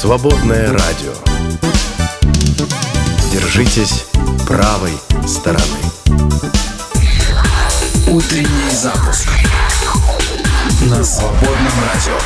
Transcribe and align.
Свободное 0.00 0.68
радио. 0.68 1.12
Держитесь 3.32 4.04
правой 4.46 4.92
стороны. 5.26 5.64
Утренний 8.06 8.70
запуск 8.70 9.28
на 10.82 11.02
свободном 11.02 11.72
радио. 11.82 12.16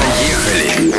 Поехали! 0.00 0.94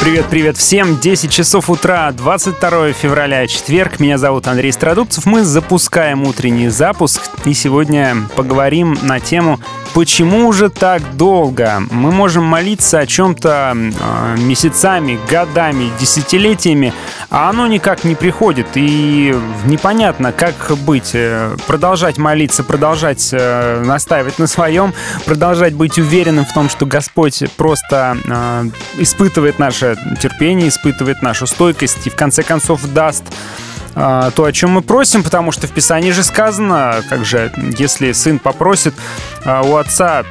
Привет, 0.00 0.26
привет 0.28 0.56
всем. 0.56 0.98
10 0.98 1.30
часов 1.30 1.70
утра, 1.70 2.10
22 2.10 2.94
февраля, 2.94 3.46
четверг. 3.46 4.00
Меня 4.00 4.18
зовут 4.18 4.48
Андрей 4.48 4.72
Страдубцев. 4.72 5.24
Мы 5.24 5.44
запускаем 5.44 6.24
утренний 6.24 6.68
запуск. 6.68 7.22
И 7.44 7.54
сегодня 7.54 8.16
поговорим 8.34 8.98
на 9.02 9.20
тему 9.20 9.60
Почему 9.96 10.52
же 10.52 10.68
так 10.68 11.16
долго? 11.16 11.80
Мы 11.90 12.12
можем 12.12 12.44
молиться 12.44 12.98
о 12.98 13.06
чем-то 13.06 13.74
э, 13.74 14.36
месяцами, 14.36 15.18
годами, 15.26 15.90
десятилетиями, 15.98 16.92
а 17.30 17.48
оно 17.48 17.66
никак 17.66 18.04
не 18.04 18.14
приходит. 18.14 18.66
И 18.74 19.34
непонятно, 19.64 20.32
как 20.32 20.76
быть. 20.84 21.12
Э, 21.14 21.56
продолжать 21.66 22.18
молиться, 22.18 22.62
продолжать 22.62 23.30
э, 23.32 23.82
настаивать 23.86 24.38
на 24.38 24.46
своем, 24.46 24.92
продолжать 25.24 25.72
быть 25.72 25.98
уверенным 25.98 26.44
в 26.44 26.52
том, 26.52 26.68
что 26.68 26.84
Господь 26.84 27.42
просто 27.56 28.18
э, 28.22 28.64
испытывает 28.98 29.58
наше 29.58 29.96
терпение, 30.20 30.68
испытывает 30.68 31.22
нашу 31.22 31.46
стойкость 31.46 32.06
и 32.06 32.10
в 32.10 32.16
конце 32.16 32.42
концов 32.42 32.84
даст 32.92 33.24
а, 33.30 33.65
то, 33.96 34.44
о 34.44 34.52
чем 34.52 34.72
мы 34.72 34.82
просим, 34.82 35.22
потому 35.22 35.52
что 35.52 35.66
в 35.66 35.70
Писании 35.70 36.10
же 36.10 36.22
сказано, 36.22 37.02
как 37.08 37.24
же, 37.24 37.50
если 37.78 38.12
сын 38.12 38.38
попросит 38.38 38.94
а, 39.46 39.62
у 39.62 39.76
отца 39.76 40.24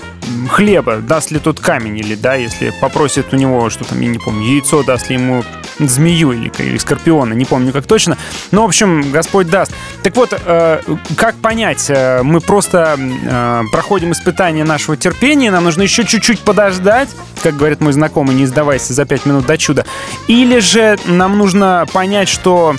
хлеба, 0.49 0.97
даст 0.97 1.31
ли 1.31 1.39
тот 1.39 1.59
камень, 1.59 1.97
или, 1.97 2.15
да, 2.15 2.35
если 2.35 2.71
попросит 2.79 3.33
у 3.33 3.37
него, 3.37 3.69
что 3.69 3.83
там, 3.83 3.99
я 4.01 4.07
не 4.07 4.19
помню, 4.19 4.47
яйцо, 4.47 4.83
даст 4.83 5.09
ли 5.09 5.15
ему 5.15 5.43
змею 5.79 6.31
или, 6.31 6.51
или 6.59 6.77
скорпиона, 6.77 7.33
не 7.33 7.45
помню 7.45 7.73
как 7.73 7.85
точно. 7.85 8.17
Но, 8.51 8.63
в 8.63 8.65
общем, 8.65 9.11
Господь 9.11 9.49
даст. 9.49 9.73
Так 10.03 10.15
вот, 10.15 10.33
э, 10.33 10.81
как 11.17 11.35
понять? 11.35 11.85
Э, 11.89 12.21
мы 12.23 12.41
просто 12.41 12.97
э, 12.97 13.63
проходим 13.71 14.11
испытание 14.11 14.63
нашего 14.63 14.97
терпения, 14.97 15.51
нам 15.51 15.63
нужно 15.63 15.81
еще 15.81 16.05
чуть-чуть 16.05 16.41
подождать, 16.41 17.09
как 17.41 17.57
говорит 17.57 17.81
мой 17.81 17.93
знакомый, 17.93 18.35
не 18.35 18.45
сдавайся 18.45 18.93
за 18.93 19.05
пять 19.05 19.25
минут 19.25 19.45
до 19.45 19.57
чуда. 19.57 19.85
Или 20.27 20.59
же 20.59 20.97
нам 21.05 21.37
нужно 21.37 21.85
понять, 21.91 22.29
что 22.29 22.75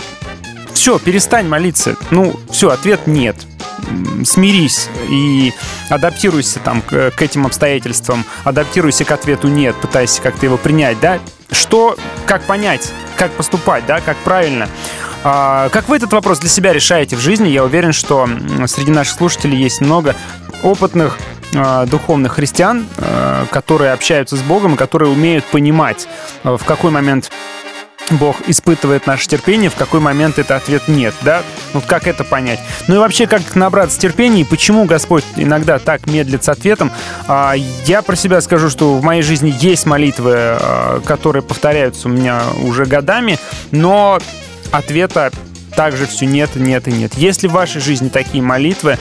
все, 0.76 0.98
перестань 0.98 1.48
молиться. 1.48 1.96
Ну, 2.10 2.38
все, 2.50 2.68
ответ 2.68 3.06
нет. 3.06 3.34
Смирись 4.26 4.90
и 5.08 5.54
адаптируйся 5.88 6.60
там 6.60 6.82
к, 6.82 7.12
к 7.12 7.22
этим 7.22 7.46
обстоятельствам, 7.46 8.26
адаптируйся 8.44 9.06
к 9.06 9.10
ответу 9.10 9.48
нет, 9.48 9.74
пытайся 9.76 10.20
как-то 10.20 10.44
его 10.44 10.58
принять, 10.58 11.00
да? 11.00 11.18
Что, 11.50 11.96
как 12.26 12.42
понять, 12.42 12.92
как 13.16 13.30
поступать, 13.32 13.86
да, 13.86 14.02
как 14.02 14.18
правильно? 14.18 14.68
А, 15.24 15.70
как 15.70 15.88
вы 15.88 15.96
этот 15.96 16.12
вопрос 16.12 16.40
для 16.40 16.50
себя 16.50 16.74
решаете 16.74 17.16
в 17.16 17.20
жизни? 17.20 17.48
Я 17.48 17.64
уверен, 17.64 17.94
что 17.94 18.28
среди 18.66 18.90
наших 18.90 19.16
слушателей 19.16 19.56
есть 19.56 19.80
много 19.80 20.14
опытных 20.62 21.16
а, 21.54 21.86
духовных 21.86 22.34
христиан, 22.34 22.86
а, 22.98 23.46
которые 23.50 23.92
общаются 23.92 24.36
с 24.36 24.42
Богом 24.42 24.76
которые 24.76 25.10
умеют 25.10 25.46
понимать, 25.46 26.06
в 26.44 26.62
какой 26.66 26.90
момент 26.90 27.30
Бог 28.10 28.36
испытывает 28.48 29.06
наше 29.06 29.28
терпение, 29.28 29.70
в 29.70 29.74
какой 29.74 30.00
момент 30.00 30.38
это 30.38 30.56
ответ 30.56 30.88
нет, 30.88 31.14
да? 31.22 31.42
Вот 31.72 31.84
как 31.84 32.06
это 32.06 32.24
понять? 32.24 32.60
Ну 32.88 32.96
и 32.96 32.98
вообще, 32.98 33.26
как 33.26 33.54
набраться 33.54 33.98
терпения, 33.98 34.42
и 34.42 34.44
почему 34.44 34.84
Господь 34.84 35.24
иногда 35.36 35.78
так 35.78 36.06
медлит 36.06 36.44
с 36.44 36.48
ответом? 36.48 36.92
А, 37.26 37.54
я 37.84 38.02
про 38.02 38.16
себя 38.16 38.40
скажу, 38.40 38.70
что 38.70 38.94
в 38.94 39.02
моей 39.02 39.22
жизни 39.22 39.54
есть 39.60 39.86
молитвы, 39.86 40.34
а, 40.36 41.00
которые 41.04 41.42
повторяются 41.42 42.08
у 42.08 42.10
меня 42.10 42.42
уже 42.62 42.84
годами, 42.84 43.38
но 43.72 44.18
ответа 44.70 45.32
также 45.76 46.06
все 46.06 46.26
нет, 46.26 46.56
нет 46.56 46.88
и 46.88 46.92
нет. 46.92 47.12
Если 47.16 47.46
в 47.48 47.52
вашей 47.52 47.80
жизни 47.80 48.08
такие 48.08 48.42
молитвы, 48.42 48.98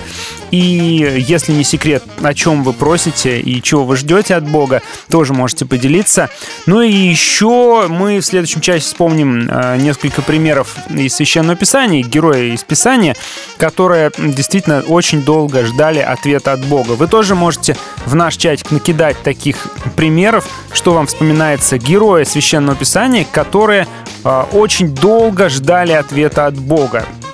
и 0.52 1.24
если 1.28 1.54
не 1.54 1.64
секрет, 1.64 2.04
о 2.22 2.34
чем 2.34 2.64
вы 2.64 2.74
просите 2.74 3.40
и 3.40 3.62
чего 3.62 3.86
вы 3.86 3.96
ждете 3.96 4.36
от 4.36 4.48
Бога, 4.48 4.82
тоже 5.10 5.34
можете 5.34 5.66
поделиться. 5.66 6.30
Ну 6.66 6.82
и 6.82 6.92
еще 6.92 7.88
мы 7.88 8.20
в 8.20 8.26
следующем 8.26 8.62
часе 8.62 8.82
вспомним 8.82 9.50
э, 9.50 9.78
несколько 9.78 10.22
примеров 10.22 10.76
из 10.90 11.16
Священного 11.16 11.56
Писания, 11.56 12.04
героя 12.04 12.54
из 12.54 12.64
Писания, 12.64 13.16
которые 13.58 14.12
действительно 14.18 14.82
очень 14.82 15.24
долго 15.24 15.66
ждали 15.66 16.00
ответа 16.00 16.54
от 16.54 16.64
Бога. 16.66 16.92
Вы 16.92 17.08
тоже 17.08 17.36
можете 17.36 17.76
в 18.06 18.16
наш 18.16 18.36
чатик 18.36 18.72
накидать 18.72 19.22
таких 19.24 19.68
примеров, 19.96 20.48
что 20.74 20.94
вам 20.94 21.08
вспоминается 21.08 21.78
героя 21.78 22.26
Священного 22.26 22.76
Писания, 22.76 23.26
которые 23.32 23.88
э, 24.24 24.44
очень 24.52 24.94
долго 24.94 25.50
ждали 25.50 25.94
ответа 25.94 26.48
от. 26.48 26.65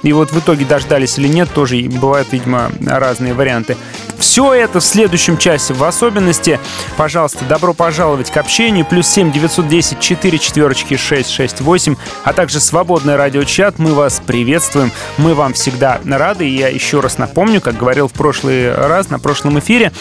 И 0.04 0.14
вот 0.14 0.32
в 0.32 0.40
итоге 0.40 0.66
дождались 0.66 1.18
или 1.18 1.28
нет, 1.28 1.50
тоже 1.54 1.82
бывают, 1.84 2.32
видимо, 2.32 2.72
разные 2.86 3.34
варианты. 3.34 3.78
Все 4.22 4.54
это 4.54 4.80
в 4.80 4.84
следующем 4.86 5.36
часе. 5.36 5.74
В 5.74 5.84
особенности, 5.84 6.60
пожалуйста, 6.96 7.44
добро 7.46 7.74
пожаловать 7.74 8.30
к 8.30 8.38
общению. 8.38 8.86
Плюс 8.86 9.08
7 9.08 9.32
910 9.32 10.00
4 10.00 10.38
четверочки 10.38 10.96
668, 10.96 11.96
а 12.24 12.34
также 12.34 12.60
свободный 12.60 13.16
радиочат. 13.16 13.80
Мы 13.80 13.96
вас 13.96 14.22
приветствуем. 14.24 14.92
Мы 15.18 15.34
вам 15.34 15.54
всегда 15.54 16.00
рады. 16.06 16.48
И 16.48 16.56
я 16.56 16.68
еще 16.68 17.00
раз 17.00 17.18
напомню, 17.18 17.62
как 17.62 17.78
говорил 17.78 18.08
в 18.08 18.14
прошлый 18.14 18.72
раз, 18.74 19.10
на 19.10 19.18
прошлом 19.18 19.58
эфире, 19.58 19.92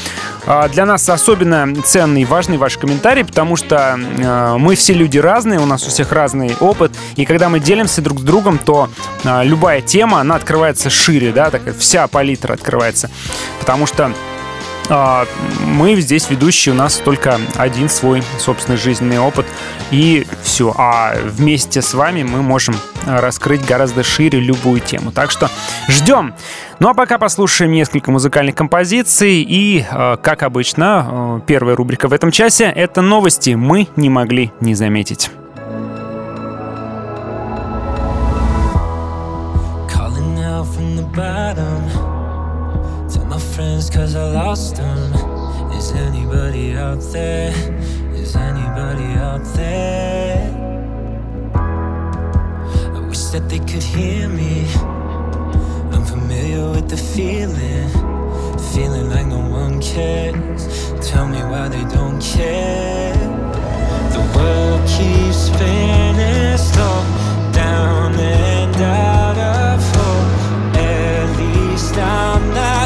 а, 0.47 0.69
для 0.69 0.84
нас 0.84 1.08
особенно 1.08 1.75
ценный 1.82 2.22
и 2.22 2.25
важный 2.26 2.58
ваш 2.58 2.76
комментарий, 2.76 3.25
потому 3.25 3.56
что 3.56 3.98
а, 4.22 4.58
мы 4.58 4.75
все 4.75 4.92
люди 4.92 5.19
разные, 5.19 5.60
у 5.60 5.66
нас 5.66 5.87
у 5.87 5.91
всех 5.91 6.12
разный 6.12 6.54
опыт. 6.60 6.92
И 7.16 7.25
когда 7.25 7.48
мы 7.48 7.58
делимся 7.58 8.02
друг 8.02 8.20
с 8.20 8.22
другом, 8.22 8.58
то 8.58 8.91
а, 9.25 9.42
любая 9.42 9.81
тема, 9.81 10.20
она 10.20 10.34
открывается 10.37 10.91
шире, 10.91 11.32
да, 11.32 11.50
такая 11.50 11.72
вся 11.72 12.06
палитра 12.06 12.52
открывается. 12.52 13.10
Потому 13.60 13.87
что 13.87 14.09
мы 14.90 16.00
здесь 16.00 16.28
ведущие, 16.28 16.74
у 16.74 16.76
нас 16.76 16.96
только 16.96 17.38
один 17.56 17.88
свой 17.88 18.22
собственный 18.38 18.76
жизненный 18.76 19.18
опыт, 19.18 19.46
и 19.90 20.26
все. 20.42 20.74
А 20.76 21.14
вместе 21.22 21.80
с 21.80 21.94
вами 21.94 22.22
мы 22.22 22.42
можем 22.42 22.74
раскрыть 23.06 23.64
гораздо 23.64 24.02
шире 24.02 24.40
любую 24.40 24.80
тему. 24.80 25.12
Так 25.12 25.30
что 25.30 25.50
ждем. 25.88 26.34
Ну 26.80 26.88
а 26.88 26.94
пока 26.94 27.18
послушаем 27.18 27.72
несколько 27.72 28.10
музыкальных 28.10 28.54
композиций. 28.54 29.42
И, 29.42 29.84
а, 29.90 30.16
как 30.16 30.42
обычно, 30.42 30.86
а, 30.86 31.40
первая 31.46 31.76
рубрика 31.76 32.08
в 32.08 32.12
этом 32.12 32.30
часе— 32.30 32.64
это 32.74 33.00
новости 33.00 33.50
мы 33.50 33.88
не 33.96 34.10
могли 34.10 34.52
не 34.60 34.74
заметить. 34.74 35.30
Friends 43.60 43.91
cause 43.91 44.15
I 44.15 44.26
lost 44.43 44.76
them. 44.76 45.12
Is 45.78 45.93
anybody 45.93 46.66
out 46.76 47.03
there? 47.12 47.53
Is 48.15 48.34
anybody 48.34 49.09
out 49.28 49.44
there? 49.59 50.41
I 52.97 53.00
wish 53.09 53.25
that 53.34 53.44
they 53.50 53.62
could 53.70 53.87
hear 53.94 54.28
me. 54.41 54.54
I'm 55.94 56.04
familiar 56.15 56.70
with 56.75 56.88
the 56.88 57.00
feeling. 57.12 57.88
Feeling 58.72 59.09
like 59.15 59.26
no 59.26 59.43
one 59.62 59.76
cares. 59.82 60.62
Tell 61.10 61.26
me 61.28 61.41
why 61.50 61.69
they 61.69 61.84
don't 61.97 62.20
care. 62.37 63.12
The 64.16 64.25
world 64.37 64.82
keeps 64.94 65.38
spinning 65.49 66.56
slow 66.70 66.99
down 67.53 68.15
and 68.15 68.76
out 68.76 69.38
of 69.54 69.78
hope. 69.97 70.76
At 70.76 71.28
least 71.41 71.94
I'm 71.99 72.44
not 72.54 72.79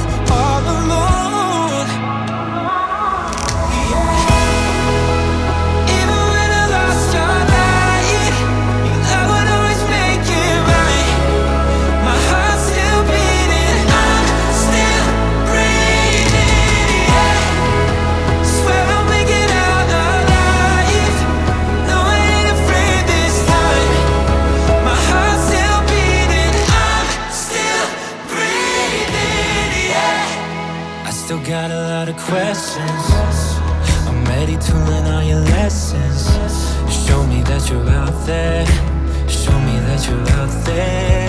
questions. 32.34 33.06
I'm 34.08 34.24
ready 34.24 34.56
to 34.56 34.74
learn 34.88 35.06
all 35.06 35.22
your 35.22 35.40
lessons. 35.56 36.26
Show 37.06 37.24
me 37.26 37.42
that 37.42 37.70
you're 37.70 37.88
out 37.90 38.26
there. 38.26 38.66
Show 39.28 39.58
me 39.60 39.78
that 39.86 40.00
you're 40.08 40.28
out 40.40 40.64
there. 40.64 41.23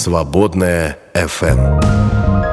Свободная 0.00 0.96
FM. 1.12 2.49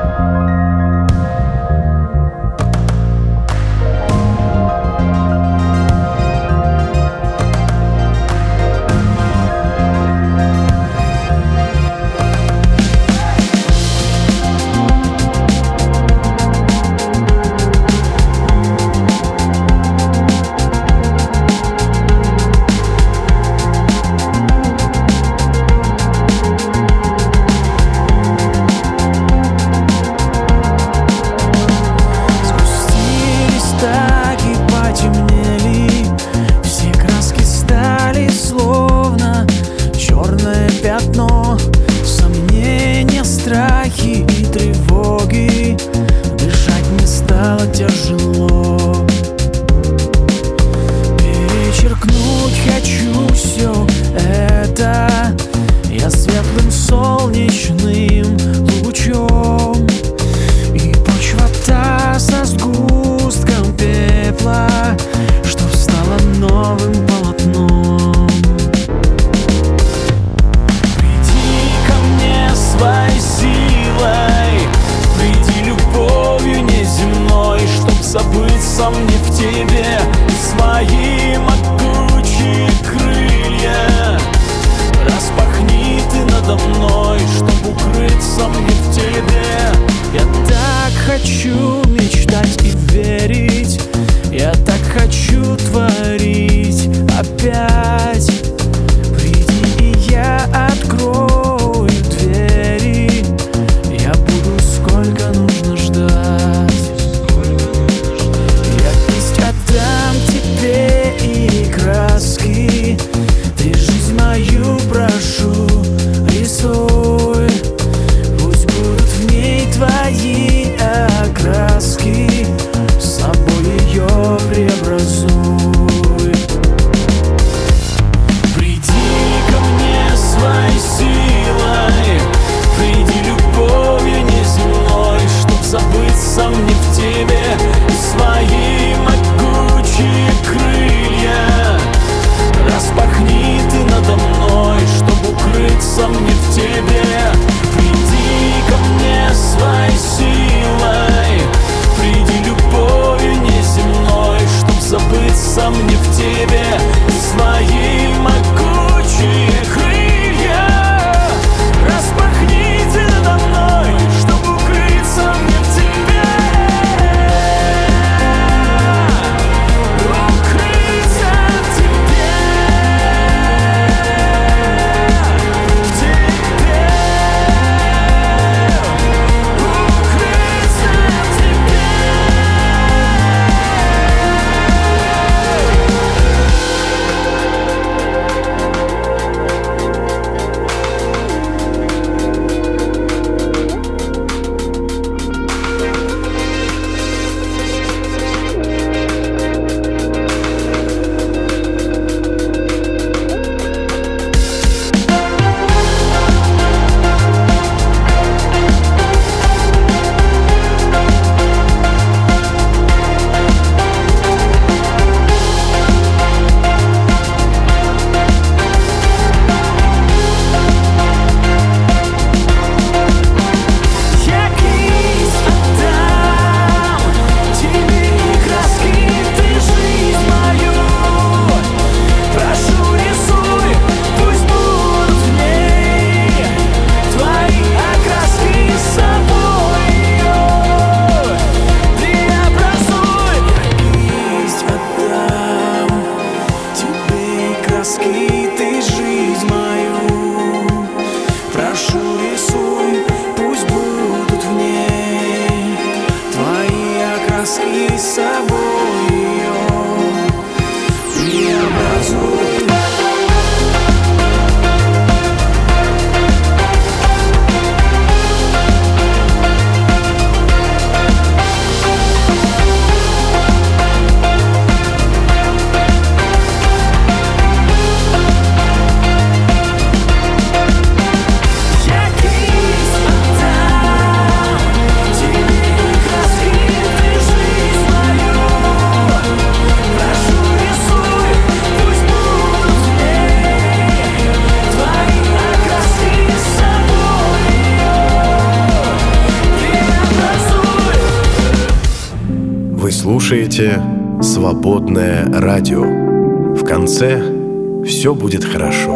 Все 307.97 308.13
будет 308.13 308.45
хорошо. 308.45 308.86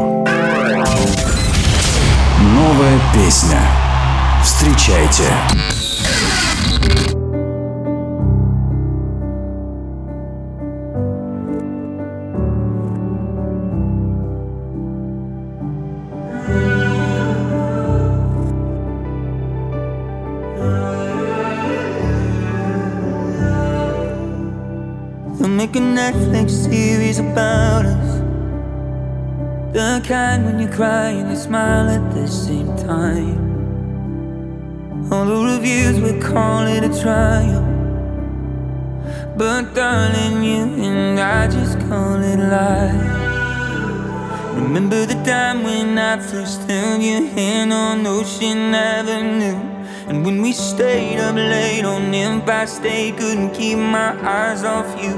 Empire 52.77 53.11
couldn't 53.17 53.53
keep 53.53 53.77
my 53.77 54.11
eyes 54.23 54.63
off 54.63 54.87
you. 55.03 55.15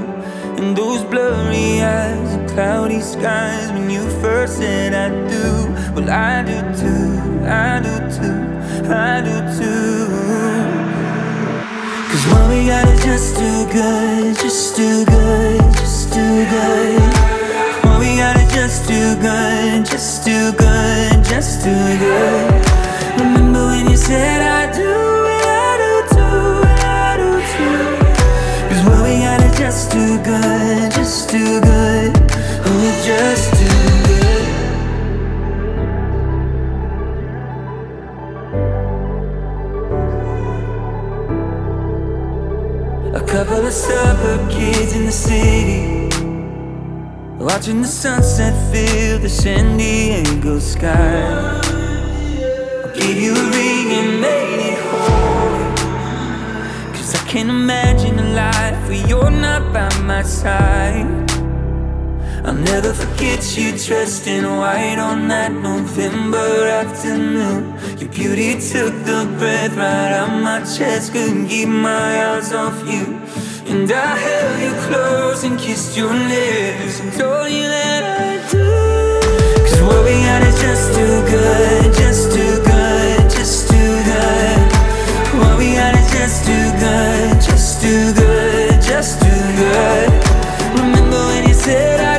And 0.58 0.76
those 0.76 1.04
blurry 1.04 1.82
eyes 1.82 2.34
and 2.34 2.48
cloudy 2.50 3.00
skies 3.00 3.70
when 3.72 3.88
you 3.90 4.02
first 4.20 4.58
said 4.58 4.92
I 4.92 5.08
do. 5.28 5.44
Well, 5.94 6.10
I 6.10 6.42
do 6.42 6.58
too, 6.80 7.46
I 7.46 7.80
do 7.86 7.94
too, 8.16 8.40
I 8.90 9.20
do 9.26 9.36
too. 9.58 10.06
Cause 12.10 12.24
what 12.30 12.50
we 12.50 12.66
got 12.66 12.88
is 12.88 13.04
just 13.04 13.36
too 13.36 13.60
good, 13.72 14.36
just 14.36 14.76
too 14.76 15.04
good, 15.04 15.60
just 15.74 16.12
too 16.12 16.44
good. 16.50 17.00
What 17.84 18.00
we 18.00 18.16
got 18.16 18.36
is 18.36 18.52
just 18.52 18.88
too 18.88 19.14
good, 19.20 19.86
just 19.86 20.24
too 20.26 20.52
good, 20.52 21.24
just 21.24 21.62
too 21.64 21.86
good. 21.98 22.64
Remember 23.20 23.66
when 23.66 23.90
you 23.90 23.96
said 23.96 24.42
I 24.42 24.63
city. 45.14 46.08
Watching 47.38 47.82
the 47.82 47.88
sunset 47.88 48.54
fill 48.72 49.20
the 49.20 49.28
San 49.28 49.76
Diego 49.76 50.58
sky. 50.58 51.60
I 52.84 52.90
gave 52.98 53.18
you 53.24 53.32
a 53.32 53.44
ring 53.56 53.88
and 54.00 54.20
made 54.20 54.62
it 54.72 54.80
home. 54.90 55.74
Cause 56.94 57.14
I 57.14 57.22
can't 57.28 57.48
imagine 57.48 58.18
a 58.18 58.28
life 58.34 58.88
where 58.88 59.06
you're 59.06 59.30
not 59.30 59.72
by 59.72 59.88
my 60.02 60.22
side. 60.22 61.06
I'll 62.44 62.52
never 62.72 62.92
forget 62.92 63.56
you 63.56 63.70
dressed 63.86 64.26
in 64.26 64.44
white 64.44 64.98
on 64.98 65.28
that 65.28 65.52
November 65.52 66.66
afternoon. 66.82 67.60
Your 67.98 68.10
beauty 68.10 68.54
took 68.54 68.92
the 69.04 69.32
breath 69.38 69.76
right 69.76 70.12
out 70.12 70.42
my 70.42 70.60
chest, 70.60 71.12
couldn't 71.12 71.46
keep 71.48 71.68
my 71.68 72.34
eyes 72.34 72.52
off 72.52 72.76
you. 72.86 73.20
And 73.66 73.90
I 73.90 74.16
held 74.16 74.60
you 74.60 74.72
close 74.86 75.42
and 75.44 75.58
kissed 75.58 75.96
your 75.96 76.12
lips 76.12 77.00
and 77.00 77.10
told 77.12 77.50
you 77.50 77.62
that 77.62 78.02
I 78.20 78.36
do. 78.52 78.64
Cause 79.64 79.80
what 79.80 80.04
we 80.04 80.20
got 80.28 80.42
is 80.42 80.60
just 80.60 80.92
too 80.92 81.16
good, 81.32 81.94
just 81.94 82.32
too 82.32 82.62
good, 82.62 83.30
just 83.30 83.68
too 83.70 83.94
good. 84.10 84.58
What 85.40 85.56
we 85.58 85.74
got 85.74 85.94
is 85.96 86.10
just 86.12 86.44
too 86.44 86.68
good, 86.78 87.40
just 87.40 87.80
too 87.80 88.12
good, 88.12 88.82
just 88.82 89.22
too 89.22 89.42
good. 89.56 90.10
Remember 90.76 91.20
when 91.32 91.48
you 91.48 91.54
said 91.54 92.00
I 92.00 92.13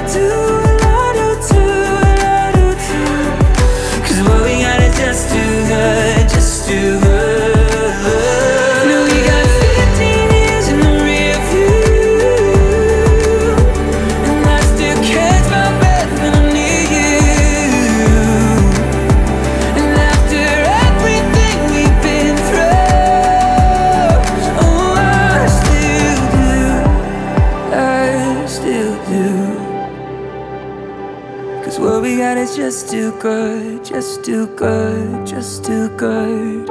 good, 33.25 33.83
just 33.83 34.23
too 34.23 34.45
good, 34.55 35.25
just 35.25 35.65
too 35.65 35.89
good. 35.97 36.69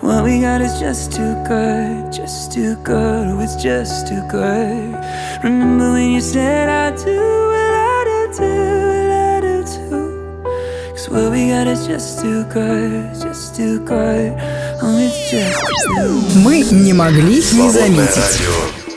What 0.00 0.22
we 0.22 0.40
got 0.40 0.60
is 0.60 0.78
just 0.78 1.10
too 1.10 1.34
good, 1.44 2.12
just 2.12 2.52
too 2.52 2.76
good, 2.84 3.26
oh, 3.26 3.40
it's 3.40 3.56
just 3.56 4.06
too 4.06 4.22
good. 4.30 4.94
Remember 5.42 5.90
when 5.94 6.12
you 6.12 6.20
said 6.20 6.68
I 6.68 6.94
do, 6.94 7.18
well, 7.52 7.74
I 7.74 7.98
do 8.10 8.20
too, 8.38 8.44
well, 8.92 9.10
I 9.26 9.40
do 9.40 9.56
too. 9.74 10.92
Cause 10.94 11.08
what 11.10 11.32
we 11.32 11.48
got 11.48 11.66
is 11.66 11.84
just 11.88 12.20
too 12.20 12.44
good, 12.44 13.14
just 13.20 13.56
too 13.56 13.80
good, 13.80 14.38
oh, 14.80 14.98
it's 15.02 15.32
just 15.32 15.58
too 15.82 16.22
Мы 16.44 16.62
не 16.70 16.92
могли 16.92 17.38
не 17.38 17.70
заметить. 17.70 18.38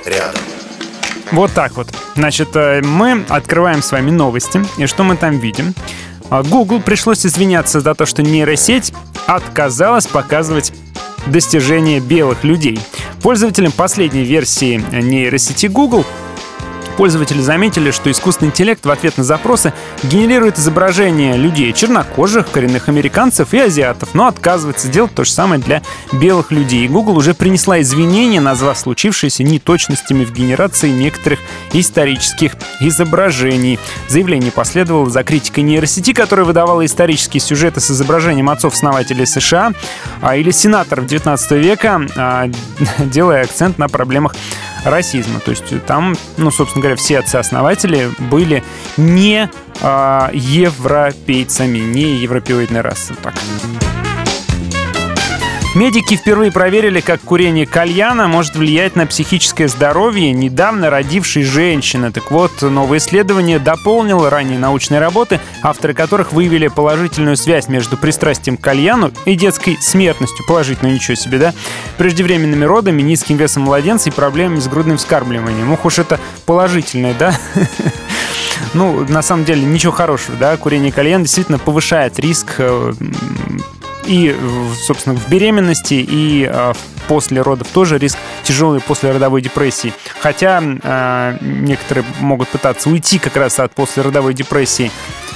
рядом. 0.05 0.41
Вот 1.31 1.51
так 1.53 1.71
вот. 1.77 1.87
Значит, 2.15 2.49
э, 2.55 2.81
мы 2.83 3.23
открываем 3.29 3.81
с 3.81 3.91
вами 3.91 4.11
новости. 4.11 4.61
И 4.77 4.85
что 4.85 5.03
мы 5.03 5.15
там 5.15 5.39
видим? 5.39 5.73
А, 6.31 6.43
Google 6.43 6.81
пришлось 6.81 7.25
извиняться 7.25 7.81
за 7.81 7.93
то, 7.93 8.05
что 8.05 8.23
нейросеть 8.23 8.93
отказалась 9.27 10.07
показывать 10.07 10.71
достижения 11.27 11.99
белых 11.99 12.45
людей. 12.45 12.79
Пользователям 13.21 13.73
последней 13.73 14.23
версии 14.23 14.81
нейросети 14.93 15.65
Google 15.65 16.05
Пользователи 17.01 17.41
заметили, 17.41 17.89
что 17.89 18.11
искусственный 18.11 18.49
интеллект 18.49 18.85
в 18.85 18.91
ответ 18.91 19.17
на 19.17 19.23
запросы 19.23 19.73
генерирует 20.03 20.59
изображения 20.59 21.35
людей 21.35 21.73
чернокожих, 21.73 22.51
коренных 22.51 22.89
американцев 22.89 23.55
и 23.55 23.57
азиатов, 23.57 24.09
но 24.13 24.27
отказывается 24.27 24.87
делать 24.87 25.11
то 25.15 25.23
же 25.23 25.31
самое 25.31 25.59
для 25.59 25.81
белых 26.13 26.51
людей. 26.51 26.85
И 26.85 26.87
Google 26.87 27.17
уже 27.17 27.33
принесла 27.33 27.81
извинения, 27.81 28.39
назвав 28.39 28.77
случившееся 28.77 29.41
неточностями 29.41 30.25
в 30.25 30.31
генерации 30.31 30.91
некоторых 30.91 31.39
исторических 31.73 32.51
изображений. 32.81 33.79
Заявление 34.07 34.51
последовало 34.51 35.09
за 35.09 35.23
критикой 35.23 35.63
нейросети, 35.63 36.13
которая 36.13 36.45
выдавала 36.45 36.85
исторические 36.85 37.41
сюжеты 37.41 37.79
с 37.79 37.89
изображением 37.89 38.47
отцов-основателей 38.47 39.25
США 39.25 39.71
а, 40.21 40.35
или 40.35 40.51
сенаторов 40.51 41.07
19 41.07 41.51
века, 41.53 41.99
а, 42.15 42.47
делая 42.99 43.41
акцент 43.41 43.79
на 43.79 43.89
проблемах 43.89 44.35
расизма. 44.83 45.39
То 45.39 45.51
есть 45.51 45.63
там, 45.85 46.15
ну, 46.37 46.51
собственно 46.51 46.81
говоря, 46.81 46.90
все 46.95 47.19
отцы-основатели 47.19 48.09
были 48.19 48.63
не 48.97 49.49
а, 49.81 50.29
европейцами, 50.33 51.79
не 51.79 52.15
европеоидной 52.17 52.81
расы. 52.81 53.15
Так. 53.21 53.33
Медики 55.73 56.17
впервые 56.17 56.51
проверили, 56.51 56.99
как 56.99 57.21
курение 57.21 57.65
кальяна 57.65 58.27
может 58.27 58.55
влиять 58.57 58.97
на 58.97 59.07
психическое 59.07 59.69
здоровье 59.69 60.33
недавно 60.33 60.89
родившей 60.89 61.43
женщины. 61.43 62.11
Так 62.11 62.29
вот, 62.29 62.61
новое 62.61 62.97
исследование 62.97 63.57
дополнило 63.57 64.29
ранние 64.29 64.59
научные 64.59 64.99
работы, 64.99 65.39
авторы 65.63 65.93
которых 65.93 66.33
выявили 66.33 66.67
положительную 66.67 67.37
связь 67.37 67.69
между 67.69 67.95
пристрастием 67.95 68.57
к 68.57 68.61
кальяну 68.61 69.13
и 69.23 69.35
детской 69.35 69.77
смертностью. 69.79 70.45
Положительно, 70.45 70.89
ничего 70.89 71.15
себе, 71.15 71.37
да? 71.37 71.53
Преждевременными 71.97 72.65
родами, 72.65 73.01
низким 73.01 73.37
весом 73.37 73.63
младенца 73.63 74.09
и 74.09 74.11
проблемами 74.11 74.59
с 74.59 74.67
грудным 74.67 74.97
вскармливанием. 74.97 75.71
Ух 75.71 75.85
уж 75.85 75.99
это 75.99 76.19
положительное, 76.45 77.13
да? 77.13 77.33
Ну, 78.73 79.05
на 79.09 79.21
самом 79.21 79.43
деле, 79.43 79.63
ничего 79.63 79.91
хорошего, 79.91 80.37
да? 80.37 80.55
Курение 80.55 80.91
кальяна 80.91 81.23
действительно 81.23 81.57
повышает 81.57 82.19
риск 82.19 82.55
э, 82.59 82.93
и, 84.05 84.35
собственно, 84.85 85.15
в 85.15 85.29
беременности, 85.29 85.93
и 85.93 86.45
а, 86.45 86.73
после 87.07 87.41
родов 87.41 87.67
тоже 87.69 87.97
риск 87.97 88.17
тяжелой 88.43 88.81
послеродовой 88.81 89.41
депрессии. 89.41 89.93
Хотя 90.19 90.61
э, 90.63 91.37
некоторые 91.41 92.05
могут 92.19 92.49
пытаться 92.49 92.89
уйти 92.89 93.19
как 93.19 93.35
раз 93.35 93.59
от 93.59 93.73
послеродовой 93.73 94.33
депрессии 94.33 94.91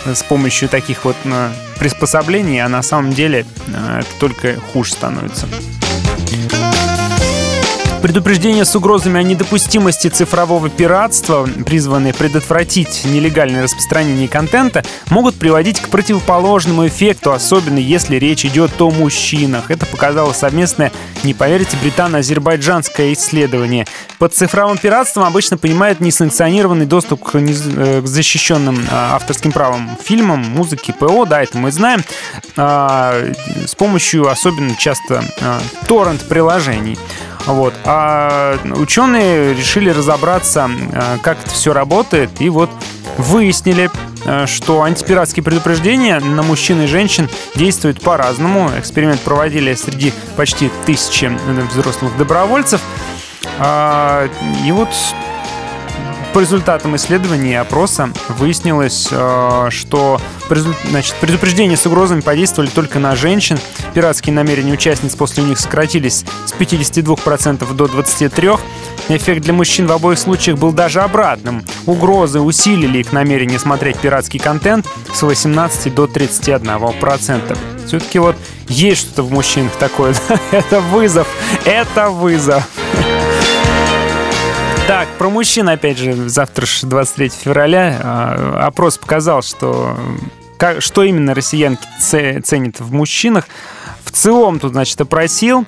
с 0.06 0.24
помощью 0.24 0.70
таких 0.70 1.06
вот 1.06 1.16
э, 1.26 1.50
приспособлений, 1.80 2.60
а 2.64 2.70
на 2.70 2.82
самом 2.82 3.12
деле 3.12 3.46
э, 3.68 4.00
это 4.00 4.20
только 4.20 4.56
хуже 4.74 4.92
становится. 4.94 5.48
Предупреждения 8.06 8.66
с 8.66 8.76
угрозами 8.76 9.20
о 9.20 9.24
недопустимости 9.24 10.10
цифрового 10.10 10.70
пиратства, 10.70 11.50
призванные 11.66 12.14
предотвратить 12.14 13.04
нелегальное 13.04 13.64
распространение 13.64 14.28
контента, 14.28 14.84
могут 15.10 15.34
приводить 15.40 15.80
к 15.80 15.90
противоположному 15.90 16.86
эффекту, 16.86 17.32
особенно 17.32 17.80
если 17.80 18.18
речь 18.18 18.46
идет 18.46 18.80
о 18.80 18.92
мужчинах. 18.92 19.72
Это 19.72 19.88
показало 19.88 20.34
совместное, 20.34 20.92
не 21.24 21.34
поверите, 21.34 21.78
британо-азербайджанское 21.82 23.12
исследование. 23.14 23.88
Под 24.20 24.36
цифровым 24.36 24.78
пиратством 24.78 25.24
обычно 25.24 25.58
понимают 25.58 26.00
несанкционированный 26.00 26.86
доступ 26.86 27.24
к, 27.24 27.32
э, 27.34 28.02
защищенным 28.06 28.86
а, 28.92 29.16
авторским 29.16 29.52
правом 29.52 29.98
фильмам, 30.00 30.42
музыке, 30.42 30.94
ПО, 30.94 31.26
да, 31.26 31.42
это 31.42 31.58
мы 31.58 31.72
знаем, 31.72 32.04
а, 32.56 33.32
с 33.66 33.74
помощью 33.74 34.30
особенно 34.30 34.76
часто 34.76 35.26
а, 35.42 35.60
торрент-приложений. 35.88 37.00
Вот. 37.46 37.74
А 37.86 38.58
ученые 38.76 39.54
решили 39.54 39.90
разобраться, 39.90 40.70
э, 40.70 41.18
как 41.22 41.38
это 41.44 41.50
все 41.50 41.74
работает, 41.74 42.30
и 42.40 42.50
вот 42.50 42.70
выяснили, 43.18 43.90
э, 44.26 44.46
что 44.48 44.82
антипиратские 44.84 45.44
предупреждения 45.44 46.20
на 46.20 46.42
мужчин 46.42 46.82
и 46.82 46.88
женщин 46.88 47.30
действуют 47.56 48.02
по-разному. 48.02 48.72
Эксперимент 48.78 49.22
проводили 49.22 49.74
среди 49.76 50.14
почти 50.36 50.72
тысячи 50.86 51.32
взрослых 51.72 52.18
добровольцев. 52.18 52.82
А, 53.60 54.28
и 54.66 54.72
вот 54.72 54.90
по 56.36 56.40
результатам 56.40 56.98
исследований 56.98 57.52
и 57.52 57.54
опроса 57.54 58.10
выяснилось, 58.28 59.08
э, 59.10 59.68
что 59.70 60.20
значит, 60.90 61.16
предупреждения 61.22 61.78
с 61.78 61.86
угрозами 61.86 62.20
подействовали 62.20 62.70
только 62.70 63.00
на 63.00 63.16
женщин. 63.16 63.58
Пиратские 63.94 64.36
намерения 64.36 64.74
участниц 64.74 65.16
после 65.16 65.46
них 65.46 65.58
сократились 65.58 66.26
с 66.46 66.52
52% 66.52 67.74
до 67.74 67.86
23%. 67.86 68.60
Эффект 69.08 69.44
для 69.44 69.54
мужчин 69.54 69.88
в 69.88 69.94
обоих 69.94 70.20
случаях 70.20 70.58
был 70.58 70.74
даже 70.74 71.00
обратным. 71.00 71.64
Угрозы 71.86 72.42
усилили 72.42 72.98
их 72.98 73.14
намерение 73.14 73.58
смотреть 73.58 73.98
пиратский 74.00 74.42
контент 74.42 74.86
с 75.14 75.22
18 75.22 75.96
до 75.96 76.04
31%. 76.04 77.58
Все-таки 77.88 78.20
вот 78.20 78.36
есть 78.68 79.02
что-то 79.02 79.24
в 79.24 79.32
мужчинах 79.32 79.72
такое. 79.78 80.14
это 80.52 80.82
вызов. 80.82 81.28
Это 81.64 82.10
вызов. 82.10 82.68
Так, 84.88 85.08
про 85.18 85.30
мужчин, 85.32 85.68
опять 85.68 85.98
же, 85.98 86.30
завтра 86.30 86.68
же 86.68 86.86
23 86.86 87.30
февраля. 87.30 88.00
А, 88.04 88.68
опрос 88.68 89.00
показал, 89.00 89.42
что 89.42 89.98
что 90.80 91.04
именно 91.04 91.34
россиянки 91.34 91.86
ценят 92.00 92.80
в 92.80 92.94
мужчинах. 92.94 93.48
В 94.06 94.12
целом 94.12 94.60
тут, 94.60 94.74
значит, 94.74 95.02
опросил. 95.02 95.66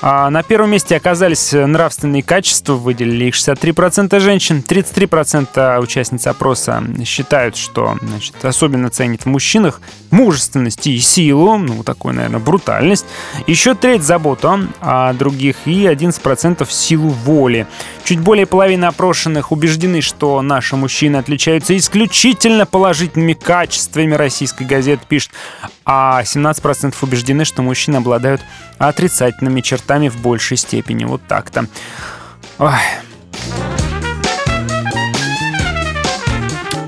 А 0.00 0.30
на 0.30 0.42
первом 0.42 0.70
месте 0.70 0.94
оказались 0.94 1.52
нравственные 1.52 2.22
качества, 2.22 2.74
выделили 2.74 3.24
их 3.24 3.34
63% 3.34 4.20
женщин. 4.20 4.62
33% 4.66 5.80
участниц 5.80 6.26
опроса 6.26 6.84
считают, 7.04 7.56
что 7.56 7.96
значит, 8.02 8.44
особенно 8.44 8.90
ценят 8.90 9.22
в 9.22 9.26
мужчинах 9.26 9.80
мужественность 10.10 10.86
и 10.86 10.98
силу, 10.98 11.56
ну, 11.56 11.82
такую, 11.82 12.14
наверное, 12.14 12.38
брутальность. 12.38 13.06
Еще 13.46 13.74
треть 13.74 14.02
заботу 14.02 14.60
о 14.80 15.12
других 15.14 15.56
и 15.64 15.86
11% 15.86 16.70
силу 16.70 17.08
воли. 17.08 17.66
Чуть 18.04 18.20
более 18.20 18.46
половины 18.46 18.84
опрошенных 18.84 19.50
убеждены, 19.50 20.02
что 20.02 20.40
наши 20.42 20.76
мужчины 20.76 21.16
отличаются 21.16 21.76
исключительно 21.76 22.66
положительными 22.66 23.32
качествами, 23.32 24.14
российской 24.14 24.64
газеты 24.64 25.02
пишет, 25.08 25.30
а 25.84 26.22
17% 26.22 26.94
убеждены, 27.00 27.44
что 27.44 27.62
мужчины 27.62 27.77
обладают 27.86 28.40
отрицательными 28.78 29.60
чертами 29.60 30.08
в 30.08 30.20
большей 30.20 30.56
степени. 30.56 31.04
Вот 31.04 31.22
так-то. 31.26 31.66
Ой. 32.58 32.72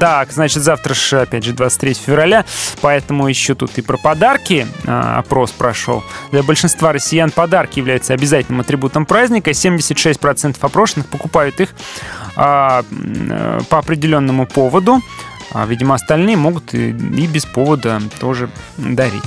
Так, 0.00 0.33
значит, 0.33 0.62
завтра 0.62 0.94
же, 0.94 1.20
опять 1.20 1.44
же, 1.44 1.53
23 1.53 1.92
февраля, 1.92 2.46
поэтому 2.81 3.29
еще 3.29 3.55
тут 3.55 3.76
и 3.76 3.83
про 3.83 3.98
подарки 3.98 4.66
а, 4.87 5.18
опрос 5.18 5.50
прошел. 5.50 6.03
Для 6.33 6.42
большинства 6.42 6.94
россиян 6.94 7.31
подарки 7.31 7.81
являются 7.81 8.14
обязательным 8.14 8.62
атрибутом 8.62 9.05
праздника. 9.05 9.50
76% 9.50 10.57
опрошенных 10.59 11.07
покупают 11.07 11.61
их 11.61 11.74
а, 12.35 12.83
по 13.68 13.79
определенному 13.79 14.46
поводу. 14.46 15.03
А, 15.53 15.66
видимо, 15.66 15.96
остальные 15.96 16.38
могут 16.38 16.72
и, 16.72 16.88
и 16.88 17.26
без 17.26 17.44
повода 17.44 18.00
тоже 18.20 18.48
дарить. 18.79 19.24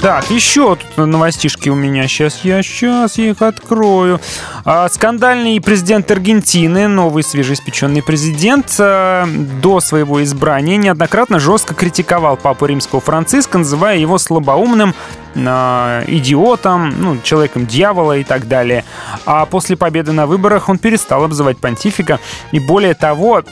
Так, 0.00 0.30
еще 0.30 0.76
тут 0.76 1.06
новостишки 1.06 1.68
у 1.68 1.74
меня. 1.74 2.08
Сейчас 2.08 2.40
я 2.42 2.62
сейчас 2.62 3.18
их 3.18 3.42
открою. 3.42 4.18
А, 4.64 4.88
скандальный 4.88 5.60
президент 5.60 6.10
Аргентины, 6.10 6.88
новый 6.88 7.22
свежеиспеченный 7.22 8.02
президент, 8.02 8.74
а, 8.78 9.26
до 9.26 9.80
своего 9.80 10.22
избрания 10.22 10.78
неоднократно 10.78 11.38
жестко 11.38 11.74
критиковал 11.74 12.38
папу 12.38 12.64
римского 12.64 13.02
Франциска, 13.02 13.58
называя 13.58 13.98
его 13.98 14.16
слабоумным, 14.16 14.94
а, 15.36 16.02
идиотом, 16.06 16.94
ну, 16.98 17.18
человеком 17.22 17.66
дьявола 17.66 18.16
и 18.16 18.24
так 18.24 18.48
далее. 18.48 18.86
А 19.26 19.44
после 19.44 19.76
победы 19.76 20.12
на 20.12 20.26
выборах 20.26 20.70
он 20.70 20.78
перестал 20.78 21.24
обзывать 21.24 21.58
понтифика 21.58 22.20
и 22.52 22.58
более 22.58 22.94
того 22.94 23.42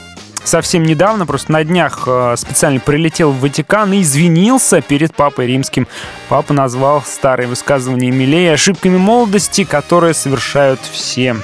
совсем 0.49 0.83
недавно, 0.83 1.25
просто 1.25 1.51
на 1.51 1.63
днях 1.63 2.03
э, 2.07 2.35
специально 2.37 2.79
прилетел 2.79 3.31
в 3.31 3.39
Ватикан 3.39 3.93
и 3.93 4.01
извинился 4.01 4.81
перед 4.81 5.15
Папой 5.15 5.47
Римским. 5.47 5.87
Папа 6.27 6.53
назвал 6.53 7.03
старые 7.03 7.47
высказывания 7.47 8.11
Милея 8.11 8.53
ошибками 8.53 8.97
молодости, 8.97 9.63
которые 9.63 10.13
совершают 10.13 10.79
все. 10.81 11.35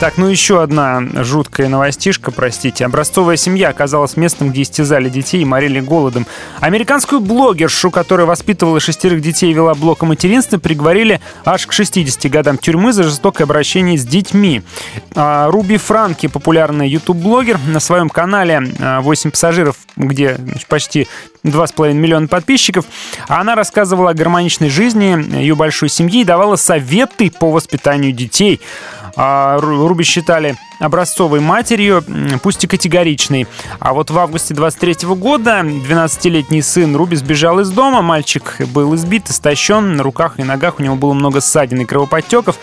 Так, 0.00 0.16
ну 0.16 0.28
еще 0.28 0.62
одна 0.62 1.02
жуткая 1.22 1.68
новостишка, 1.68 2.30
простите. 2.30 2.86
Образцовая 2.86 3.36
семья 3.36 3.68
оказалась 3.68 4.16
местом, 4.16 4.48
где 4.50 4.62
истязали 4.62 5.10
детей 5.10 5.42
и 5.42 5.44
морили 5.44 5.78
голодом. 5.80 6.26
Американскую 6.60 7.20
блогершу, 7.20 7.90
которая 7.90 8.26
воспитывала 8.26 8.80
шестерых 8.80 9.20
детей 9.20 9.50
и 9.50 9.52
вела 9.52 9.74
блог 9.74 10.02
о 10.02 10.06
материнстве, 10.06 10.58
приговорили 10.58 11.20
аж 11.44 11.66
к 11.66 11.72
60 11.72 12.30
годам 12.30 12.56
тюрьмы 12.56 12.94
за 12.94 13.02
жестокое 13.02 13.44
обращение 13.44 13.98
с 13.98 14.06
детьми. 14.06 14.62
А, 15.14 15.50
Руби 15.50 15.76
Франки, 15.76 16.28
популярный 16.28 16.88
YouTube-блогер, 16.88 17.58
на 17.66 17.78
своем 17.78 18.08
канале 18.08 18.58
8 18.78 18.80
а, 18.80 19.30
пассажиров, 19.30 19.76
где 19.96 20.38
почти 20.68 21.08
2,5 21.44 21.92
миллиона 21.92 22.26
подписчиков. 22.26 22.86
Она 23.28 23.54
рассказывала 23.54 24.10
о 24.10 24.14
гармоничной 24.14 24.70
жизни 24.70 25.36
ее 25.36 25.54
большой 25.54 25.90
семьи 25.90 26.22
и 26.22 26.24
давала 26.24 26.56
советы 26.56 27.30
по 27.30 27.50
воспитанию 27.50 28.12
детей. 28.12 28.60
А, 29.16 29.58
Руби 29.60 30.04
считали 30.04 30.56
образцовой 30.78 31.40
матерью, 31.40 32.04
пусть 32.42 32.64
и 32.64 32.66
категоричной. 32.66 33.46
А 33.78 33.92
вот 33.92 34.10
в 34.10 34.18
августе 34.18 34.54
23 34.54 35.08
года 35.14 35.60
12-летний 35.60 36.62
сын 36.62 36.96
Руби 36.96 37.16
сбежал 37.16 37.60
из 37.60 37.70
дома. 37.70 38.02
Мальчик 38.02 38.56
был 38.68 38.94
избит, 38.94 39.28
истощен, 39.30 39.96
на 39.96 40.02
руках 40.02 40.38
и 40.38 40.42
ногах 40.42 40.78
у 40.78 40.82
него 40.82 40.96
было 40.96 41.12
много 41.12 41.40
ссадин 41.40 41.80
и 41.82 41.84
кровоподтеков. 41.84 42.56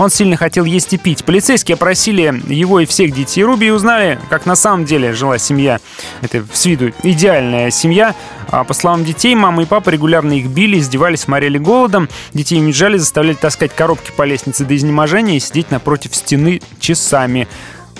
Он 0.00 0.08
сильно 0.08 0.38
хотел 0.38 0.64
есть 0.64 0.94
и 0.94 0.96
пить. 0.96 1.24
Полицейские 1.26 1.74
опросили 1.74 2.42
его 2.50 2.80
и 2.80 2.86
всех 2.86 3.12
детей 3.12 3.44
Руби 3.44 3.66
и 3.66 3.70
узнали, 3.70 4.18
как 4.30 4.46
на 4.46 4.56
самом 4.56 4.86
деле 4.86 5.12
жила 5.12 5.36
семья. 5.36 5.78
Это 6.22 6.42
с 6.54 6.64
виду 6.64 6.94
идеальная 7.02 7.70
семья. 7.70 8.14
А 8.48 8.64
по 8.64 8.72
словам 8.72 9.04
детей, 9.04 9.34
мама 9.34 9.62
и 9.62 9.66
папа 9.66 9.90
регулярно 9.90 10.32
их 10.32 10.46
били, 10.46 10.78
издевались, 10.78 11.28
морили 11.28 11.58
голодом. 11.58 12.08
Детей 12.32 12.58
унижали, 12.58 12.96
заставляли 12.96 13.34
таскать 13.34 13.74
коробки 13.74 14.10
по 14.16 14.22
лестнице 14.22 14.64
до 14.64 14.74
изнеможения 14.74 15.36
и 15.36 15.40
сидеть 15.40 15.70
напротив 15.70 16.16
стены 16.16 16.62
часами. 16.78 17.46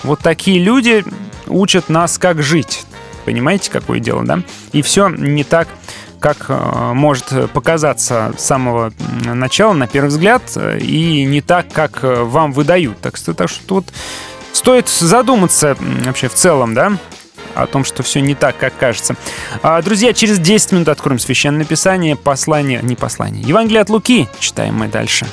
Вот 0.01 0.21
такие 0.21 0.57
люди 0.57 1.05
учат 1.45 1.87
нас, 1.87 2.17
как 2.17 2.41
жить. 2.41 2.81
Понимаете, 3.25 3.69
какое 3.69 3.99
дело, 3.99 4.23
да? 4.23 4.41
И 4.71 4.81
все 4.81 5.09
не 5.09 5.43
так 5.43 5.67
как 6.21 6.45
э, 6.47 6.91
может 6.93 7.51
показаться 7.51 8.33
с 8.37 8.43
самого 8.45 8.93
начала, 9.25 9.73
на 9.73 9.87
первый 9.87 10.07
взгляд, 10.07 10.43
и 10.79 11.25
не 11.25 11.41
так, 11.41 11.73
как 11.73 12.03
э, 12.03 12.23
вам 12.23 12.53
выдают. 12.53 13.01
Так 13.01 13.17
что, 13.17 13.33
так 13.33 13.49
что 13.49 13.75
вот 13.75 13.85
стоит 14.53 14.87
задуматься 14.87 15.75
вообще 16.05 16.29
в 16.29 16.33
целом, 16.33 16.73
да, 16.73 16.93
о 17.55 17.67
том, 17.67 17.83
что 17.83 18.03
все 18.03 18.21
не 18.21 18.35
так, 18.35 18.57
как 18.57 18.77
кажется. 18.77 19.15
А, 19.61 19.81
друзья, 19.81 20.13
через 20.13 20.39
10 20.39 20.71
минут 20.73 20.87
откроем 20.89 21.19
Священное 21.19 21.65
Писание, 21.65 22.15
послание, 22.15 22.79
не 22.81 22.95
послание, 22.95 23.43
Евангелие 23.43 23.81
от 23.81 23.89
Луки. 23.89 24.27
Читаем 24.39 24.75
мы 24.75 24.87
дальше. 24.87 25.25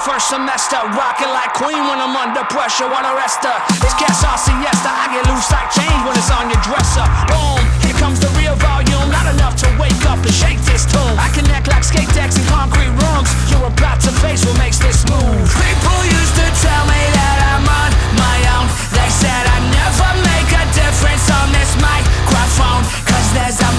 first 0.00 0.32
semester. 0.32 0.80
Rocking 0.96 1.28
like 1.28 1.52
Queen 1.52 1.84
when 1.84 2.00
I'm 2.00 2.16
under 2.16 2.44
pressure. 2.48 2.88
Wanna 2.88 3.12
rest 3.14 3.44
her? 3.44 3.56
It's 3.84 3.92
cats 4.00 4.24
all 4.24 4.40
siesta. 4.40 4.88
I 4.88 5.12
get 5.12 5.28
loose 5.28 5.52
like 5.52 5.68
change 5.68 6.00
when 6.08 6.16
it's 6.16 6.32
on 6.32 6.48
your 6.48 6.60
dresser. 6.64 7.04
Boom, 7.28 7.60
here 7.84 7.96
comes 8.00 8.18
the 8.20 8.32
real 8.40 8.56
volume. 8.56 9.12
Not 9.12 9.28
enough 9.28 9.60
to 9.60 9.68
wake 9.76 10.00
up 10.08 10.20
and 10.24 10.32
shake 10.32 10.60
this 10.64 10.88
tune. 10.88 11.16
I 11.20 11.28
connect 11.36 11.68
like 11.68 11.84
skate 11.84 12.08
decks 12.16 12.40
in 12.40 12.44
concrete 12.48 12.92
rooms. 12.96 13.28
You're 13.52 13.68
about 13.68 14.00
to 14.08 14.12
face 14.24 14.40
what 14.44 14.56
makes 14.56 14.80
this 14.80 15.04
move. 15.04 15.46
People 15.60 16.00
used 16.08 16.34
to 16.40 16.46
tell 16.64 16.84
me 16.88 17.02
that 17.20 17.36
I'm 17.52 17.64
on 17.68 17.90
my 18.16 18.38
own. 18.56 18.66
They 18.96 19.08
said 19.12 19.42
I 19.52 19.58
never 19.68 20.10
make 20.24 20.48
a 20.48 20.64
difference 20.72 21.28
on 21.28 21.52
this 21.52 21.76
microphone. 21.76 22.82
Cause 23.04 23.26
there's 23.36 23.60
a 23.60 23.72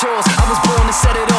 tools. 0.00 0.24
I 0.26 0.44
was 0.48 0.58
born 0.66 0.86
to 0.86 0.92
set 0.92 1.16
it 1.16 1.30
up. 1.30 1.33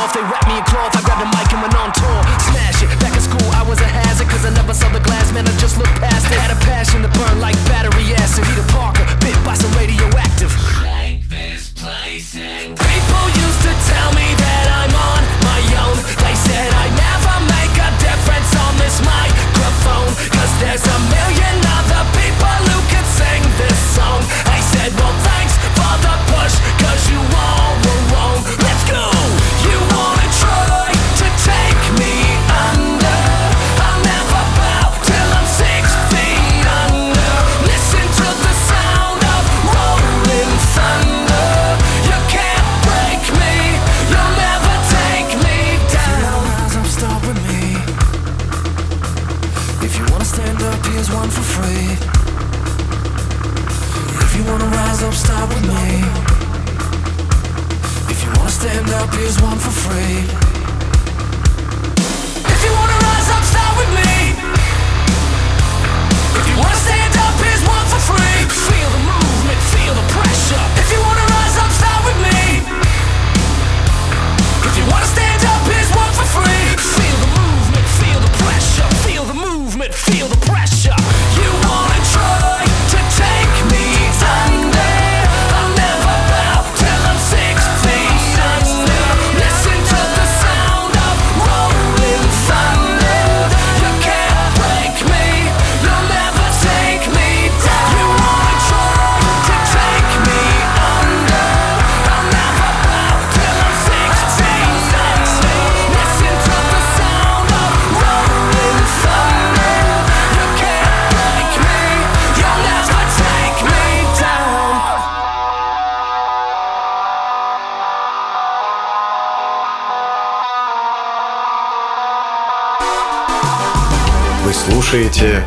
слушаете 124.66 125.44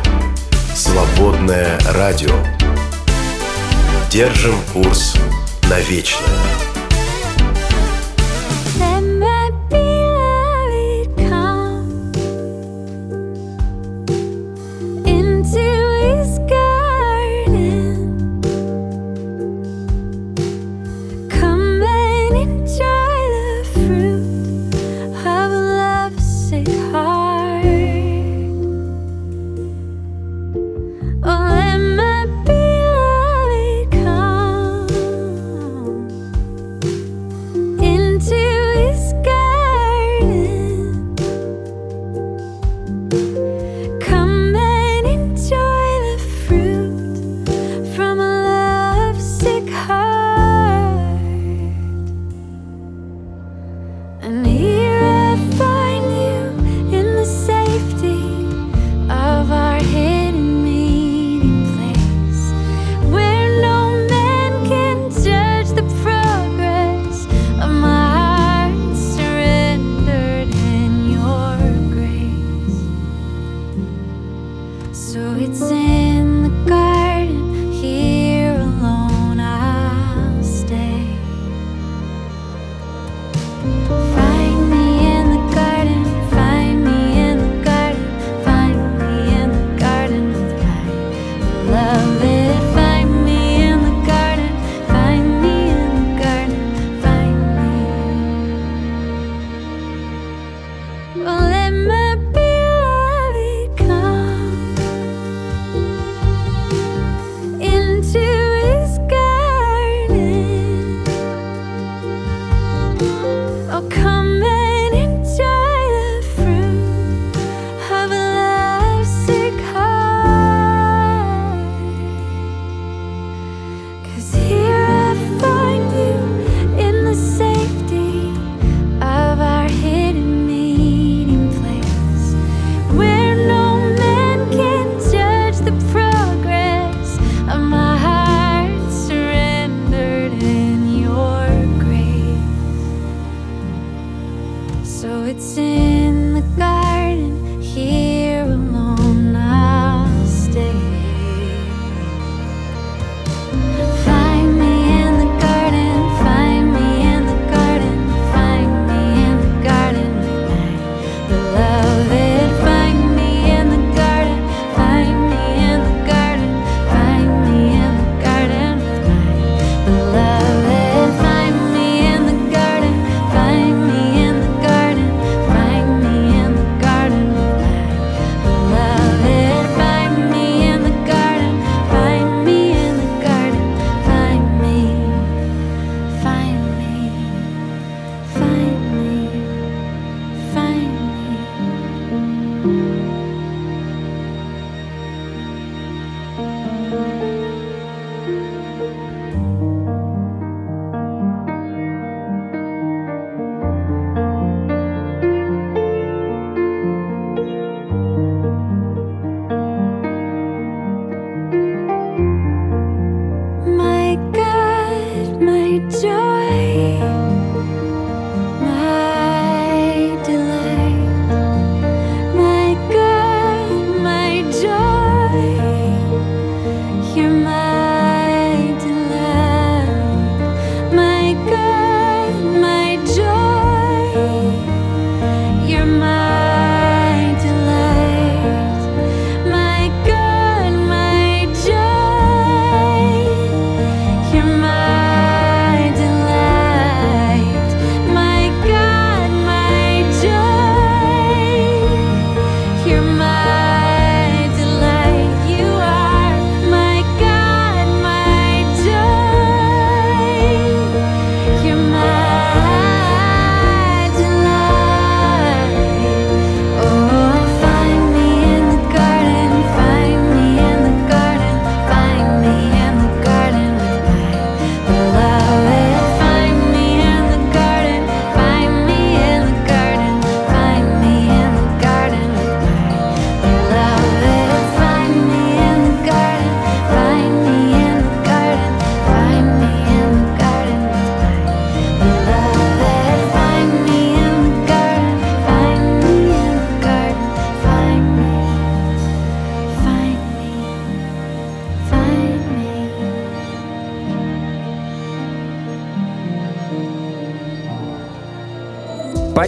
«Свободное 0.73 1.77
радио». 1.91 2.33
Держим 4.09 4.55
курс 4.71 5.13
на 5.69 5.79
вечное. 5.81 6.68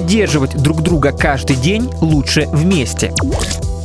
Поддерживать 0.01 0.55
друг 0.59 0.81
друга 0.81 1.11
каждый 1.11 1.55
день 1.55 1.87
лучше 2.01 2.47
вместе. 2.47 3.13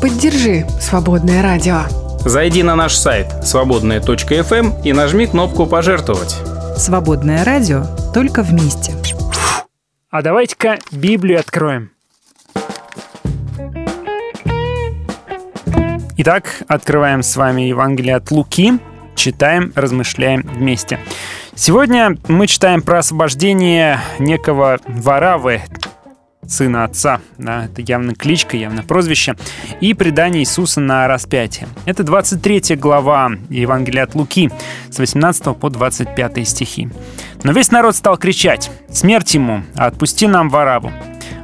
Поддержи 0.01 0.67
«Свободное 0.81 1.43
радио». 1.43 1.83
Зайди 2.25 2.63
на 2.63 2.75
наш 2.75 2.95
сайт 2.95 3.27
свободная.фм 3.45 4.83
и 4.83 4.95
нажми 4.95 5.27
кнопку 5.27 5.67
«Пожертвовать». 5.67 6.35
Свободное 6.79 7.45
радио 7.45 7.85
только 8.15 8.43
вместе. 8.43 8.95
А 10.09 10.23
давайте-ка 10.23 10.79
Библию 10.91 11.39
откроем. 11.39 11.91
Итак, 16.17 16.63
открываем 16.67 17.23
с 17.23 17.37
вами 17.37 17.61
Евангелие 17.61 18.17
от 18.17 18.31
Луки, 18.31 18.79
читаем, 19.17 19.71
размышляем 19.77 20.41
вместе. 20.41 20.99
Сегодня 21.59 22.17
мы 22.29 22.47
читаем 22.47 22.83
про 22.83 22.99
освобождение 22.99 24.01
некого 24.19 24.79
Варавы, 24.87 25.63
сына 26.51 26.85
отца. 26.85 27.21
Да, 27.39 27.65
это 27.67 27.83
явно 27.83 28.15
кличка, 28.15 28.57
явно 28.57 28.83
прозвище. 28.83 29.37
И 29.81 29.95
предание 29.95 30.43
Иисуса 30.43 30.81
на 30.81 31.09
распятие. 31.09 31.69
Это 31.85 32.03
23 32.03 32.77
глава 32.77 33.33
Евангелия 33.51 34.05
от 34.05 34.15
Луки 34.15 34.51
с 34.91 34.99
18 34.99 35.57
по 35.57 35.71
25 35.71 36.49
стихи. 36.49 36.89
Но 37.43 37.53
весь 37.53 37.71
народ 37.71 37.97
стал 37.97 38.17
кричать 38.17 38.71
«Смерть 38.91 39.35
ему! 39.35 39.63
Отпусти 39.75 40.27
нам 40.27 40.49
Вараву!» 40.49 40.93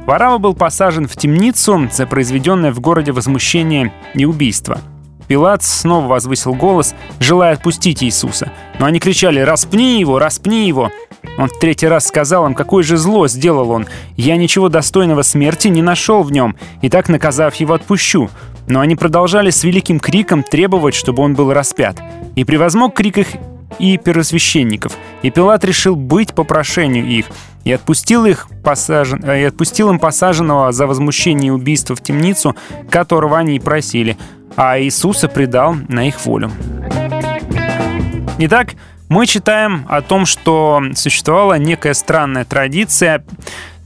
Варава 0.05 0.37
был 0.37 0.53
посажен 0.53 1.07
в 1.07 1.15
темницу 1.15 1.87
за 1.91 2.05
произведенное 2.05 2.73
в 2.73 2.81
городе 2.81 3.13
возмущение 3.13 3.93
и 4.13 4.25
убийство. 4.25 4.81
Пилат 5.27 5.63
снова 5.63 6.07
возвысил 6.07 6.53
голос, 6.53 6.93
желая 7.19 7.53
отпустить 7.53 8.03
Иисуса. 8.03 8.51
Но 8.79 8.85
они 8.85 8.99
кричали 8.99 9.39
«Распни 9.39 9.99
его! 9.99 10.19
Распни 10.19 10.67
его!» 10.67 10.91
Он 11.37 11.47
в 11.47 11.59
третий 11.59 11.87
раз 11.87 12.07
сказал 12.07 12.45
им, 12.45 12.53
какое 12.53 12.83
же 12.83 12.97
зло 12.97 13.27
сделал 13.27 13.71
он. 13.71 13.87
«Я 14.17 14.37
ничего 14.37 14.69
достойного 14.69 15.21
смерти 15.21 15.67
не 15.67 15.81
нашел 15.81 16.23
в 16.23 16.31
нем, 16.31 16.55
и 16.81 16.89
так, 16.89 17.09
наказав 17.09 17.55
его, 17.55 17.73
отпущу». 17.73 18.29
Но 18.65 18.79
они 18.79 18.95
продолжали 18.95 19.49
с 19.49 19.63
великим 19.63 19.99
криком 19.99 20.41
требовать, 20.41 20.95
чтобы 20.95 21.21
он 21.23 21.33
был 21.33 21.51
распят. 21.51 22.01
И 22.35 22.45
превозмог 22.45 22.93
крик 22.93 23.17
их 23.17 23.27
и 23.79 23.97
первосвященников. 23.97 24.97
И 25.21 25.31
Пилат 25.31 25.65
решил 25.65 25.95
быть 25.95 26.33
по 26.33 26.43
прошению 26.43 27.05
их, 27.05 27.25
и 27.63 27.71
отпустил, 27.71 28.25
их 28.25 28.47
посажен... 28.63 29.19
и 29.19 29.43
отпустил 29.43 29.89
им 29.89 29.99
посаженного 29.99 30.71
за 30.71 30.85
возмущение 30.85 31.47
и 31.47 31.51
убийство 31.51 31.95
в 31.95 32.03
темницу, 32.03 32.55
которого 32.89 33.37
они 33.37 33.55
и 33.55 33.59
просили, 33.59 34.17
а 34.55 34.79
Иисуса 34.79 35.27
предал 35.27 35.75
на 35.87 36.07
их 36.07 36.25
волю. 36.25 36.51
Итак, 38.39 38.73
мы 39.09 39.27
читаем 39.27 39.85
о 39.89 40.01
том, 40.01 40.25
что 40.25 40.81
существовала 40.95 41.59
некая 41.59 41.93
странная 41.93 42.45
традиция, 42.45 43.23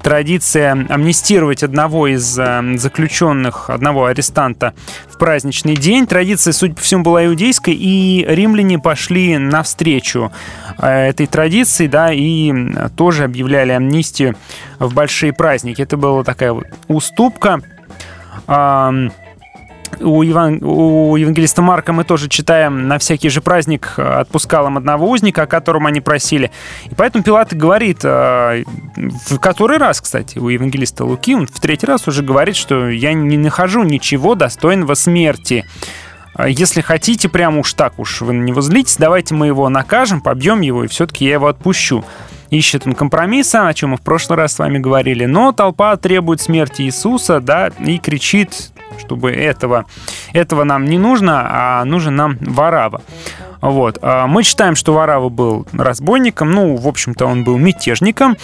традиция 0.02 0.72
амнистировать 0.90 1.64
одного 1.64 2.08
из 2.08 2.40
э, 2.40 2.78
заключенных, 2.78 3.70
одного 3.70 4.06
арестанта 4.06 4.74
в 5.12 5.18
праздничный 5.18 5.76
день. 5.76 6.08
Традиция, 6.08 6.54
судя 6.54 6.76
по 6.76 6.82
всему, 6.82 7.04
была 7.04 7.26
иудейской, 7.26 7.74
и 7.74 8.26
римляне 8.26 8.80
пошли 8.80 9.38
навстречу 9.38 10.32
э, 10.78 11.10
этой 11.10 11.28
традиции, 11.28 11.88
да, 11.88 12.14
и 12.14 12.54
тоже 12.96 13.26
объявляли 13.26 13.74
амнистию 13.74 14.36
в 14.80 14.94
большие 14.94 15.34
праздники. 15.34 15.82
Это 15.82 15.98
была 15.98 16.24
такая 16.24 16.54
вот 16.54 16.68
уступка. 16.88 17.60
У, 20.00 20.22
Еван... 20.22 20.64
у 20.64 21.16
евангелиста 21.16 21.62
Марка 21.62 21.94
мы 21.94 22.04
тоже 22.04 22.30
читаем, 22.30 22.88
на 22.88 23.00
всякий 23.00 23.30
же 23.30 23.42
праздник 23.42 23.94
отпускал 23.98 24.68
им 24.68 24.78
одного 24.78 25.10
узника, 25.10 25.44
о 25.44 25.48
котором 25.48 25.86
они 25.86 26.02
просили. 26.02 26.52
И 26.86 26.96
поэтому 26.96 27.24
Пилат 27.24 27.54
говорит, 27.54 28.00
э, 28.04 28.64
в 28.96 29.40
который 29.40 29.78
раз, 29.78 30.02
кстати, 30.02 30.38
у 30.38 30.50
евангелиста 30.50 31.06
Луки, 31.06 31.36
он 31.36 31.48
в 31.48 31.60
третий 31.60 31.86
раз 31.86 32.08
уже 32.08 32.24
говорит, 32.24 32.56
что 32.56 32.90
я 32.90 33.14
не 33.14 33.38
нахожу 33.38 33.84
ничего 33.84 34.36
достойного 34.36 34.94
смерти. 34.94 35.66
Если 36.46 36.82
хотите, 36.82 37.30
прям 37.30 37.58
уж 37.58 37.74
так 37.74 37.98
уж 37.98 38.22
вы 38.22 38.34
на 38.34 38.44
него 38.44 38.62
злитесь, 38.62 38.98
давайте 38.98 39.34
мы 39.34 39.48
его 39.48 39.70
накажем, 39.70 40.22
побьем 40.22 40.62
его, 40.62 40.84
и 40.84 40.88
все-таки 40.88 41.26
я 41.26 41.34
его 41.34 41.48
отпущу. 41.48 42.06
Ищет 42.50 42.86
он 42.86 42.94
компромисса, 42.94 43.68
о 43.68 43.74
чем 43.74 43.92
мы 43.92 43.98
в 43.98 44.02
прошлый 44.02 44.38
раз 44.38 44.54
с 44.54 44.60
вами 44.60 44.78
говорили, 44.78 45.26
но 45.26 45.52
толпа 45.52 45.98
требует 45.98 46.40
смерти 46.40 46.84
Иисуса, 46.84 47.42
да, 47.42 47.72
и 47.80 47.98
кричит, 47.98 48.72
чтобы 49.00 49.32
этого, 49.32 49.86
этого 50.34 50.64
нам 50.64 50.86
не 50.86 50.98
нужно, 50.98 51.48
а 51.50 51.86
нужен 51.86 52.16
нам 52.16 52.38
Варава. 52.42 53.02
Вот. 53.62 53.98
А 54.02 54.28
мы 54.28 54.44
читаем, 54.44 54.76
что 54.76 54.94
Варава 54.94 55.30
был 55.30 55.66
разбойником, 55.74 56.52
ну, 56.52 56.76
в 56.76 56.88
общем-то, 56.88 57.26
он 57.26 57.44
был 57.44 57.58
мятежником, 57.58 58.38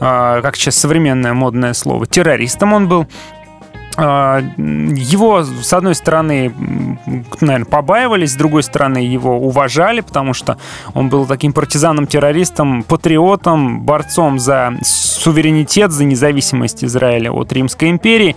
а, 0.00 0.40
как 0.42 0.56
сейчас 0.56 0.76
современное 0.76 1.32
модное 1.34 1.72
слово, 1.72 2.06
террористом 2.06 2.72
он 2.72 2.88
был. 2.88 3.06
А, 3.98 4.40
его, 4.58 5.42
с 5.42 5.72
одной 5.72 5.94
стороны, 5.94 6.52
наверное, 7.40 7.64
побаивались, 7.64 8.32
с 8.32 8.36
другой 8.36 8.62
стороны, 8.62 8.98
его 8.98 9.38
уважали, 9.38 10.00
потому 10.00 10.34
что 10.34 10.58
он 10.92 11.08
был 11.08 11.26
таким 11.26 11.52
партизаном-террористом, 11.52 12.82
патриотом, 12.82 13.82
борцом 13.82 14.38
за 14.38 14.74
суверенитет, 14.82 15.92
за 15.92 16.04
независимость 16.04 16.84
Израиля 16.84 17.32
от 17.32 17.52
Римской 17.52 17.88
империи. 17.88 18.36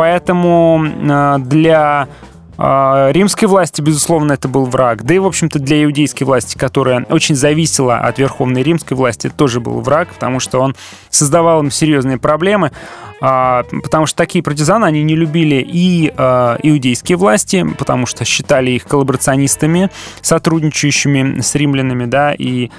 Поэтому 0.00 0.82
а, 1.10 1.36
для 1.36 2.08
а, 2.56 3.10
римской 3.12 3.46
власти, 3.46 3.82
безусловно, 3.82 4.32
это 4.32 4.48
был 4.48 4.64
враг. 4.64 5.02
Да 5.02 5.12
и, 5.12 5.18
в 5.18 5.26
общем-то, 5.26 5.58
для 5.58 5.84
иудейской 5.84 6.26
власти, 6.26 6.56
которая 6.56 7.04
очень 7.10 7.34
зависела 7.34 7.98
от 7.98 8.18
верховной 8.18 8.62
римской 8.62 8.96
власти, 8.96 9.28
тоже 9.28 9.60
был 9.60 9.82
враг, 9.82 10.08
потому 10.08 10.40
что 10.40 10.58
он 10.60 10.74
создавал 11.10 11.60
им 11.60 11.70
серьезные 11.70 12.16
проблемы. 12.16 12.72
А, 13.20 13.64
потому 13.82 14.06
что 14.06 14.16
такие 14.16 14.42
партизаны, 14.42 14.86
они 14.86 15.02
не 15.02 15.16
любили 15.16 15.56
и 15.56 16.06
иудейские 16.08 17.18
власти, 17.18 17.66
потому 17.76 18.06
что 18.06 18.24
считали 18.24 18.70
их 18.70 18.84
коллаборационистами, 18.84 19.90
сотрудничающими 20.22 21.42
с 21.42 21.54
римлянами, 21.54 22.06
да, 22.06 22.32
и 22.32 22.70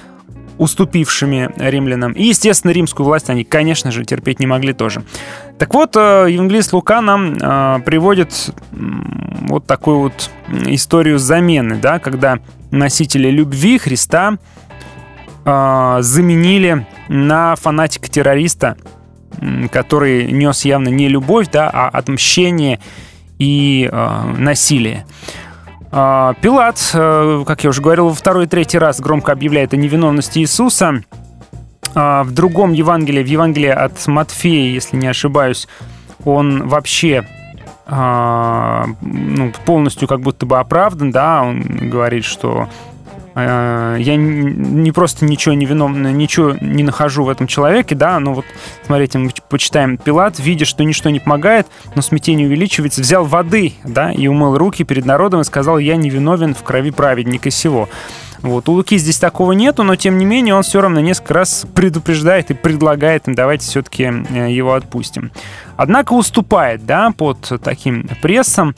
уступившими 0.58 1.50
римлянам. 1.56 2.12
И, 2.12 2.24
естественно, 2.24 2.70
римскую 2.72 3.06
власть 3.06 3.30
они, 3.30 3.44
конечно 3.44 3.90
же, 3.90 4.04
терпеть 4.04 4.40
не 4.40 4.46
могли 4.46 4.72
тоже. 4.72 5.02
Так 5.58 5.74
вот, 5.74 5.96
э, 5.96 6.26
евангелист 6.30 6.72
Лука 6.72 7.00
нам 7.00 7.34
э, 7.34 7.80
приводит 7.84 8.50
вот 8.72 9.66
такую 9.66 9.98
вот 9.98 10.30
историю 10.66 11.18
замены, 11.18 11.76
да, 11.76 11.98
когда 11.98 12.38
носители 12.70 13.28
любви 13.28 13.78
Христа 13.78 14.38
э, 15.44 15.96
заменили 16.00 16.86
на 17.08 17.56
фанатика-террориста, 17.56 18.76
который 19.70 20.30
нес 20.30 20.64
явно 20.64 20.88
не 20.88 21.08
любовь, 21.08 21.48
да, 21.50 21.70
а 21.72 21.88
отмщение 21.88 22.78
и 23.38 23.90
насилие. 24.38 25.06
А, 25.94 26.34
Пилат, 26.40 26.90
э, 26.94 27.44
как 27.46 27.64
я 27.64 27.70
уже 27.70 27.82
говорил, 27.82 28.08
во 28.08 28.14
второй 28.14 28.44
и 28.44 28.48
третий 28.48 28.78
раз 28.78 28.98
громко 28.98 29.30
объявляет 29.32 29.74
о 29.74 29.76
невиновности 29.76 30.38
Иисуса. 30.38 31.02
А, 31.94 32.24
в 32.24 32.32
другом 32.32 32.72
Евангелии, 32.72 33.22
в 33.22 33.26
Евангелии 33.26 33.68
от 33.68 34.06
Матфея, 34.06 34.72
если 34.72 34.96
не 34.96 35.06
ошибаюсь, 35.06 35.68
он 36.24 36.66
вообще 36.66 37.26
а, 37.86 38.86
ну, 39.02 39.52
полностью 39.66 40.08
как 40.08 40.20
будто 40.20 40.46
бы 40.46 40.58
оправдан, 40.58 41.10
да, 41.10 41.42
он 41.42 41.62
говорит, 41.90 42.24
что 42.24 42.68
я 43.34 44.16
не 44.16 44.92
просто 44.92 45.24
ничего 45.24 45.54
не 45.54 45.66
виновно, 45.66 46.12
ничего 46.12 46.54
не 46.60 46.82
нахожу 46.82 47.24
в 47.24 47.28
этом 47.28 47.46
человеке, 47.46 47.94
да, 47.94 48.18
но 48.20 48.34
вот, 48.34 48.44
смотрите, 48.84 49.18
мы 49.18 49.30
почитаем 49.48 49.96
Пилат, 49.96 50.38
видя, 50.38 50.64
что 50.64 50.84
ничто 50.84 51.10
не 51.10 51.20
помогает, 51.20 51.66
но 51.94 52.02
смятение 52.02 52.46
увеличивается, 52.46 53.00
взял 53.00 53.24
воды, 53.24 53.74
да, 53.84 54.12
и 54.12 54.26
умыл 54.26 54.58
руки 54.58 54.84
перед 54.84 55.04
народом 55.04 55.40
и 55.40 55.44
сказал, 55.44 55.78
я 55.78 55.96
не 55.96 56.10
виновен 56.10 56.54
в 56.54 56.62
крови 56.62 56.90
праведника 56.90 57.50
сего. 57.50 57.88
Вот. 58.42 58.68
У 58.68 58.72
Луки 58.72 58.98
здесь 58.98 59.18
такого 59.18 59.52
нету, 59.52 59.84
но 59.84 59.94
тем 59.94 60.18
не 60.18 60.24
менее 60.24 60.54
он 60.56 60.64
все 60.64 60.80
равно 60.80 61.00
несколько 61.00 61.34
раз 61.34 61.64
предупреждает 61.74 62.50
и 62.50 62.54
предлагает 62.54 63.28
им, 63.28 63.34
давайте 63.34 63.66
все-таки 63.66 64.02
э, 64.02 64.50
его 64.50 64.74
отпустим. 64.74 65.30
Однако 65.76 66.12
уступает, 66.12 66.84
да, 66.84 67.12
под 67.16 67.52
таким 67.62 68.08
прессом. 68.20 68.74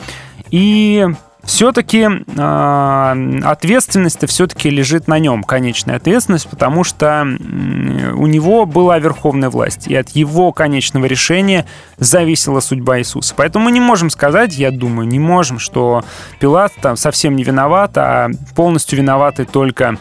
И 0.51 1.07
все-таки 1.45 2.09
э, 2.09 3.41
ответственность 3.45 4.27
все-таки 4.29 4.71
лежит 4.71 5.09
на 5.09 5.19
нем, 5.19 5.43
конечная 5.45 5.97
ответственность, 5.97 6.49
потому 6.49 6.85
что 6.85 7.23
у 7.23 8.27
него 8.27 8.67
была 8.67 8.99
верховная 8.99 9.51
власть, 9.51 9.87
и 9.89 9.95
от 9.95 10.11
его 10.11 10.53
конечного 10.53 11.07
решения 11.07 11.67
зависела 11.99 12.61
судьба 12.61 12.99
Иисуса. 12.99 13.35
Поэтому 13.37 13.67
мы 13.67 13.73
не 13.73 13.81
можем 13.81 14.11
сказать, 14.11 14.57
я 14.57 14.71
думаю, 14.71 15.07
не 15.09 15.19
можем, 15.19 15.59
что 15.59 16.05
Пилат 16.41 16.73
там 16.81 16.97
совсем 16.97 17.37
не 17.37 17.45
виноват, 17.45 17.97
а 17.97 18.29
полностью 18.55 18.99
виноваты 18.99 19.45
только 19.45 19.99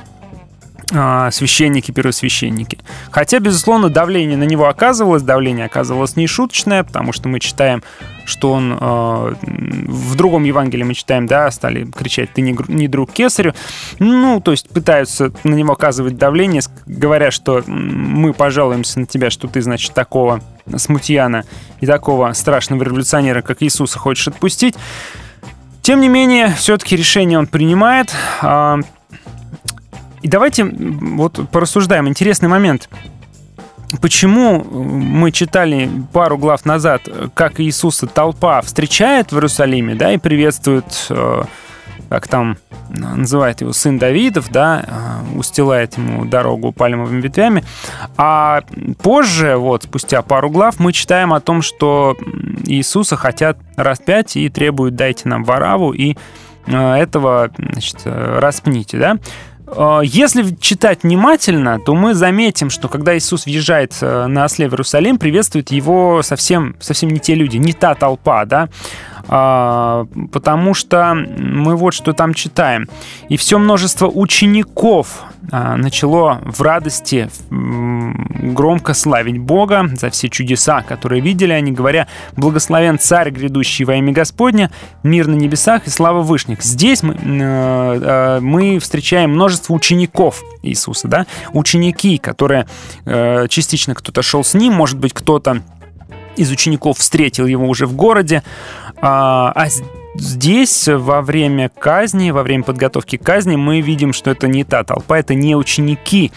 священники, 1.32 1.91
первосвященники. 1.91 2.78
Хотя, 3.10 3.39
безусловно, 3.39 3.89
давление 3.89 4.38
на 4.38 4.44
него 4.44 4.68
оказывалось, 4.68 5.24
давление 5.24 5.66
оказывалось 5.66 6.16
нешуточное, 6.16 6.84
потому 6.84 7.14
что 7.14 7.30
мы 7.30 7.39
читаем 7.39 7.82
что 8.26 8.51
он 8.51 8.78
э, 8.80 9.34
в 9.41 10.15
другом 10.15 10.43
Евангелии 10.43 10.84
мы 10.84 10.93
читаем, 10.93 11.28
да, 11.28 11.49
стали 11.51 11.86
кричать, 11.86 12.34
ты 12.34 12.41
не, 12.41 12.55
не 12.67 12.88
друг 12.88 13.11
кесарю. 13.11 13.53
Ну, 13.99 14.41
то 14.41 14.51
есть 14.51 14.69
пытаются 14.69 15.32
на 15.43 15.55
него 15.55 15.74
оказывать 15.74 16.17
давление, 16.17 16.61
говоря, 16.86 17.32
что 17.32 17.63
мы 17.67 18.34
пожалуемся 18.34 18.99
на 18.99 19.05
тебя, 19.05 19.30
что 19.30 19.47
ты, 19.47 19.61
значит, 19.61 19.93
такого 19.93 20.41
смутьяна 20.76 21.45
и 21.82 21.86
такого 21.86 22.32
страшного 22.34 22.84
революционера, 22.84 23.41
как 23.41 23.61
Иисуса, 23.61 23.99
хочешь 23.99 24.28
отпустить. 24.28 24.76
Тем 25.82 25.99
не 25.99 26.07
менее, 26.07 26.53
все-таки 26.57 26.95
решение 26.95 27.38
он 27.38 27.47
принимает. 27.47 28.13
А, 28.41 28.80
и 30.21 30.30
давайте 30.30 30.63
вот 30.63 31.49
порассуждаем. 31.51 32.07
Интересный 32.07 32.47
момент. 32.47 32.89
Почему 34.02 34.64
мы 34.64 35.32
читали 35.32 35.89
пару 36.12 36.38
глав 36.38 36.66
назад, 36.66 37.08
как 37.34 37.60
Иисуса 37.60 38.08
толпа 38.08 38.62
встречает 38.62 39.32
в 39.32 39.36
Иерусалиме, 39.36 39.96
да, 39.96 40.14
и 40.14 40.18
приветствует, 40.18 41.08
э, 41.10 41.44
как 42.10 42.28
там 42.28 42.58
называет 42.89 43.62
его 43.62 43.74
сын 43.74 43.98
Давидов, 43.98 44.50
да, 44.52 44.84
э, 44.86 45.38
устилает 45.38 45.98
ему 45.98 46.26
дорогу 46.26 46.72
пальмовыми 46.72 47.22
ветвями. 47.22 47.64
А 48.18 48.62
позже, 49.02 49.58
вот 49.58 49.84
спустя 49.84 50.22
пару 50.22 50.50
глав, 50.50 50.80
мы 50.80 50.94
читаем 50.94 51.34
о 51.34 51.39
том, 51.39 51.62
что 51.62 52.16
Иисуса 52.66 53.16
хотят 53.16 53.58
распять 53.76 54.36
и 54.36 54.50
требуют 54.50 54.96
«дайте 54.96 55.30
нам 55.30 55.44
Вараву», 55.44 55.91
и 55.91 56.16
э, 56.68 56.94
этого, 56.96 57.52
значит, 57.58 58.02
распните, 58.06 58.98
да. 58.98 59.18
Э, 59.76 60.01
если 60.03 60.55
читать 60.59 61.03
внимательно, 61.03 61.80
то 61.80 61.95
мы 61.95 62.13
заметим, 62.13 62.69
что 62.69 62.88
когда 62.88 63.17
Иисус 63.17 63.45
въезжает 63.45 63.97
э, 64.01 64.28
на 64.28 64.45
осле 64.45 64.67
в 64.67 64.74
Иерусалим, 64.74 65.17
приветствуют 65.17 65.71
его 65.71 66.21
совсем, 66.24 66.76
совсем 66.80 67.09
не 67.09 67.19
те 67.19 67.36
люди, 67.36 67.57
не 67.57 67.74
та 67.74 67.95
толпа, 67.95 68.45
да, 68.45 68.69
потому 69.26 70.74
что 70.74 71.13
мы 71.13 71.76
вот 71.76 71.93
что 71.93 72.13
там 72.13 72.34
читаем. 72.34 72.88
И 73.30 73.38
все 73.38 73.57
множество 73.57 74.07
учеников 74.07 75.24
а, 75.51 75.76
начало 75.76 76.41
в 76.45 76.61
радости 76.61 77.30
громко 77.49 78.93
славить 78.93 79.39
Бога 79.39 79.89
за 79.93 80.09
все 80.09 80.30
чудеса, 80.30 80.82
которые 80.82 81.21
видели 81.21 81.51
они, 81.51 81.71
говоря, 81.71 82.07
«Благословен 82.38 82.97
Царь, 82.97 83.30
грядущий 83.30 83.86
во 83.86 83.95
имя 83.95 84.13
Господня, 84.13 84.71
мир 85.03 85.28
на 85.28 85.36
небесах 85.36 85.88
и 85.88 85.89
слава 85.89 86.21
вышних». 86.21 86.63
Здесь 86.63 87.03
мы, 87.03 87.15
э, 87.15 88.39
мы 88.41 88.80
встречаем 88.80 89.32
множество 89.32 89.74
учеников 89.74 90.41
Иисуса, 90.61 91.07
да, 91.07 91.26
ученики, 91.51 92.17
которые 92.17 92.67
э, 93.05 93.47
частично 93.49 93.95
кто-то 93.95 94.21
шел 94.21 94.43
с 94.43 94.53
ним, 94.53 94.74
может 94.74 94.97
быть, 94.97 95.13
кто-то 95.13 95.61
из 96.36 96.51
учеников 96.51 96.97
встретил 96.97 97.45
его 97.45 97.67
уже 97.67 97.86
в 97.86 97.95
городе, 97.95 98.43
а, 99.02 99.52
а 99.56 99.68
здесь 100.16 100.88
во 100.88 101.22
время 101.22 101.70
казни, 101.70 102.32
во 102.32 102.44
время 102.44 102.64
подготовки 102.64 103.18
к 103.18 103.24
казни 103.24 103.56
мы 103.56 103.82
видим, 103.82 104.14
что 104.14 104.32
это 104.32 104.48
не 104.48 104.64
та 104.64 104.84
толпа, 104.84 105.20
это 105.20 105.34
не 105.34 105.56
ученики. 105.56 106.32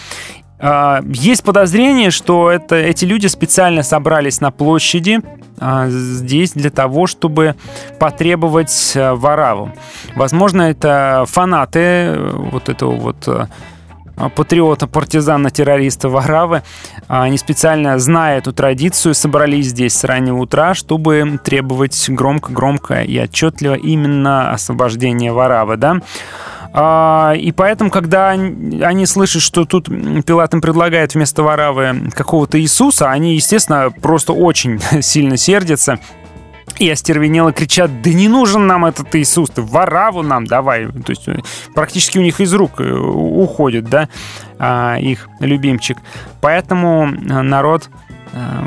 А, 0.58 1.02
есть 1.06 1.44
подозрение, 1.44 2.10
что 2.10 2.50
это, 2.50 2.76
эти 2.76 3.04
люди 3.04 3.26
специально 3.26 3.82
собрались 3.82 4.40
на 4.40 4.50
площади 4.50 5.20
а, 5.58 5.88
здесь 5.88 6.52
для 6.52 6.70
того, 6.70 7.06
чтобы 7.06 7.56
потребовать 7.98 8.92
а, 8.96 9.14
Вараву. 9.14 9.72
Возможно, 10.14 10.62
это 10.62 11.24
фанаты 11.28 11.78
э, 11.80 12.32
вот 12.36 12.68
этого 12.68 12.92
вот 12.92 13.28
э, 13.28 13.46
патриота, 14.34 14.86
партизана, 14.86 15.50
террориста 15.50 16.08
Варавы. 16.08 16.62
А, 17.08 17.24
они 17.24 17.38
специально, 17.38 17.98
зная 17.98 18.38
эту 18.38 18.52
традицию, 18.52 19.14
собрались 19.14 19.66
здесь 19.66 19.94
с 19.94 20.04
раннего 20.04 20.38
утра, 20.38 20.74
чтобы 20.74 21.38
требовать 21.42 22.06
громко-громко 22.08 23.02
и 23.02 23.18
отчетливо 23.18 23.74
именно 23.74 24.50
освобождения 24.52 25.32
Варавы, 25.32 25.76
да? 25.76 26.00
А, 26.72 27.32
и 27.34 27.52
поэтому, 27.52 27.90
когда 27.90 28.30
они 28.30 29.06
слышат, 29.06 29.42
что 29.42 29.64
тут 29.64 29.88
Пилат 30.24 30.52
им 30.52 30.60
предлагает 30.60 31.14
вместо 31.14 31.42
Варавы 31.42 32.10
какого-то 32.14 32.60
Иисуса, 32.60 33.10
они, 33.10 33.34
естественно, 33.34 33.90
просто 33.90 34.32
очень 34.32 34.80
сильно 35.02 35.36
сердятся 35.36 35.98
и 36.78 36.90
остервенело 36.90 37.52
кричат, 37.52 38.02
да 38.02 38.10
не 38.10 38.28
нужен 38.28 38.66
нам 38.66 38.84
этот 38.84 39.14
Иисус, 39.14 39.50
ты 39.50 39.62
вораву 39.62 40.22
нам 40.22 40.46
давай. 40.46 40.86
То 40.86 41.10
есть 41.10 41.28
э, 41.28 41.40
практически 41.74 42.18
у 42.18 42.22
них 42.22 42.40
из 42.40 42.52
рук 42.54 42.80
э, 42.80 42.92
уходит, 42.92 43.84
да, 43.84 44.08
а, 44.58 44.96
их 44.98 45.28
любимчик. 45.40 45.98
Поэтому 46.40 47.08
э, 47.08 47.42
народ 47.42 47.88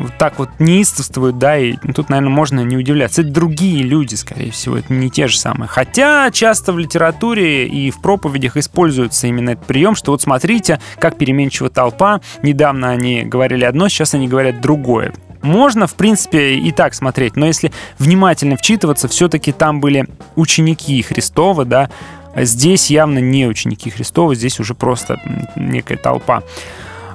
вот 0.01 0.13
так 0.17 0.39
вот 0.39 0.49
неистовствует, 0.57 1.37
да, 1.37 1.55
и 1.55 1.75
тут, 1.93 2.09
наверное, 2.09 2.31
можно 2.31 2.61
не 2.61 2.75
удивляться. 2.75 3.21
Это 3.21 3.29
другие 3.29 3.83
люди, 3.83 4.15
скорее 4.15 4.49
всего, 4.49 4.77
это 4.77 4.91
не 4.91 5.11
те 5.11 5.27
же 5.27 5.37
самые. 5.37 5.67
Хотя 5.67 6.31
часто 6.31 6.73
в 6.73 6.79
литературе 6.79 7.67
и 7.67 7.91
в 7.91 8.01
проповедях 8.01 8.57
используется 8.57 9.27
именно 9.27 9.51
этот 9.51 9.67
прием, 9.67 9.95
что 9.95 10.11
вот 10.11 10.23
смотрите, 10.23 10.79
как 10.97 11.17
переменчива 11.17 11.69
толпа. 11.69 12.19
Недавно 12.41 12.89
они 12.89 13.21
говорили 13.21 13.63
одно, 13.63 13.89
сейчас 13.89 14.15
они 14.15 14.27
говорят 14.27 14.59
другое. 14.59 15.13
Можно, 15.41 15.87
в 15.87 15.93
принципе, 15.95 16.55
и 16.55 16.71
так 16.71 16.93
смотреть, 16.93 17.35
но 17.35 17.45
если 17.45 17.71
внимательно 17.97 18.57
вчитываться, 18.57 19.07
все-таки 19.07 19.51
там 19.51 19.79
были 19.79 20.07
ученики 20.35 21.01
Христова, 21.01 21.65
да, 21.65 21.89
здесь 22.35 22.89
явно 22.89 23.19
не 23.19 23.47
ученики 23.47 23.89
Христова, 23.89 24.35
здесь 24.35 24.59
уже 24.59 24.73
просто 24.73 25.19
некая 25.55 25.97
толпа. 25.97 26.43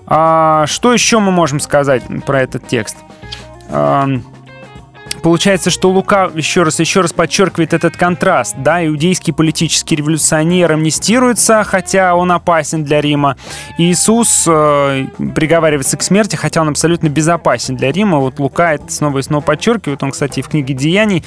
А, 0.06 0.66
что 0.66 0.92
еще 0.92 1.18
мы 1.18 1.32
можем 1.32 1.60
сказать 1.60 2.02
про 2.26 2.42
этот 2.42 2.66
текст? 2.66 2.96
А, 5.24 5.34
Получается, 5.34 5.70
что 5.70 5.90
Лука 5.90 6.30
еще 6.34 6.62
раз, 6.62 6.78
еще 6.80 7.00
раз 7.00 7.12
подчеркивает 7.12 7.72
этот 7.72 7.96
контраст. 7.96 8.54
Да, 8.58 8.86
иудейский 8.86 9.32
политический 9.32 9.96
революционер 9.96 10.72
амнистируется, 10.72 11.64
хотя 11.64 12.14
он 12.14 12.30
опасен 12.30 12.84
для 12.84 13.00
Рима. 13.00 13.36
Иисус 13.78 14.44
э, 14.46 15.06
приговаривается 15.34 15.96
к 15.96 16.02
смерти, 16.02 16.36
хотя 16.36 16.60
он 16.60 16.68
абсолютно 16.68 17.08
безопасен 17.08 17.74
для 17.76 17.90
Рима. 17.90 18.18
Вот 18.18 18.38
Лука 18.38 18.74
это 18.74 18.92
снова 18.92 19.18
и 19.18 19.22
снова 19.22 19.42
подчеркивает. 19.42 20.02
Он, 20.02 20.12
кстати, 20.12 20.40
в 20.42 20.48
книге 20.48 20.74
«Деяний» 20.74 21.24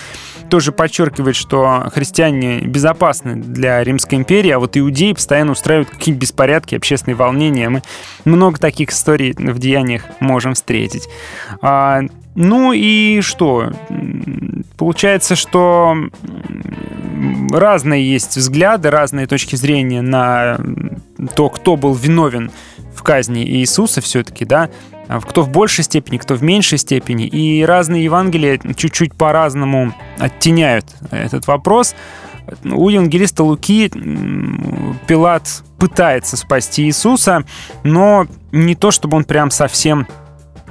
тоже 0.49 0.71
подчеркивает, 0.71 1.35
что 1.35 1.89
христиане 1.93 2.61
безопасны 2.61 3.35
для 3.35 3.83
Римской 3.83 4.17
империи, 4.19 4.51
а 4.51 4.59
вот 4.59 4.77
иудеи 4.77 5.13
постоянно 5.13 5.51
устраивают 5.51 5.89
какие-то 5.89 6.21
беспорядки, 6.21 6.75
общественные 6.75 7.15
волнения. 7.15 7.69
Мы 7.69 7.81
много 8.23 8.57
таких 8.57 8.91
историй 8.91 9.33
в 9.33 9.59
«Деяниях» 9.59 10.03
можем 10.19 10.53
встретить. 10.53 11.09
А, 12.37 12.39
ну 12.39 12.71
и 12.73 13.21
что? 13.21 13.71
Получается, 14.77 15.35
что 15.35 15.95
разные 17.51 18.09
есть 18.09 18.37
взгляды, 18.37 18.89
разные 18.91 19.27
точки 19.27 19.55
зрения 19.55 20.01
на 20.01 20.59
то, 21.35 21.49
кто 21.49 21.75
был 21.75 21.93
виновен 21.93 22.51
в 22.93 23.01
казни 23.03 23.43
Иисуса 23.43 24.01
все-таки, 24.01 24.45
да, 24.45 24.69
кто 25.21 25.41
в 25.41 25.49
большей 25.49 25.83
степени, 25.83 26.17
кто 26.17 26.35
в 26.35 26.43
меньшей 26.43 26.77
степени. 26.77 27.25
И 27.25 27.63
разные 27.63 28.03
Евангелия 28.03 28.59
чуть-чуть 28.75 29.15
по-разному 29.15 29.93
оттеняют 30.19 30.85
этот 31.11 31.47
вопрос. 31.47 31.95
У 32.63 32.89
евангелиста 32.89 33.43
Луки 33.43 33.89
Пилат 35.05 35.63
пытается 35.77 36.37
спасти 36.37 36.83
Иисуса, 36.83 37.43
но 37.83 38.25
не 38.51 38.75
то, 38.75 38.91
чтобы 38.91 39.17
он 39.17 39.25
прям 39.25 39.51
совсем 39.51 40.07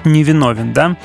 невиновен, 0.04 0.72
да 0.72 0.86
а, 0.86 0.96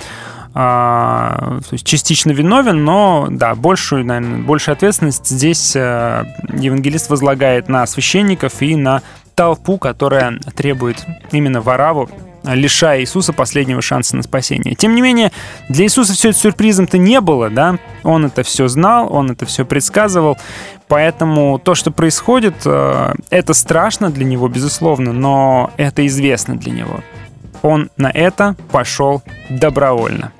то 0.53 1.61
есть 1.71 1.85
частично 1.85 2.31
виновен, 2.31 2.83
но 2.83 3.27
да, 3.29 3.55
большую, 3.55 4.05
наверное, 4.05 4.43
большую 4.43 4.73
ответственность 4.73 5.27
здесь 5.27 5.75
э, 5.75 6.25
евангелист 6.53 7.09
возлагает 7.09 7.69
на 7.69 7.85
священников 7.87 8.61
и 8.61 8.75
на 8.75 9.01
толпу, 9.33 9.77
которая 9.77 10.39
требует 10.55 11.05
именно 11.31 11.61
вораву, 11.61 12.09
лишая 12.43 13.01
Иисуса 13.01 13.33
последнего 13.33 13.81
шанса 13.81 14.17
на 14.17 14.23
спасение. 14.23 14.75
Тем 14.75 14.95
не 14.95 15.01
менее, 15.01 15.31
для 15.69 15.85
Иисуса 15.85 16.13
все 16.13 16.29
это 16.29 16.39
сюрпризом-то 16.39 16.97
не 16.97 17.21
было, 17.21 17.49
да? 17.49 17.77
Он 18.03 18.25
это 18.25 18.43
все 18.43 18.67
знал, 18.67 19.13
он 19.13 19.31
это 19.31 19.45
все 19.45 19.63
предсказывал, 19.63 20.37
поэтому 20.87 21.59
то, 21.59 21.75
что 21.75 21.91
происходит, 21.91 22.55
э, 22.65 23.13
это 23.29 23.53
страшно 23.53 24.09
для 24.09 24.25
него, 24.25 24.47
безусловно, 24.47 25.13
но 25.13 25.71
это 25.77 26.05
известно 26.07 26.57
для 26.57 26.71
него. 26.71 27.01
Он 27.61 27.89
на 27.95 28.09
это 28.09 28.55
пошел 28.71 29.21
добровольно. 29.49 30.33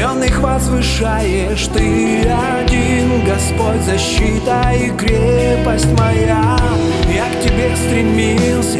Смиренных 0.00 0.40
возвышаешь 0.40 1.66
Ты 1.74 2.22
один, 2.22 3.22
Господь, 3.26 3.82
защита 3.84 4.72
и 4.72 4.88
крепость 4.96 5.92
моя. 5.98 6.56
Я 7.14 7.26
к 7.26 7.42
тебе 7.44 7.76
стремился 7.76 8.78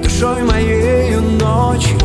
Душой 0.00 0.44
моею 0.44 1.20
ночью. 1.20 1.98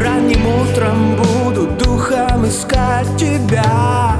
Ранним 0.00 0.40
утром 0.46 1.16
буду 1.16 1.66
духом 1.66 2.46
искать 2.46 3.08
тебя. 3.16 4.14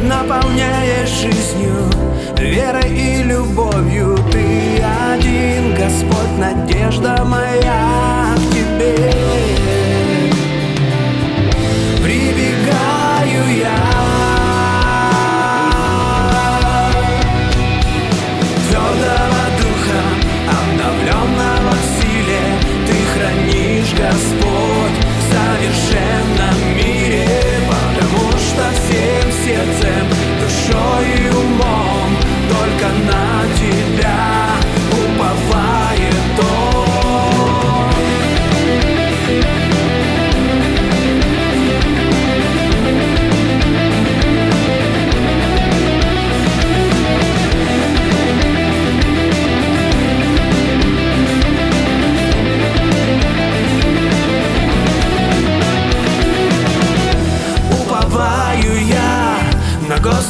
Наполняя 0.00 1.04
жизнью, 1.04 1.90
верой 2.38 2.88
и 2.88 3.24
любовью 3.24 4.16
Ты 4.30 4.80
один, 5.12 5.74
Господь, 5.74 6.38
надежда 6.38 7.24
моя 7.24 8.36
к 8.36 8.54
тебе 8.54 9.63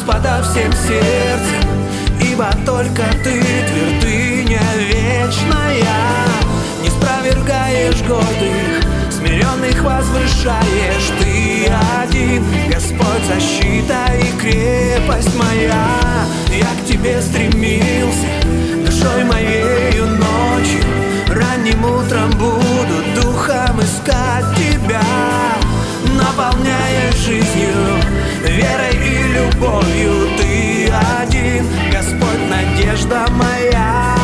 Господа 0.06 0.42
всем 0.42 0.70
сердцем 0.72 1.70
Ибо 2.20 2.50
только 2.66 3.04
ты 3.22 3.40
твердыня 3.40 4.60
вечная. 4.76 5.86
Не 6.82 6.90
спровергаешь 6.90 8.02
гордых, 8.02 8.84
смиренных 9.10 9.82
возвышаешь 9.82 11.10
Ты 11.18 11.72
один, 12.02 12.44
Господь, 12.70 13.24
защита 13.26 14.04
и 14.20 14.38
крепость 14.38 15.34
моя. 15.36 15.86
Я 16.50 16.82
к 16.82 16.86
тебе 16.86 17.22
стремился, 17.22 18.26
душой 18.84 19.24
моею 19.24 20.06
ночью. 20.06 20.84
Ранним 21.28 21.82
утром 21.82 22.30
буду 22.32 23.22
духом 23.22 23.80
искать 23.80 24.44
тебя 24.54 25.00
Наполняя 26.14 27.10
жизнью, 27.12 28.03
верой 28.54 28.94
и 28.94 29.22
любовью 29.34 30.28
Ты 30.36 30.92
один, 31.20 31.66
Господь, 31.92 32.48
надежда 32.48 33.26
моя 33.30 34.23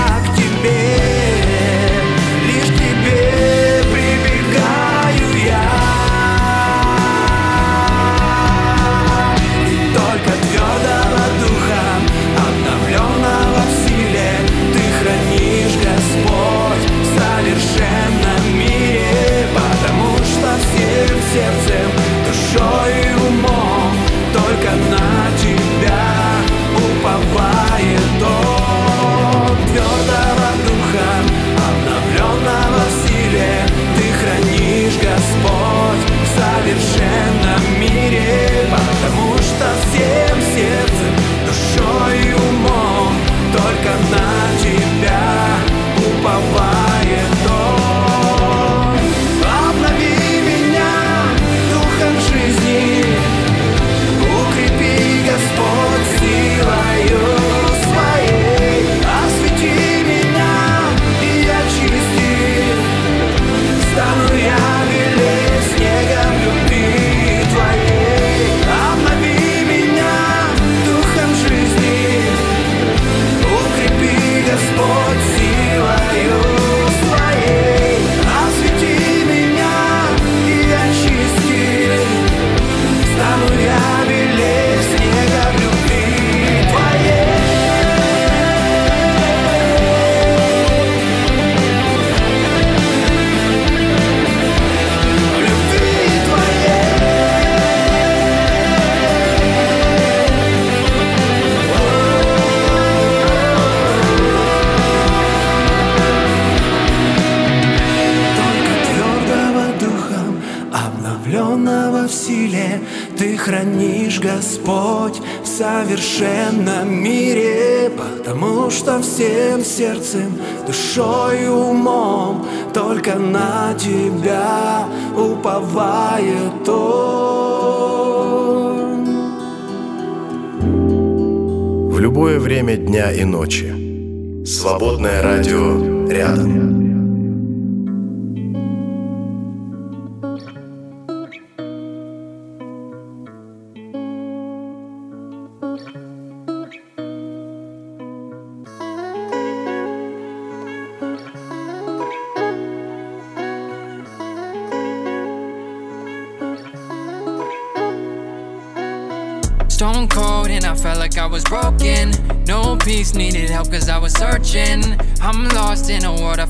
дня 133.01 133.13
и 133.13 133.25
ночи. 133.25 134.45
Свободное 134.45 135.23
радио 135.23 135.80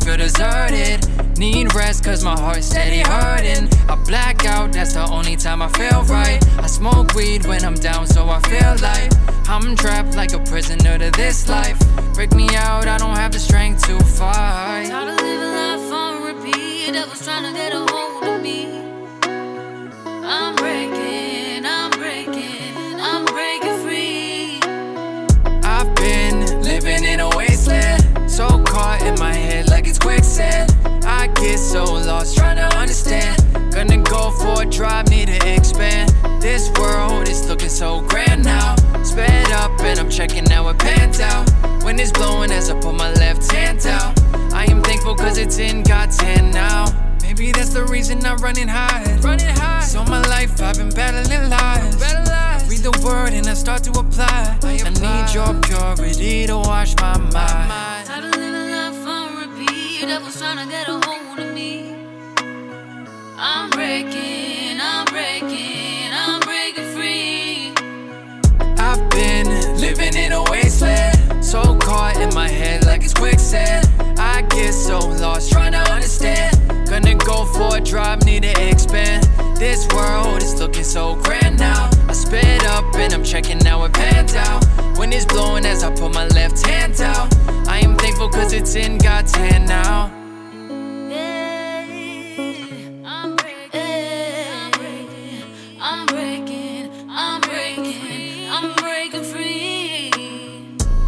feel 0.00 0.16
deserted. 0.16 1.06
Need 1.38 1.74
rest 1.74 2.04
cause 2.04 2.24
my 2.24 2.38
heart's 2.38 2.66
steady 2.66 3.00
hurting. 3.00 3.68
I 3.88 3.94
black 4.06 4.44
out, 4.44 4.72
that's 4.72 4.94
the 4.94 5.06
only 5.10 5.36
time 5.36 5.62
I 5.62 5.68
feel 5.68 6.02
right. 6.04 6.40
I 6.58 6.66
smoke 6.66 7.14
weed 7.14 7.46
when 7.46 7.64
I'm 7.64 7.74
down, 7.74 8.06
so 8.06 8.28
I 8.28 8.40
feel 8.40 8.74
like 8.82 9.10
I'm 9.48 9.76
trapped 9.76 10.16
like 10.16 10.32
a 10.32 10.40
prisoner 10.40 10.98
to 10.98 11.10
this 11.12 11.48
life. 11.48 11.78
Break 12.14 12.34
me 12.34 12.48
out, 12.54 12.86
I 12.86 12.98
don't 12.98 13.16
have 13.16 13.32
the 13.32 13.38
strength 13.38 13.86
to 13.86 13.98
fight. 14.04 14.86
Trying 14.88 15.16
to 15.16 15.22
live 15.22 15.42
a 15.42 15.50
life 15.60 15.92
on 15.92 16.22
repeat. 16.24 16.96
I 16.96 17.06
was 17.08 17.24
trying 17.24 17.44
to 17.44 17.52
get 17.52 17.72
away. 17.72 17.89
Checking 40.20 40.44
now 40.44 40.68
it 40.68 40.78
pans 40.78 41.18
out. 41.18 41.48
When 41.82 41.98
it's 41.98 42.12
blowing 42.12 42.50
as 42.50 42.68
I 42.68 42.78
put 42.78 42.94
my 42.94 43.10
left 43.14 43.50
hand 43.50 43.86
out. 43.86 44.12
I 44.52 44.66
am 44.66 44.82
thankful 44.82 45.14
cause 45.14 45.38
it's 45.38 45.58
in 45.58 45.82
God's 45.82 46.20
hand 46.20 46.52
now. 46.52 46.84
Maybe 47.22 47.52
that's 47.52 47.72
the 47.72 47.86
reason 47.86 48.22
I'm 48.26 48.36
running 48.36 48.68
high. 48.68 49.16
Running 49.22 49.56
high. 49.56 49.80
So 49.80 50.04
my 50.04 50.20
life 50.28 50.60
I've 50.60 50.76
been 50.76 50.90
battling 50.90 51.48
lies. 51.48 51.94
Read 52.68 52.80
the 52.80 52.92
word 53.02 53.32
and 53.32 53.46
I 53.46 53.54
start 53.54 53.82
to 53.84 53.92
apply. 53.98 54.58
I, 54.62 54.90
need 55.06 55.32
your 55.32 55.54
purity 55.62 56.46
to 56.48 56.58
wash 56.58 56.94
my 56.96 57.16
mind. 57.16 58.06
Tired 58.06 58.24
of 58.24 58.36
living 58.36 58.70
life 58.76 59.06
on 59.06 59.26
repeat. 59.40 60.02
Devil's 60.02 60.38
trying 60.38 60.58
to 60.58 60.70
get 60.70 60.86
a 60.88 61.00
hold 61.00 61.38
of 61.38 61.54
me. 61.54 61.96
I'm 63.38 63.70
breaking, 63.70 64.29
10, 88.72 88.98
got 88.98 89.26
10 89.26 89.64
now. 89.64 90.06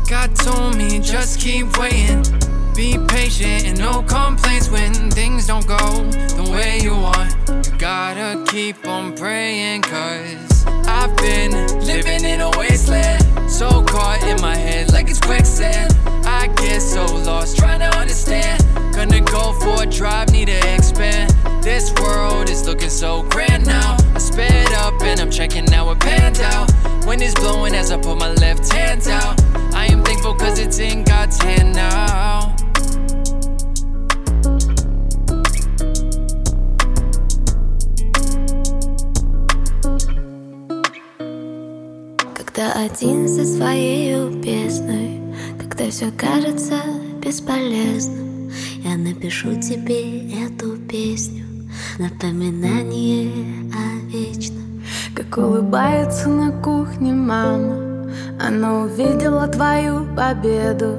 God 0.08 0.36
told 0.36 0.76
me 0.76 0.98
just 0.98 1.38
keep 1.38 1.78
waiting. 1.78 2.24
Be 2.74 2.98
patient 3.06 3.64
and 3.66 3.78
no 3.78 4.02
complaints 4.08 4.68
when 4.68 4.92
things 5.12 5.46
don't 5.46 5.64
go 5.64 6.02
the 6.34 6.50
way 6.50 6.80
you 6.82 6.96
want. 6.96 7.32
You 7.48 7.78
gotta 7.78 8.44
keep 8.48 8.84
on 8.88 9.14
praying, 9.16 9.82
cause 9.82 10.66
I've 10.66 11.16
been 11.16 11.52
living 11.86 12.24
in 12.24 12.40
a 12.40 12.50
wasteland. 12.58 13.22
So 13.48 13.84
caught 13.84 14.20
in 14.24 14.40
my 14.40 14.56
head 14.56 14.92
like 14.92 15.08
it's 15.08 15.20
quicksand. 15.20 16.01
I 16.41 16.47
get 16.57 16.81
so 16.81 17.05
lost 17.25 17.57
trying 17.57 17.79
to 17.79 17.97
understand. 17.97 18.63
Gonna 18.93 19.21
go 19.21 19.53
for 19.53 19.83
a 19.83 19.85
drive, 19.85 20.31
need 20.31 20.47
to 20.47 20.73
expand. 20.73 21.33
This 21.61 21.93
world 22.01 22.49
is 22.49 22.65
looking 22.65 22.89
so 22.89 23.23
grand 23.29 23.65
now. 23.65 23.97
I 24.15 24.19
sped 24.19 24.71
up 24.73 25.01
and 25.01 25.19
I'm 25.19 25.29
checking 25.29 25.65
now 25.65 25.91
it 25.91 25.99
pans 25.99 26.39
out. 26.39 26.71
When 27.05 27.21
it's 27.21 27.33
blowing 27.35 27.75
as 27.75 27.91
I 27.91 27.97
put 27.97 28.17
my 28.17 28.33
left 28.33 28.71
hand 28.71 29.07
out. 29.07 29.39
I 29.73 29.85
am 29.85 30.03
thankful 30.03 30.33
cause 30.33 30.59
it's 30.59 30.79
in 30.79 31.03
God's 31.03 31.41
hand 31.41 31.73
now. 31.75 32.55
Когда 42.33 42.73
один 42.73 43.27
со 43.27 43.45
своей 43.45 44.41
песной, 44.41 45.20
когда 45.72 45.90
все 45.90 46.10
кажется 46.10 46.74
бесполезным, 47.24 48.50
я 48.84 48.94
напишу 48.98 49.58
тебе 49.58 50.30
эту 50.44 50.76
песню, 50.76 51.44
напоминание 51.98 53.30
о 53.72 54.06
вечном. 54.06 54.82
Как 55.14 55.38
улыбается 55.38 56.28
на 56.28 56.52
кухне 56.62 57.12
мама 57.12 58.06
Она 58.38 58.82
увидела 58.82 59.46
твою 59.48 60.06
победу. 60.14 60.98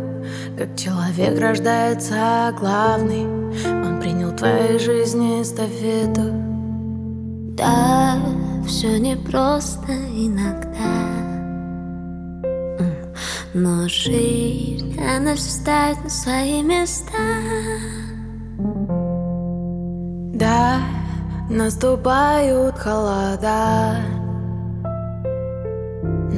Как 0.58 0.76
человек 0.76 1.40
рождается 1.40 2.52
главный 2.60 3.26
Он 3.66 4.02
принял 4.02 4.36
твоей 4.36 4.80
жизни 4.80 5.44
эстафету. 5.44 6.32
Да, 7.56 8.18
все 8.68 8.98
непросто 8.98 9.92
иногда 9.92 10.73
Но 13.56 13.88
жизнь, 13.88 15.00
она 15.00 15.36
все 15.36 15.52
ставит 15.52 16.04
на 16.04 16.10
свои 16.10 16.64
места. 16.64 17.14
Да, 20.34 20.80
наступают 21.52 22.80
холода. 22.80 23.98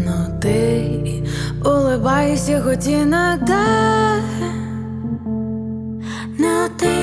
Но 0.05 0.37
ты 0.41 1.25
улыбайся 1.63 2.61
хоть 2.61 2.85
иногда. 2.85 4.17
Но 6.37 6.67
ты 6.77 6.97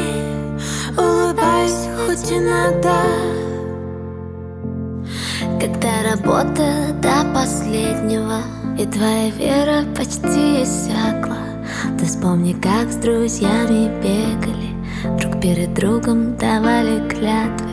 улыбайся 0.94 1.88
хоть 2.04 2.30
иногда. 2.30 3.02
Когда 5.58 6.02
работа 6.10 6.92
до 7.00 7.32
последнего 7.32 8.42
И 8.78 8.86
твоя 8.86 9.30
вера 9.30 9.84
почти 9.96 10.62
иссякла. 10.62 11.38
Ты 11.98 12.06
вспомни, 12.06 12.52
как 12.52 12.90
с 12.90 12.96
друзьями 12.96 13.90
бегали. 14.02 15.18
Друг 15.18 15.40
перед 15.40 15.74
другом 15.74 16.36
давали 16.36 17.08
клятвы. 17.08 17.68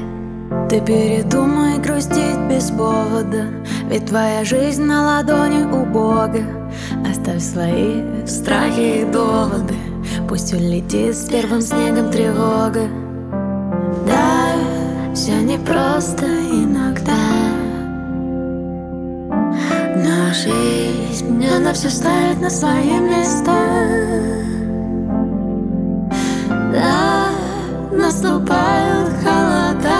Ты 0.70 0.82
передумай 0.82 1.78
грустить 1.80 2.40
без 2.50 2.72
повода 2.72 3.46
Ведь 3.90 4.08
твоя 4.08 4.44
жизнь 4.44 4.84
на 4.84 5.04
ладони 5.06 5.64
у 5.64 5.86
Бога 5.86 6.44
Оставь 7.08 7.42
свои 7.42 8.26
страхи 8.26 9.02
и 9.02 9.06
доводы 9.06 9.76
Пусть 10.28 10.54
улетит 10.54 11.16
с 11.16 11.28
первым 11.28 11.62
снегом 11.62 12.12
тревога. 12.12 12.88
Да, 14.06 14.54
все 15.16 15.42
непросто 15.42 16.26
иногда 16.26 17.39
она 21.60 21.74
все 21.74 21.90
ставит 21.90 22.40
на 22.40 22.50
свои 22.50 23.00
места. 23.00 23.58
Да, 26.74 27.30
наступают 27.92 29.10
холода. 29.22 30.00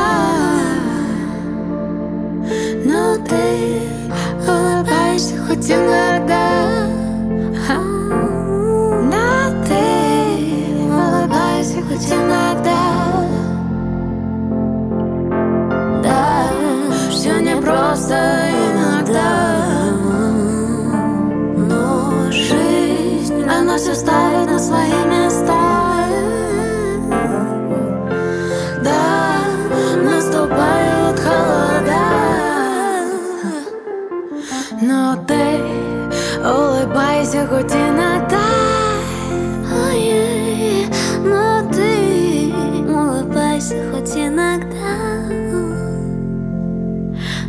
Но 2.86 3.18
ты 3.28 3.82
улыбайся 4.48 5.36
хоть 5.46 5.70
иногда. 5.70 6.88
А, 7.68 7.76
Но 9.04 9.66
ты 9.68 9.84
улыбайся 10.88 11.82
хоть 11.82 12.10
иногда. 12.10 12.82
Да, 16.04 16.48
все 17.12 17.40
непросто 17.42 18.16
иногда 18.16 19.49
свои 24.70 25.04
места. 25.12 26.06
Да, 28.84 29.40
наступают 30.04 31.20
холода. 31.20 32.06
Но 34.82 35.16
ты 35.28 35.44
улыбайся 36.46 37.48
хоть 37.48 37.74
иногда 37.74 38.50
Ой, 39.88 40.88
но 41.24 41.68
ты 41.72 42.54
улыбайся 42.88 43.78
хоть 43.92 44.16
иногда. 44.16 44.94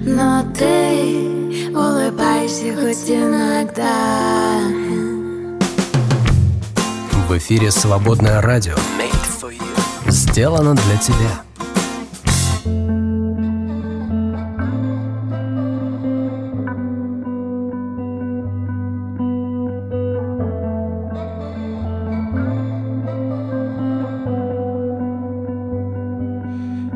Но 0.06 0.42
ты 0.58 1.68
улыбайся 1.74 2.74
хоть 2.80 3.10
иногда 3.10 4.89
В 7.30 7.38
эфире 7.38 7.70
«Свободное 7.70 8.40
радио». 8.40 8.74
Сделано 10.08 10.74
для 10.74 10.96
тебя. 10.96 11.44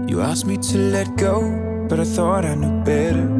You 0.09 0.20
asked 0.20 0.47
me 0.47 0.57
to 0.57 0.78
let 0.91 1.16
go, 1.16 1.87
but 1.89 2.01
I 2.01 2.05
thought 2.05 2.45
I 2.45 2.57
knew 2.57 2.82
better. 2.82 3.30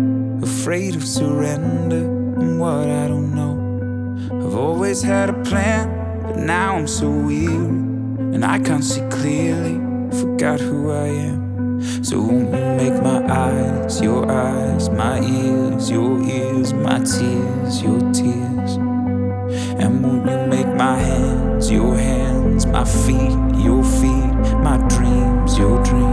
Afraid 0.45 0.95
of 0.95 1.05
surrender 1.05 2.05
and 2.39 2.61
what 2.61 2.87
I 2.87 3.09
don't 3.09 3.35
know. 3.35 3.59
I've 4.31 4.55
always 4.55 5.03
had 5.03 5.31
a 5.31 5.43
plan, 5.43 6.04
now 6.45 6.77
I'm 6.77 6.87
so 6.87 7.11
weary. 7.11 7.55
And 8.35 8.45
I 8.45 8.59
can't 8.59 8.85
see 8.85 9.01
clearly, 9.09 9.75
forgot 10.19 10.61
who 10.61 10.91
I 10.91 11.07
am. 11.07 11.83
So 12.05 12.21
won't 12.21 12.53
you 12.53 12.61
make 12.77 13.03
my 13.03 13.25
eyes 13.33 14.01
your 14.01 14.31
eyes, 14.31 14.91
my 14.91 15.21
ears 15.21 15.91
your 15.91 16.23
ears, 16.23 16.73
my 16.73 16.99
tears 16.99 17.83
your 17.83 18.01
tears? 18.13 18.77
And 19.81 20.03
won't 20.05 20.29
you 20.29 20.47
make 20.49 20.69
my 20.77 20.99
hands 20.99 21.71
your 21.71 21.97
hands, 21.97 22.67
my 22.67 22.85
feet 22.85 23.33
your 23.63 23.83
feet, 23.83 24.35
my 24.63 24.77
dreams 24.89 25.59
your 25.59 25.83
dreams? 25.83 26.04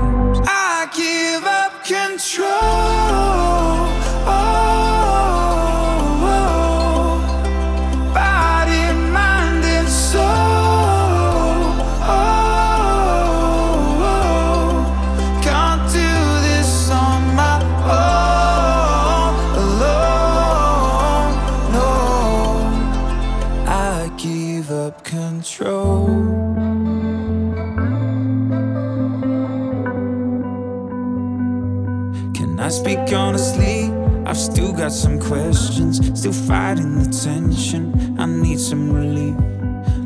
Questions, 35.32 35.96
still 36.20 36.34
fighting 36.34 37.02
the 37.02 37.10
tension. 37.10 38.20
I 38.20 38.26
need 38.26 38.60
some 38.60 38.92
relief. 38.92 39.38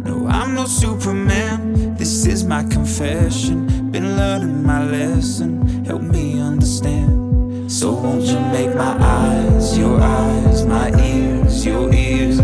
No, 0.06 0.28
I'm 0.28 0.54
no 0.54 0.68
Superman. 0.68 1.96
This 1.96 2.28
is 2.28 2.44
my 2.44 2.62
confession. 2.66 3.90
Been 3.90 4.18
learning 4.18 4.64
my 4.64 4.86
lesson. 4.86 5.84
Help 5.84 6.04
me 6.04 6.40
understand. 6.40 7.72
So 7.72 7.94
won't 7.94 8.22
you 8.22 8.40
make 8.54 8.76
my 8.76 8.96
eyes 9.02 9.76
your 9.76 10.00
eyes, 10.00 10.64
my 10.64 10.90
ears 11.02 11.66
your 11.66 11.92
ears, 11.92 12.40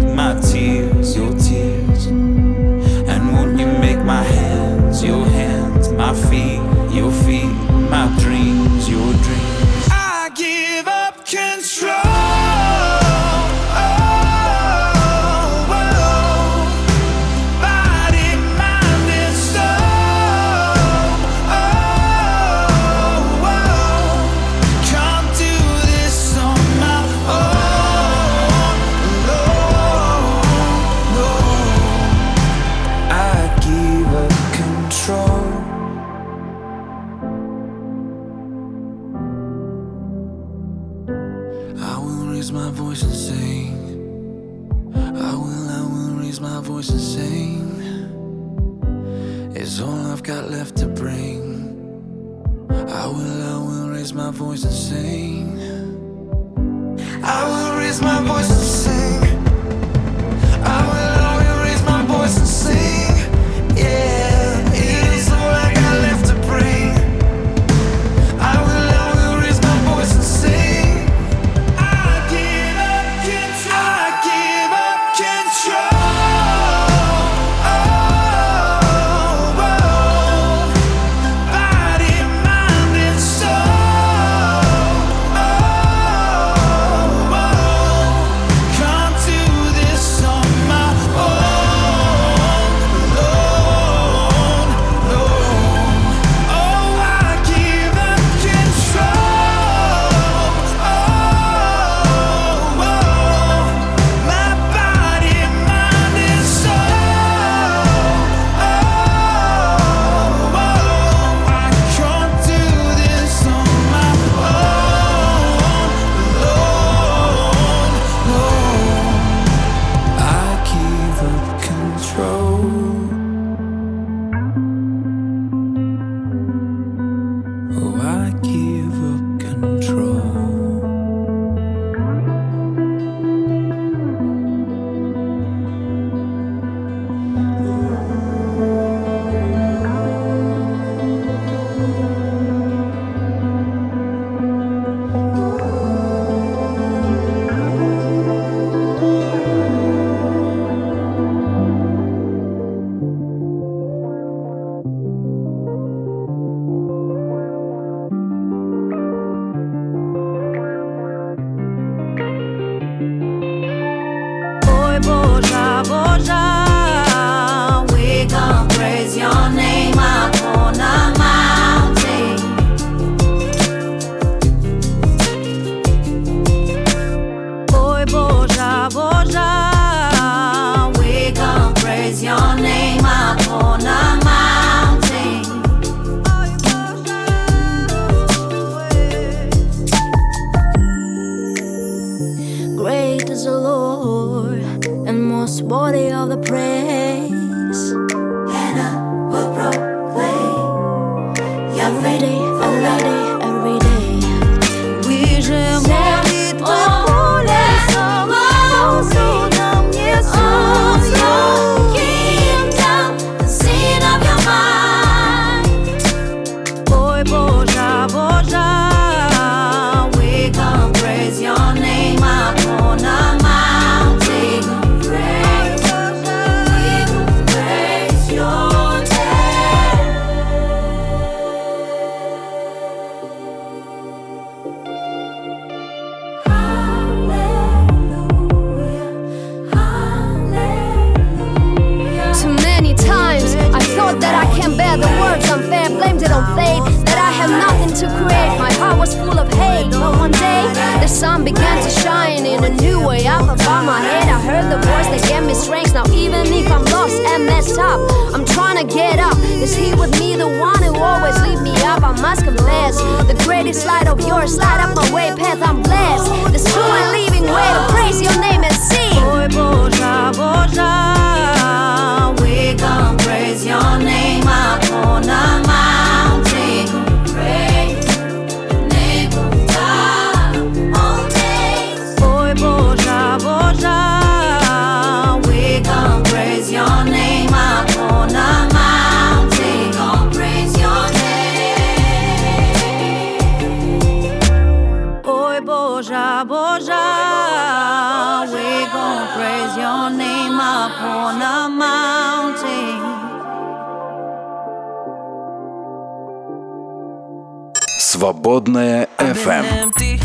Свободная 308.11 309.09
FM. 309.19 309.65
empty. 309.65 310.21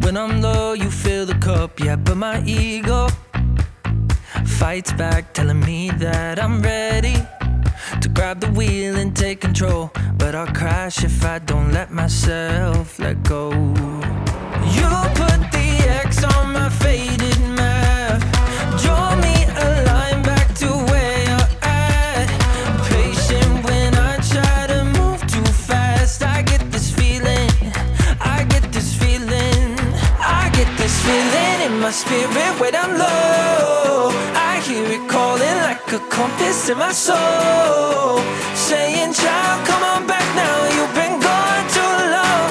When 0.00 0.16
I'm 0.16 0.40
low, 0.40 0.74
you 0.74 0.90
fill 0.90 1.26
the 1.26 1.34
cup, 1.34 1.80
yeah, 1.80 1.96
but 1.96 2.16
my 2.16 2.42
ego 2.44 3.08
fights 4.58 4.92
back, 4.92 5.32
telling 5.32 5.60
me 5.60 5.90
that 5.98 6.38
I'm 6.38 6.60
ready 6.62 7.16
to 8.00 8.08
grab 8.08 8.40
the 8.40 8.50
wheel 8.52 8.96
and 8.96 9.14
take 9.14 9.40
control. 9.40 9.90
But 10.18 10.34
I'll 10.34 10.52
crash 10.54 11.04
if 11.04 11.24
I 11.24 11.38
don't 11.38 11.72
let 11.72 11.90
myself 11.90 12.98
let 12.98 13.22
go. 13.22 13.50
You 14.76 14.88
put 15.14 15.40
the 15.52 15.59
my 31.91 31.97
spirit 31.97 32.53
when 32.61 32.73
I'm 32.73 32.97
low. 32.97 34.11
I 34.49 34.61
hear 34.65 34.85
it 34.97 35.09
calling 35.09 35.57
like 35.67 35.91
a 35.91 35.99
compass 36.07 36.69
in 36.69 36.77
my 36.77 36.93
soul. 36.93 38.19
Saying, 38.55 39.11
child, 39.13 39.67
come 39.67 39.83
on 39.83 40.07
back 40.07 40.27
now. 40.33 40.57
You've 40.75 40.95
been 41.01 41.19
gone 41.19 41.65
too 41.77 41.95
long. 42.15 42.47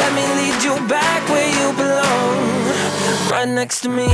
Let 0.00 0.10
me 0.18 0.24
lead 0.38 0.58
you 0.66 0.74
back 0.88 1.20
where 1.28 1.50
you 1.58 1.66
belong. 1.82 2.38
Right 3.30 3.48
next 3.48 3.82
to 3.82 3.88
me. 3.88 4.08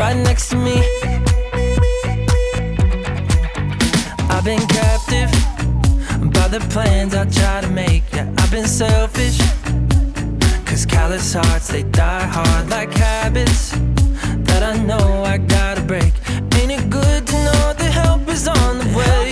Right 0.00 0.16
next 0.28 0.48
to 0.48 0.56
me. 0.56 0.78
I've 4.32 4.44
been 4.44 4.66
captive 4.78 5.30
by 6.32 6.48
the 6.48 6.66
plans 6.70 7.14
I 7.14 7.26
try 7.26 7.60
to 7.60 7.68
make. 7.68 8.04
Yeah, 8.14 8.32
I've 8.38 8.50
been 8.50 8.66
selfish. 8.66 9.57
Callous 10.98 11.32
hearts, 11.32 11.68
they 11.68 11.84
die 11.84 12.26
hard 12.26 12.70
like 12.70 12.92
habits 12.92 13.70
that 14.48 14.64
I 14.64 14.76
know 14.82 15.22
I 15.22 15.38
gotta 15.38 15.80
break. 15.80 16.12
Ain't 16.56 16.72
it 16.72 16.90
good 16.90 17.24
to 17.24 17.34
know 17.46 17.72
the 17.78 17.84
help 17.84 18.28
is 18.28 18.48
on 18.48 18.78
the 18.78 18.96
way? 18.98 19.27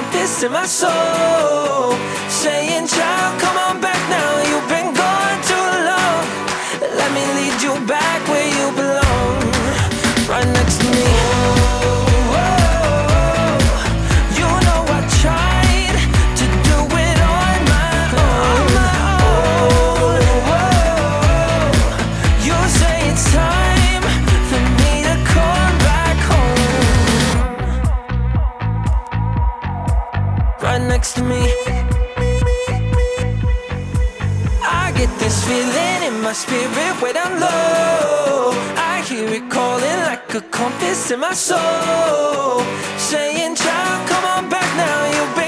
Compass 0.00 0.42
in 0.42 0.52
my 0.52 0.66
soul. 0.66 1.92
Saying, 2.28 2.86
child, 2.86 3.40
come 3.40 3.56
on 3.66 3.80
back 3.80 4.00
now. 4.08 4.30
You've 4.48 4.68
been 4.68 4.90
gone 4.94 5.38
too 5.50 5.68
long. 5.90 6.22
Let 7.00 7.10
me 7.16 7.24
lead 7.38 7.56
you 7.60 7.74
back 7.86 8.20
me. 31.22 31.44
I 34.62 34.92
get 34.96 35.10
this 35.18 35.44
feeling 35.44 36.02
in 36.08 36.22
my 36.22 36.32
spirit 36.32 36.94
when 37.02 37.16
I'm 37.16 37.40
low. 37.40 38.52
I 38.76 39.02
hear 39.08 39.28
it 39.28 39.50
calling 39.50 40.00
like 40.08 40.34
a 40.34 40.40
compass 40.50 41.10
in 41.10 41.20
my 41.20 41.34
soul. 41.34 42.62
Saying, 42.98 43.56
child, 43.56 44.08
come 44.08 44.24
on 44.24 44.48
back 44.48 44.68
now. 44.76 44.98
You've 45.14 45.39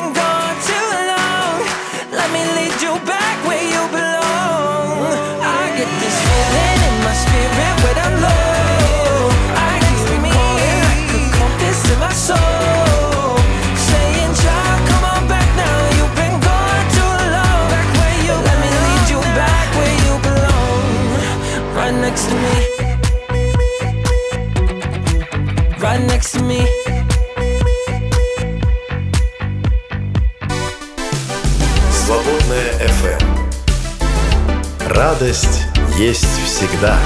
Радость 35.02 35.66
есть 35.98 36.28
всегда. 36.46 36.96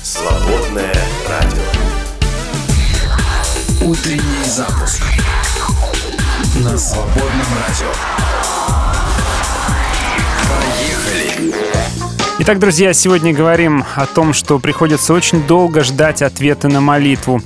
Свободное 0.00 0.94
радио. 1.28 1.64
Утренний 3.82 4.44
запуск 4.44 5.02
на 6.62 6.78
свободном 6.78 7.46
радио. 7.66 7.92
Поехали! 10.48 11.54
Итак, 12.38 12.60
друзья, 12.60 12.92
сегодня 12.92 13.34
говорим 13.34 13.84
о 13.96 14.06
том, 14.06 14.32
что 14.32 14.60
приходится 14.60 15.12
очень 15.12 15.44
долго 15.44 15.82
ждать 15.82 16.22
ответа 16.22 16.68
на 16.68 16.80
молитву. 16.80 17.42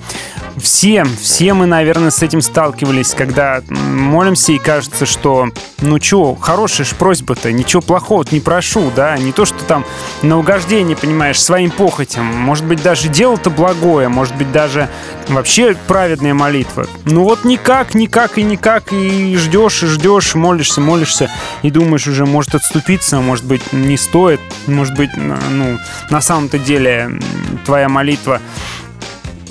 Все, 0.64 1.04
все 1.20 1.52
мы, 1.52 1.66
наверное, 1.66 2.08
с 2.08 2.22
этим 2.22 2.40
сталкивались, 2.40 3.10
когда 3.10 3.60
молимся 3.68 4.52
и 4.52 4.58
кажется, 4.58 5.04
что, 5.04 5.50
ну 5.82 5.98
чё, 5.98 6.34
хорошая 6.36 6.86
ж 6.86 6.94
просьба-то, 6.94 7.52
ничего 7.52 7.82
плохого 7.82 8.24
не 8.30 8.40
прошу, 8.40 8.90
да, 8.96 9.14
не 9.18 9.32
то, 9.32 9.44
что 9.44 9.62
там 9.64 9.84
на 10.22 10.38
угождение, 10.38 10.96
понимаешь, 10.96 11.38
своим 11.38 11.70
похотям, 11.70 12.24
может 12.24 12.64
быть, 12.64 12.82
даже 12.82 13.08
дело-то 13.08 13.50
благое, 13.50 14.08
может 14.08 14.34
быть, 14.36 14.50
даже 14.52 14.88
вообще 15.28 15.76
праведная 15.86 16.32
молитва. 16.32 16.86
Ну 17.04 17.24
вот 17.24 17.44
никак, 17.44 17.94
никак 17.94 18.38
и 18.38 18.42
никак, 18.42 18.90
и 18.90 19.36
ждешь, 19.36 19.82
и 19.82 19.86
ждешь, 19.86 20.34
молишься, 20.34 20.80
молишься, 20.80 21.30
и 21.60 21.70
думаешь 21.70 22.06
уже, 22.06 22.24
может 22.24 22.54
отступиться, 22.54 23.20
может 23.20 23.44
быть, 23.44 23.74
не 23.74 23.98
стоит, 23.98 24.40
может 24.66 24.94
быть, 24.94 25.10
ну, 25.14 25.78
на 26.08 26.22
самом-то 26.22 26.58
деле 26.58 27.20
твоя 27.66 27.90
молитва 27.90 28.40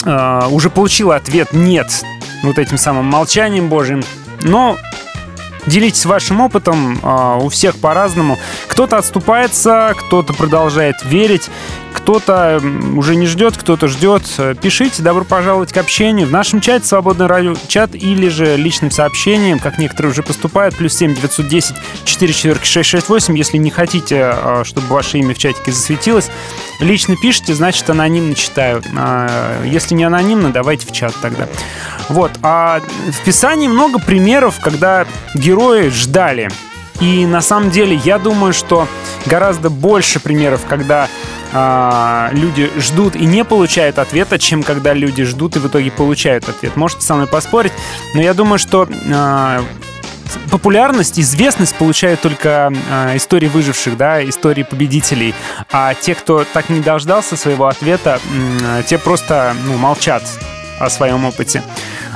э, 0.03 0.47
уже 0.49 0.69
получила 0.69 1.15
ответ 1.15 1.53
«нет» 1.53 2.03
вот 2.43 2.57
этим 2.59 2.77
самым 2.77 3.05
молчанием 3.05 3.69
Божьим. 3.69 4.03
Но 4.41 4.77
делитесь 5.65 6.05
вашим 6.05 6.41
опытом, 6.41 6.99
э, 7.01 7.39
у 7.41 7.49
всех 7.49 7.77
по-разному. 7.77 8.37
Кто-то 8.67 8.97
отступается, 8.97 9.93
кто-то 9.97 10.33
продолжает 10.33 10.95
верить. 11.03 11.49
Кто-то 11.93 12.61
уже 12.95 13.15
не 13.15 13.27
ждет, 13.27 13.57
кто-то 13.57 13.87
ждет. 13.87 14.23
Пишите, 14.61 15.01
добро 15.01 15.23
пожаловать 15.23 15.71
к 15.71 15.77
общению 15.77 16.27
в 16.27 16.31
нашем 16.31 16.59
чате 16.61 16.85
«Свободный 16.85 17.27
радио 17.27 17.55
чат» 17.67 17.95
или 17.95 18.27
же 18.27 18.55
личным 18.57 18.91
сообщением, 18.91 19.59
как 19.59 19.77
некоторые 19.77 20.11
уже 20.11 20.23
поступают, 20.23 20.75
плюс 20.75 20.93
7 20.95 21.15
910 21.15 21.75
4 22.03 22.33
4 22.33 22.59
668. 22.63 23.37
Если 23.37 23.57
не 23.57 23.69
хотите, 23.69 24.21
а, 24.23 24.63
чтобы 24.65 24.87
ваше 24.87 25.19
имя 25.19 25.33
в 25.33 25.37
чатике 25.37 25.71
засветилось, 25.71 26.29
лично 26.79 27.15
пишите, 27.15 27.53
значит, 27.53 27.89
анонимно 27.89 28.35
читаю. 28.35 28.81
А, 28.97 29.63
если 29.63 29.95
не 29.95 30.03
анонимно, 30.03 30.51
давайте 30.51 30.87
в 30.87 30.91
чат 30.91 31.13
тогда. 31.21 31.47
Вот. 32.09 32.31
А 32.41 32.81
в 33.07 33.25
Писании 33.25 33.67
много 33.67 33.99
примеров, 33.99 34.59
когда 34.61 35.05
герои 35.35 35.89
ждали. 35.89 36.49
И 36.99 37.25
на 37.25 37.41
самом 37.41 37.69
деле 37.69 37.99
я 38.03 38.19
думаю, 38.19 38.53
что 38.53 38.87
гораздо 39.25 39.69
больше 39.69 40.19
примеров, 40.19 40.61
когда 40.67 41.07
а, 41.53 42.29
люди 42.33 42.69
ждут 42.77 43.15
и 43.15 43.25
не 43.25 43.43
получают 43.43 43.99
ответа, 43.99 44.39
чем 44.39 44.63
когда 44.63 44.93
люди 44.93 45.23
ждут 45.23 45.55
и 45.55 45.59
в 45.59 45.67
итоге 45.67 45.91
получают 45.91 46.49
ответ. 46.49 46.75
Можете 46.75 47.01
со 47.01 47.15
мной 47.15 47.27
поспорить, 47.27 47.73
но 48.15 48.21
я 48.21 48.33
думаю, 48.33 48.59
что 48.59 48.87
а, 49.13 49.63
популярность, 50.51 51.19
известность 51.19 51.75
получают 51.75 52.21
только 52.21 52.71
э, 52.89 53.17
истории 53.17 53.47
выживших, 53.47 53.97
да, 53.97 54.27
истории 54.27 54.63
победителей. 54.63 55.33
А 55.71 55.93
те, 55.93 56.15
кто 56.15 56.43
так 56.43 56.69
не 56.69 56.79
дождался 56.79 57.35
своего 57.35 57.67
ответа, 57.67 58.19
э, 58.63 58.83
те 58.85 58.97
просто 58.97 59.55
ну, 59.65 59.77
молчат 59.77 60.23
о 60.79 60.89
своем 60.89 61.25
опыте. 61.25 61.61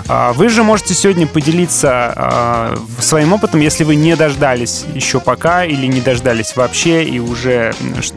А, 0.09 0.31
вы 0.33 0.49
же 0.49 0.63
можете 0.63 0.93
сегодня 0.93 1.27
поделиться 1.27 2.13
а, 2.15 2.79
своим 2.99 3.33
опытом, 3.33 3.59
если 3.59 3.83
вы 3.83 3.95
не 3.95 4.15
дождались 4.15 4.85
еще 4.93 5.19
пока 5.19 5.65
или 5.65 5.85
не 5.85 5.99
дождались 5.99 6.55
вообще 6.55 7.03
и 7.03 7.19
уже 7.19 7.73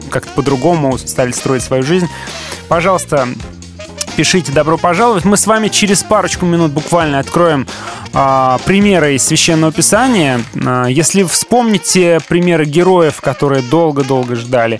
как-то 0.09 0.31
по-другому 0.31 0.97
стали 0.97 1.31
строить 1.31 1.63
свою 1.63 1.83
жизнь. 1.83 2.07
Пожалуйста, 2.69 3.27
пишите 4.15 4.53
«Добро 4.53 4.77
пожаловать». 4.77 5.25
Мы 5.25 5.35
с 5.35 5.45
вами 5.45 5.67
через 5.67 6.03
парочку 6.03 6.45
минут 6.45 6.71
буквально 6.71 7.19
откроем 7.19 7.67
а, 8.13 8.57
примеры 8.65 9.15
из 9.15 9.23
Священного 9.23 9.73
Писания. 9.73 10.41
Если 10.87 11.23
вспомните 11.23 12.19
примеры 12.27 12.63
героев, 12.65 13.19
которые 13.19 13.63
долго-долго 13.63 14.35
ждали, 14.35 14.79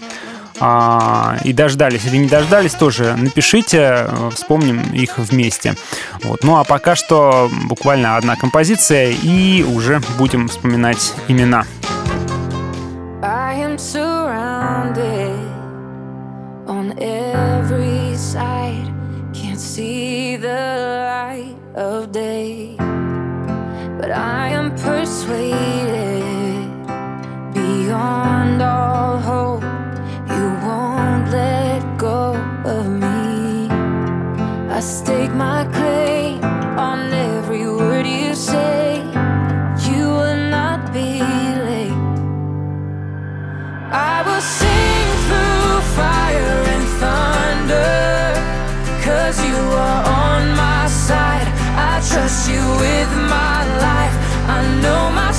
и 1.44 1.54
дождались 1.54 2.06
или 2.06 2.18
не 2.18 2.28
дождались, 2.28 2.74
тоже 2.74 3.16
напишите, 3.18 4.08
вспомним 4.34 4.82
их 4.94 5.18
вместе. 5.18 5.76
Вот. 6.24 6.44
Ну 6.44 6.58
а 6.58 6.64
пока 6.64 6.96
что 6.96 7.50
буквально 7.68 8.18
одна 8.18 8.36
композиция 8.36 9.12
и 9.12 9.64
уже 9.64 10.02
будем 10.18 10.48
вспоминать 10.48 11.14
имена. 11.28 11.66
I 13.24 13.56
am 13.56 13.78
on 16.68 16.98
every 17.00 18.16
side. 18.16 18.88
Can't 19.34 19.60
see 19.60 20.38
the 20.38 20.62
light 21.08 21.56
of 21.76 22.12
day. 22.12 22.76
But 24.00 24.12
I 24.12 24.50
am 24.50 24.72
persuaded 24.76 26.70
beyond 27.54 28.62
all 28.62 28.91
stake 34.82 35.32
my 35.34 35.64
claim 35.66 36.44
on 36.78 37.14
every 37.14 37.68
word 37.70 38.06
you 38.08 38.34
say. 38.34 38.98
You 39.88 40.08
will 40.18 40.50
not 40.50 40.92
be 40.92 41.22
late. 41.70 41.94
I 43.94 44.24
will 44.26 44.42
sing 44.42 45.08
through 45.28 45.82
fire 45.98 46.58
and 46.74 46.86
thunder. 47.02 48.34
Cause 49.06 49.38
you 49.46 49.56
are 49.56 50.04
on 50.26 50.56
my 50.56 50.88
side. 50.88 51.48
I 51.78 52.02
trust 52.10 52.50
you 52.50 52.64
with 52.86 53.12
my 53.30 53.60
life. 53.88 54.16
I 54.50 54.60
know 54.82 55.12
my 55.12 55.31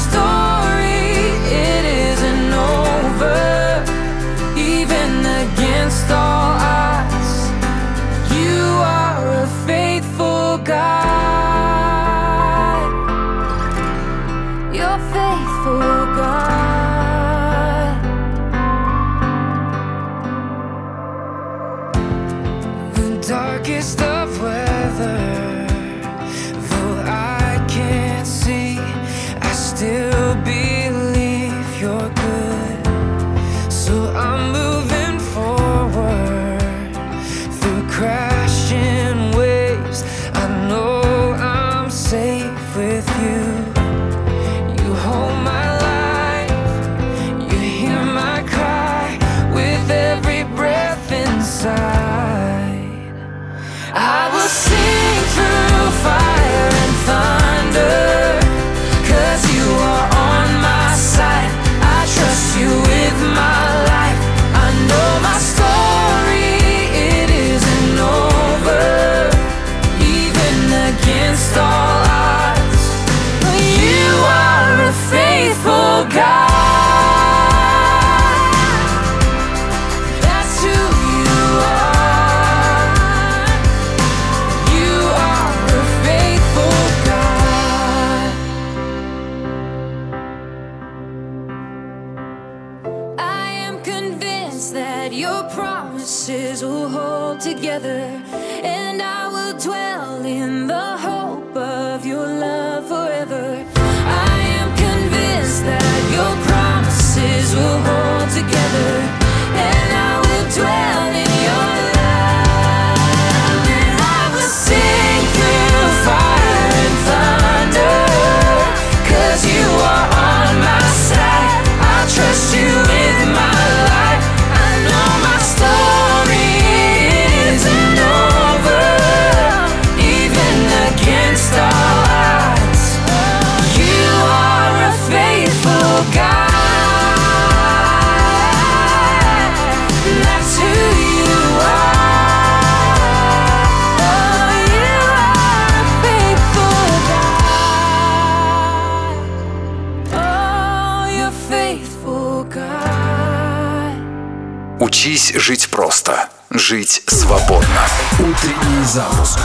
Учись 155.03 155.35
жить 155.35 155.69
просто. 155.69 156.29
Жить 156.49 157.03
свободно. 157.09 157.81
Утренний 158.21 158.85
запуск. 158.85 159.41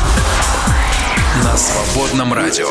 На 1.44 1.58
свободном 1.58 2.32
радио. 2.32 2.68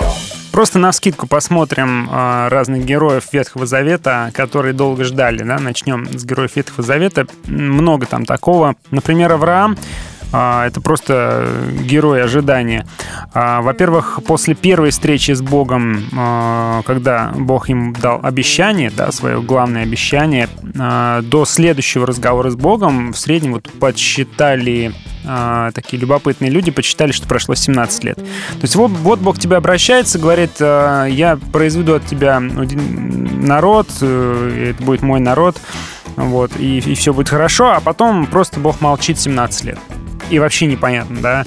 Просто 0.52 0.78
на 0.78 0.92
скидку 0.92 1.26
посмотрим 1.26 2.08
э, 2.08 2.46
разных 2.46 2.84
героев 2.84 3.24
Ветхого 3.32 3.66
Завета, 3.66 4.30
которые 4.32 4.72
долго 4.72 5.02
ждали. 5.02 5.42
Да? 5.42 5.58
Начнем 5.58 6.16
с 6.16 6.24
героев 6.24 6.54
Ветхого 6.54 6.84
Завета. 6.84 7.26
Много 7.46 8.06
там 8.06 8.24
такого. 8.24 8.76
Например, 8.92 9.32
Авраам 9.32 9.76
это 10.66 10.80
просто 10.80 11.46
герой 11.82 12.22
ожидания. 12.22 12.86
А, 13.32 13.62
во-первых, 13.62 14.20
после 14.26 14.54
первой 14.54 14.90
встречи 14.90 15.32
с 15.32 15.40
Богом, 15.40 16.04
а, 16.16 16.82
когда 16.82 17.32
Бог 17.36 17.68
ему 17.68 17.92
дал 17.92 18.20
обещание, 18.22 18.90
да, 18.90 19.12
свое 19.12 19.40
главное 19.40 19.82
обещание, 19.82 20.48
до 20.74 21.44
следующего 21.46 22.06
разговора 22.06 22.50
с 22.50 22.56
Богом 22.56 23.12
в 23.12 23.18
среднем 23.18 23.54
вот 23.54 23.70
подсчитали 23.80 24.92
такие 25.74 26.00
любопытные 26.00 26.52
люди 26.52 26.70
подсчитали, 26.70 27.10
что 27.10 27.26
прошло 27.26 27.56
17 27.56 28.04
лет. 28.04 28.16
То 28.16 28.62
есть 28.62 28.76
вот, 28.76 28.92
вот 28.92 29.18
Бог 29.18 29.40
тебе 29.40 29.56
обращается, 29.56 30.20
говорит, 30.20 30.60
я 30.60 31.36
произведу 31.50 31.94
от 31.94 32.06
тебя 32.06 32.38
народ, 32.38 33.88
э, 34.00 34.74
это 34.76 34.82
будет 34.84 35.02
мой 35.02 35.20
народ, 35.20 35.60
вот, 36.16 36.52
и, 36.58 36.78
и 36.78 36.94
все 36.94 37.12
будет 37.12 37.28
хорошо, 37.28 37.72
а 37.72 37.80
потом 37.80 38.26
просто 38.26 38.60
Бог 38.60 38.80
молчит 38.80 39.18
17 39.18 39.64
лет 39.64 39.78
и 40.30 40.38
вообще 40.38 40.66
непонятно, 40.66 41.20
да, 41.20 41.44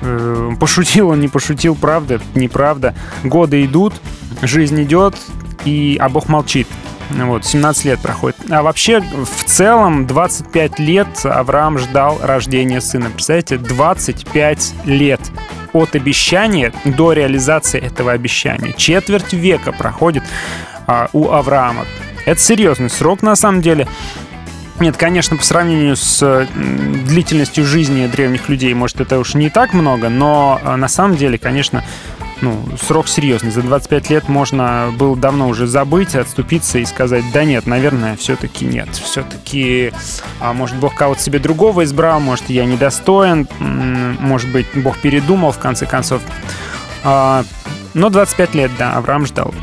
э, 0.00 0.50
пошутил 0.58 1.08
он, 1.08 1.20
не 1.20 1.28
пошутил, 1.28 1.74
правда, 1.74 2.20
неправда. 2.34 2.94
Годы 3.24 3.64
идут, 3.64 3.94
жизнь 4.42 4.82
идет, 4.82 5.16
и, 5.64 5.96
а 6.00 6.08
Бог 6.08 6.28
молчит. 6.28 6.66
Вот, 7.10 7.44
17 7.44 7.84
лет 7.84 8.00
проходит. 8.00 8.36
А 8.50 8.62
вообще, 8.62 9.00
в 9.00 9.44
целом, 9.44 10.06
25 10.06 10.78
лет 10.78 11.08
Авраам 11.24 11.78
ждал 11.78 12.18
рождения 12.22 12.80
сына. 12.80 13.10
Представляете, 13.10 13.58
25 13.58 14.74
лет 14.86 15.20
от 15.72 15.94
обещания 15.94 16.72
до 16.84 17.12
реализации 17.12 17.80
этого 17.80 18.12
обещания. 18.12 18.72
Четверть 18.76 19.32
века 19.32 19.72
проходит 19.72 20.22
а, 20.86 21.08
у 21.12 21.30
Авраама. 21.30 21.84
Это 22.24 22.40
серьезный 22.40 22.90
срок, 22.90 23.22
на 23.22 23.36
самом 23.36 23.62
деле. 23.62 23.88
Нет, 24.80 24.96
конечно, 24.96 25.36
по 25.36 25.44
сравнению 25.44 25.96
с 25.96 26.48
длительностью 27.06 27.64
жизни 27.64 28.06
древних 28.06 28.48
людей, 28.48 28.74
может, 28.74 29.00
это 29.00 29.18
уж 29.18 29.34
не 29.34 29.50
так 29.50 29.74
много, 29.74 30.08
но 30.08 30.60
э, 30.62 30.76
на 30.76 30.88
самом 30.88 31.16
деле, 31.16 31.38
конечно, 31.38 31.84
ну, 32.42 32.64
срок 32.80 33.08
серьезный. 33.08 33.50
За 33.50 33.62
25 33.62 34.10
лет 34.10 34.28
можно 34.28 34.90
было 34.98 35.16
давно 35.16 35.48
уже 35.48 35.66
забыть, 35.66 36.14
отступиться 36.14 36.78
и 36.78 36.84
сказать, 36.84 37.24
да 37.32 37.44
нет, 37.44 37.66
наверное, 37.66 38.16
все-таки 38.16 38.64
нет. 38.64 38.88
Все-таки, 38.92 39.92
а, 40.40 40.52
может, 40.52 40.76
Бог 40.76 40.94
кого-то 40.94 41.22
себе 41.22 41.38
другого 41.38 41.84
избрал, 41.84 42.20
может, 42.20 42.50
я 42.50 42.64
недостоин, 42.64 43.48
может 43.58 44.50
быть, 44.50 44.66
Бог 44.74 44.98
передумал, 44.98 45.52
в 45.52 45.58
конце 45.58 45.86
концов. 45.86 46.20
А, 47.04 47.44
но 47.94 48.10
25 48.10 48.54
лет, 48.54 48.70
да, 48.78 48.94
Авраам 48.94 49.24
ждал. 49.24 49.54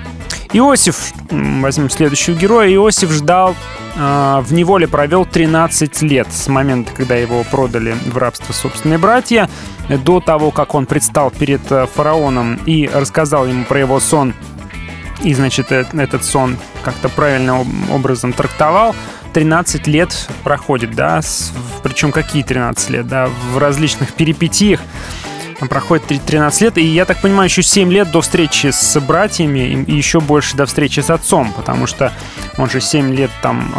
Иосиф, 0.52 1.14
возьмем 1.30 1.90
следующего 1.90 2.36
героя, 2.36 2.74
Иосиф 2.74 3.12
ждал 3.12 3.56
а, 3.96 4.42
в 4.42 4.52
неволе 4.52 4.88
провел 4.88 5.26
13 5.26 6.02
лет 6.02 6.28
с 6.32 6.48
момента, 6.48 6.92
когда 6.94 7.16
его 7.16 7.44
продали 7.44 7.96
в 8.08 8.18
рабство 8.18 8.52
собственные 8.54 8.98
братья, 8.98 9.50
до 9.90 10.20
того, 10.20 10.52
как 10.52 10.74
он 10.74 10.86
предстал 10.86 11.32
перед 11.32 11.62
э, 11.72 11.86
фараоном 11.88 12.60
и 12.66 12.90
рассказал 12.92 13.48
ему 13.48 13.66
про 13.66 13.80
его 13.80 14.00
сон, 14.00 14.34
и, 15.22 15.34
значит, 15.34 15.72
э, 15.72 15.86
этот 15.94 16.24
сон 16.24 16.58
как-то 16.82 17.10
правильным 17.10 17.92
образом 17.92 18.34
трактовал, 18.34 18.96
13 19.34 19.86
лет 19.88 20.30
проходит, 20.44 20.96
да, 20.96 21.22
причем 21.84 22.12
какие 22.12 22.44
13 22.44 22.90
лет, 22.90 23.08
да, 23.08 23.30
в 23.52 23.58
различных 23.58 24.14
перипетиях, 24.14 24.80
проходит 25.68 26.24
13 26.26 26.62
лет, 26.62 26.78
и 26.78 26.86
я 26.86 27.06
так 27.06 27.22
понимаю, 27.22 27.50
еще 27.50 27.64
7 27.64 27.92
лет 27.92 28.12
до 28.12 28.22
встречи 28.22 28.68
с 28.72 29.00
братьями 29.00 29.84
и 29.88 29.96
еще 29.96 30.20
больше 30.20 30.56
до 30.56 30.66
встречи 30.66 31.00
с 31.02 31.10
отцом, 31.10 31.52
потому 31.56 31.88
что 31.88 32.14
он 32.58 32.70
же 32.70 32.80
7 32.80 33.14
лет 33.14 33.32
там 33.42 33.74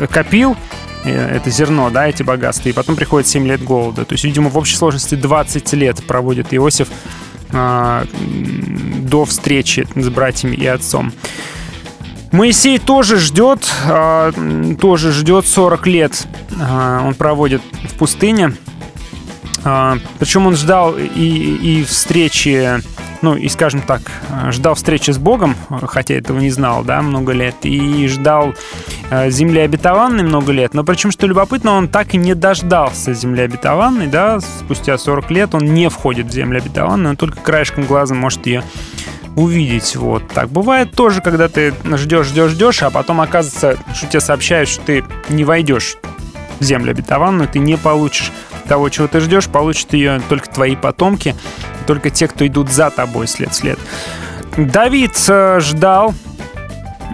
э, 0.00 0.06
копил, 0.08 0.56
это 1.04 1.50
зерно, 1.50 1.90
да, 1.90 2.08
эти 2.08 2.22
богатства, 2.22 2.68
и 2.68 2.72
потом 2.72 2.96
приходит 2.96 3.28
7 3.28 3.46
лет 3.46 3.62
голода. 3.62 4.04
То 4.04 4.14
есть, 4.14 4.24
видимо, 4.24 4.50
в 4.50 4.58
общей 4.58 4.76
сложности 4.76 5.14
20 5.14 5.72
лет 5.74 6.04
проводит 6.04 6.52
Иосиф 6.52 6.88
э, 7.52 8.04
до 9.00 9.24
встречи 9.24 9.86
с 9.94 10.08
братьями 10.08 10.56
и 10.56 10.66
отцом. 10.66 11.12
Моисей 12.32 12.78
тоже 12.78 13.18
ждет, 13.18 13.66
э, 13.86 14.32
тоже 14.80 15.12
ждет 15.12 15.46
40 15.46 15.86
лет. 15.86 16.26
Э, 16.58 17.00
он 17.04 17.14
проводит 17.14 17.62
в 17.84 17.94
пустыне. 17.98 18.52
А, 19.64 19.98
Причем 20.18 20.46
он 20.46 20.56
ждал 20.56 20.96
и, 20.96 21.00
и 21.00 21.84
встречи, 21.84 22.80
ну, 23.22 23.34
и, 23.34 23.48
скажем 23.48 23.80
так, 23.80 24.02
ждал 24.50 24.74
встречи 24.74 25.10
с 25.10 25.18
Богом, 25.18 25.56
хотя 25.86 26.14
этого 26.14 26.38
не 26.38 26.50
знал, 26.50 26.84
да, 26.84 27.02
много 27.02 27.32
лет, 27.32 27.56
и 27.62 28.06
ждал 28.08 28.54
э, 29.10 29.30
земли 29.30 29.60
обетованной 29.60 30.22
много 30.22 30.52
лет, 30.52 30.74
но 30.74 30.84
причем, 30.84 31.10
что 31.10 31.26
любопытно, 31.26 31.72
он 31.72 31.88
так 31.88 32.14
и 32.14 32.18
не 32.18 32.34
дождался 32.34 33.14
земли 33.14 33.42
обетованной, 33.42 34.06
да, 34.06 34.40
спустя 34.40 34.98
40 34.98 35.30
лет 35.30 35.54
он 35.54 35.64
не 35.64 35.88
входит 35.88 36.26
в 36.26 36.32
землю 36.32 36.58
обетованную, 36.58 37.10
он 37.10 37.16
только 37.16 37.40
краешком 37.40 37.84
глаза 37.84 38.14
может 38.14 38.46
ее 38.46 38.62
увидеть. 39.36 39.96
Вот 39.96 40.26
так 40.28 40.48
бывает 40.48 40.92
тоже, 40.92 41.20
когда 41.20 41.48
ты 41.48 41.74
ждешь, 41.84 42.26
ждешь, 42.26 42.52
ждешь, 42.52 42.82
а 42.82 42.90
потом 42.90 43.20
оказывается, 43.20 43.76
что 43.94 44.06
тебе 44.06 44.20
сообщают, 44.20 44.68
что 44.68 44.82
ты 44.84 45.04
не 45.28 45.44
войдешь 45.44 45.96
землю 46.60 46.90
обетованную, 46.90 47.48
ты 47.48 47.58
не 47.58 47.76
получишь 47.76 48.32
того, 48.68 48.88
чего 48.88 49.06
ты 49.06 49.20
ждешь, 49.20 49.48
получат 49.48 49.92
ее 49.92 50.20
только 50.28 50.48
твои 50.48 50.76
потомки, 50.76 51.34
только 51.86 52.10
те, 52.10 52.28
кто 52.28 52.46
идут 52.46 52.70
за 52.70 52.90
тобой 52.90 53.26
след 53.28 53.54
след. 53.54 53.78
Давид 54.56 55.12
э, 55.28 55.60
ждал 55.60 56.14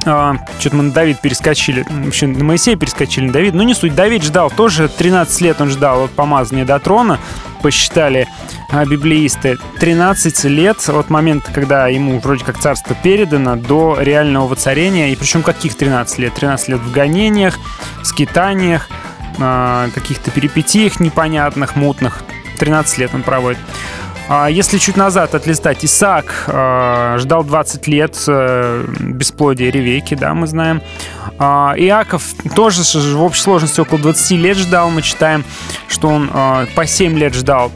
а, 0.05 0.37
Что-то 0.59 0.77
мы 0.77 0.83
на 0.85 0.93
Давид 0.93 1.21
перескочили. 1.21 1.85
Вообще 1.89 2.27
на 2.27 2.45
Моисея 2.45 2.77
перескочили 2.77 3.27
на 3.27 3.33
Давид. 3.33 3.55
Ну, 3.55 3.63
не 3.63 3.75
суть. 3.75 3.95
Давид 3.95 4.23
ждал 4.23 4.51
тоже 4.51 4.89
13 4.89 5.41
лет 5.43 5.61
он 5.61 5.69
ждал 5.69 6.05
от 6.05 6.11
помазания 6.11 6.65
до 6.65 6.79
трона. 6.79 7.19
Посчитали 7.63 8.27
а, 8.71 8.85
библеисты. 8.85 9.59
13 9.79 10.45
лет 10.45 10.89
от 10.89 11.11
момента, 11.11 11.53
когда 11.53 11.89
ему 11.89 12.19
вроде 12.19 12.45
как 12.45 12.59
царство 12.59 12.97
передано, 13.01 13.57
до 13.57 13.97
реального 14.01 14.49
воцарения. 14.49 15.11
И 15.11 15.17
причем 15.17 15.43
каких 15.43 15.77
13 15.77 16.19
лет? 16.19 16.35
13 16.35 16.69
лет 16.69 16.81
в 16.81 16.93
гонениях, 16.93 17.59
в 18.03 18.07
скитаниях, 18.07 18.89
каких-то 19.95 20.31
перипетиях 20.31 21.01
непонятных, 21.01 21.77
мутных. 21.77 22.23
13 22.59 22.99
лет 22.99 23.15
он 23.15 23.23
проводит. 23.23 23.61
А 24.29 24.49
если 24.49 24.79
чуть 24.79 24.97
назад 24.97 25.35
отлистать, 25.35 25.85
Исаак 25.85 26.45
э, 26.47 27.17
ждал 27.19 27.45
20 27.45 27.87
лет 27.89 28.17
э, 28.29 28.85
бесплодия 29.01 29.71
Ревейки, 29.71 30.15
да, 30.15 30.33
мы 30.33 30.47
знаем. 30.47 30.81
Э, 31.39 31.75
Иаков 31.77 32.23
тоже 32.55 32.83
в 32.83 33.23
общей 33.23 33.43
сложности 33.43 33.81
около 33.81 33.99
20 33.99 34.31
лет 34.39 34.57
ждал. 34.57 34.91
Мы 34.91 35.03
читаем, 35.03 35.45
что 35.89 36.09
он 36.09 36.31
по 36.75 36.87
7 36.87 37.19
лет 37.19 37.35
ждал 37.35 37.73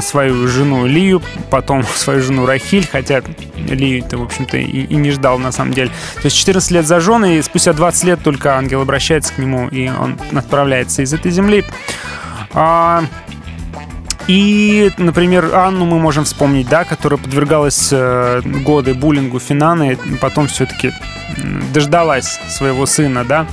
свою 0.00 0.46
жену 0.46 0.86
Лию, 0.86 1.20
потом 1.50 1.82
свою 1.94 2.22
жену 2.22 2.46
Рахиль, 2.46 2.88
хотя 2.90 3.22
Лию-то, 3.56 4.18
в 4.18 4.22
общем-то, 4.22 4.56
и, 4.56 4.94
не 4.94 5.10
ждал 5.10 5.38
на 5.38 5.52
самом 5.52 5.74
деле. 5.74 5.90
То 6.14 6.26
есть 6.26 6.36
14 6.36 6.70
лет 6.70 6.86
зажжен, 6.86 7.24
и 7.24 7.42
спустя 7.42 7.72
20 7.72 8.04
лет 8.04 8.22
только 8.22 8.56
ангел 8.56 8.82
обращается 8.82 9.34
к 9.34 9.38
нему, 9.38 9.68
и 9.68 9.88
он 9.88 10.18
отправляется 10.32 11.02
из 11.02 11.12
этой 11.12 11.30
земли. 11.30 11.64
И, 14.28 14.92
например, 14.98 15.54
Анну 15.54 15.86
мы 15.86 15.98
можем 15.98 16.24
вспомнить, 16.24 16.68
да, 16.68 16.84
которая 16.84 17.18
подвергалась 17.18 17.88
э, 17.90 18.42
годы 18.44 18.92
буллингу 18.92 19.40
Финаны, 19.40 19.98
потом 20.20 20.48
все-таки 20.48 20.92
дождалась 21.72 22.38
своего 22.48 22.84
сына, 22.84 23.24
да. 23.24 23.46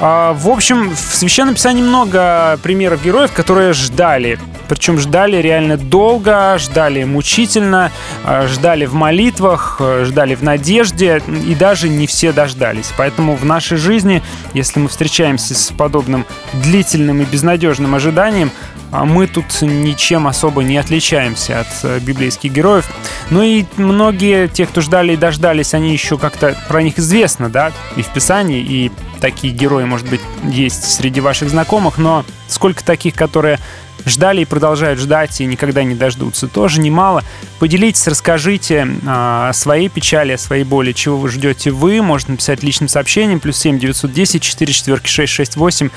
А, 0.00 0.32
в 0.32 0.48
общем, 0.48 0.90
в 0.90 1.14
Священном 1.14 1.54
Писании 1.54 1.82
много 1.82 2.58
примеров 2.62 3.04
героев, 3.04 3.32
которые 3.32 3.72
ждали. 3.72 4.38
Причем 4.68 4.98
ждали 4.98 5.38
реально 5.38 5.76
долго, 5.76 6.56
ждали 6.58 7.02
мучительно, 7.04 7.90
а, 8.24 8.46
ждали 8.46 8.86
в 8.86 8.94
молитвах, 8.94 9.76
э, 9.80 10.04
ждали 10.06 10.34
в 10.36 10.42
надежде, 10.42 11.20
и 11.46 11.54
даже 11.54 11.88
не 11.88 12.06
все 12.06 12.32
дождались. 12.32 12.92
Поэтому 12.96 13.34
в 13.34 13.44
нашей 13.44 13.76
жизни, 13.76 14.22
если 14.54 14.78
мы 14.78 14.88
встречаемся 14.88 15.54
с 15.54 15.72
подобным 15.72 16.24
длительным 16.52 17.20
и 17.22 17.24
безнадежным 17.24 17.94
ожиданием, 17.94 18.52
мы 18.90 19.26
тут 19.26 19.46
ничем 19.62 20.26
особо 20.26 20.62
не 20.62 20.78
отличаемся 20.78 21.60
от 21.60 21.68
э, 21.82 21.98
библейских 22.00 22.52
героев. 22.52 22.90
Ну 23.30 23.42
и 23.42 23.64
многие, 23.76 24.48
те, 24.48 24.66
кто 24.66 24.80
ждали 24.80 25.12
и 25.12 25.16
дождались, 25.16 25.74
они 25.74 25.92
еще 25.92 26.16
как-то 26.16 26.56
про 26.68 26.82
них 26.82 26.98
известно, 26.98 27.50
да, 27.50 27.72
и 27.96 28.02
в 28.02 28.08
Писании, 28.08 28.60
и 28.60 28.90
такие 29.20 29.52
герои, 29.52 29.84
может 29.84 30.08
быть, 30.08 30.20
есть 30.44 30.84
среди 30.84 31.20
ваших 31.20 31.50
знакомых, 31.50 31.98
но 31.98 32.24
сколько 32.46 32.82
таких, 32.82 33.14
которые 33.14 33.58
ждали 34.06 34.42
и 34.42 34.44
продолжают 34.44 34.98
ждать 34.98 35.40
и 35.40 35.46
никогда 35.46 35.84
не 35.84 35.94
дождутся. 35.94 36.48
Тоже 36.48 36.80
немало. 36.80 37.24
Поделитесь, 37.58 38.06
расскажите 38.06 38.86
а, 39.06 39.50
о 39.50 39.52
своей 39.52 39.88
печали, 39.88 40.32
о 40.32 40.38
своей 40.38 40.64
боли, 40.64 40.92
чего 40.92 41.18
вы 41.18 41.28
ждете 41.28 41.70
вы. 41.70 42.00
Можно 42.00 42.32
написать 42.32 42.62
личным 42.62 42.88
сообщением. 42.88 43.40
Плюс 43.40 43.58
7 43.58 43.78
910 43.78 44.42
4 44.42 44.72
4 44.72 45.00
6 45.04 45.32
6 45.32 45.56
8. 45.56 45.90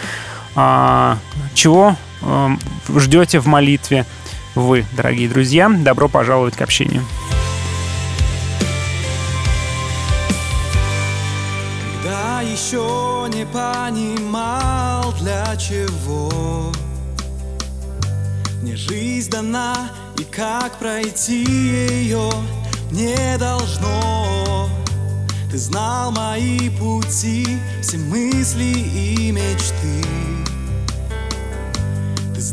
А, 0.56 1.18
чего 1.54 1.96
ждете 2.96 3.40
в 3.40 3.48
молитве, 3.48 4.06
вы, 4.56 4.86
дорогие 4.92 5.30
друзья. 5.30 5.70
Добро 5.70 6.08
пожаловать 6.10 6.56
к 6.56 6.62
общению. 6.62 7.04
Когда 12.04 12.42
еще 12.42 13.28
не 13.34 13.46
понимал, 13.46 15.14
для 15.22 15.56
чего 15.56 16.72
Мне 18.62 18.76
жизнь 18.76 19.30
дана, 19.30 19.92
и 20.18 20.24
как 20.24 20.78
пройти 20.78 21.44
ее 21.44 22.30
не 22.92 23.38
должно 23.38 24.68
Ты 25.50 25.58
знал 25.58 26.12
мои 26.12 26.70
пути, 26.72 27.48
все 27.82 27.98
мысли 27.98 28.64
и 28.64 29.32
мечты 29.32 30.04
Ты 30.04 30.41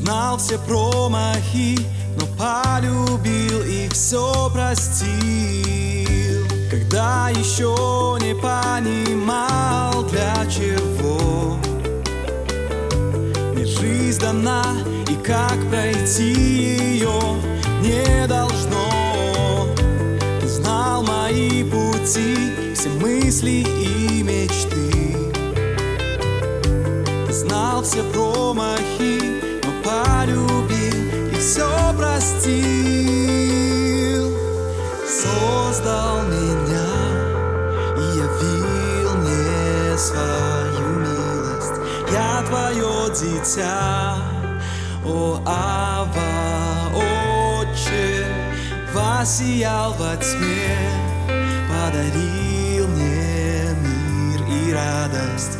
знал 0.08 0.38
все 0.38 0.58
промахи, 0.60 1.78
но 2.16 2.24
полюбил 2.38 3.62
и 3.62 3.90
все 3.92 4.50
простил. 4.50 6.46
Когда 6.70 7.28
еще 7.28 8.16
не 8.22 8.34
понимал, 8.34 10.04
для 10.04 10.46
чего. 10.46 11.58
Мне 13.52 13.66
жизнь 13.66 14.18
дана, 14.18 14.64
и 15.10 15.14
как 15.16 15.58
пройти 15.68 16.32
ее 16.32 17.20
не 17.82 18.26
должно. 18.26 19.66
Ты 20.40 20.48
знал 20.48 21.02
мои 21.02 21.62
пути, 21.64 22.74
все 22.74 22.88
мысли 22.88 23.62
и 23.62 24.22
мечты. 24.22 25.18
Ты 27.26 27.32
знал 27.34 27.82
все 27.82 28.02
промахи, 28.04 29.17
простил 32.18 32.48
Создал 35.06 36.22
меня 36.22 36.90
и 37.96 38.00
явил 38.18 39.10
мне 39.18 39.96
свою 39.96 40.86
милость. 40.98 41.78
Я 42.12 42.42
твое 42.48 42.94
дитя, 43.14 44.16
о 45.04 45.40
Ава, 45.46 46.90
Отче 46.94 48.26
Воссиял 48.92 49.92
во 49.94 50.16
тьме, 50.16 50.76
подарил 51.68 52.88
мне 52.88 53.76
мир 53.80 54.40
и 54.48 54.72
радость 54.72 55.58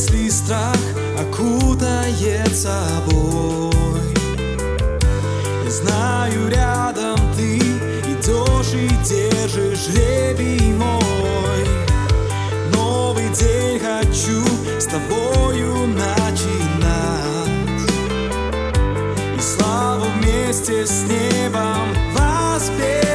если 0.00 0.30
страх 0.30 0.78
окутает 1.18 2.56
собой. 2.56 3.74
Я 5.62 5.70
знаю, 5.70 6.48
рядом 6.48 7.18
ты 7.36 7.58
идешь 7.58 8.72
и 8.72 8.88
держишь 9.04 9.90
жребий 9.90 10.72
мой. 10.72 11.66
Новый 12.72 13.28
день 13.34 13.78
хочу 13.78 14.42
с 14.80 14.86
тобою 14.86 15.86
начинать. 15.88 16.48
И 19.36 19.40
славу 19.40 20.06
вместе 20.18 20.86
с 20.86 21.02
небом 21.02 21.88
воспевать 22.14 23.09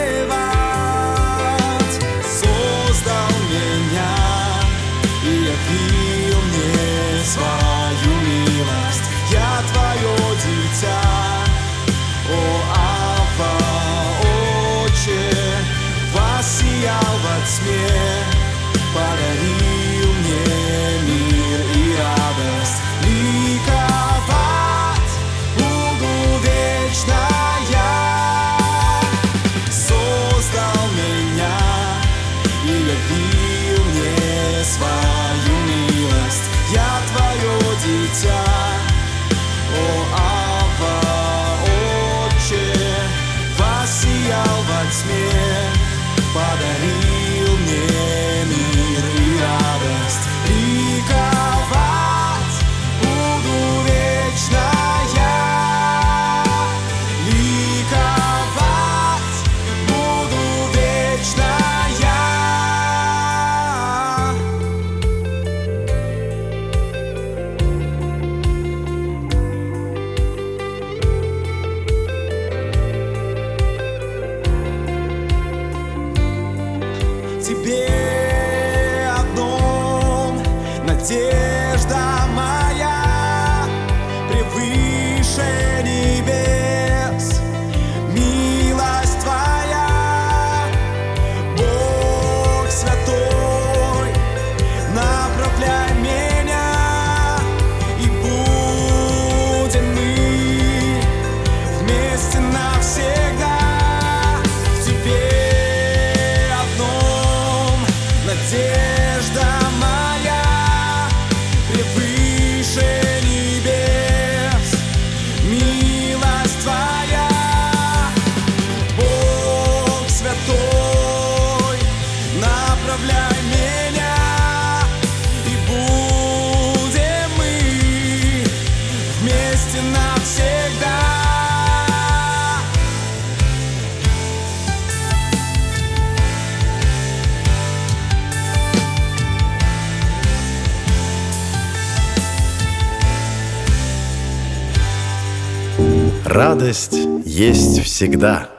Радость 146.36 146.98
есть 147.24 147.82
всегда. 147.84 148.50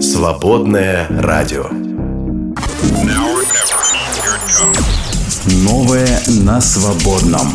Свободное 0.00 1.06
радио. 1.10 1.66
Новое 5.62 6.22
на 6.42 6.58
свободном. 6.62 7.54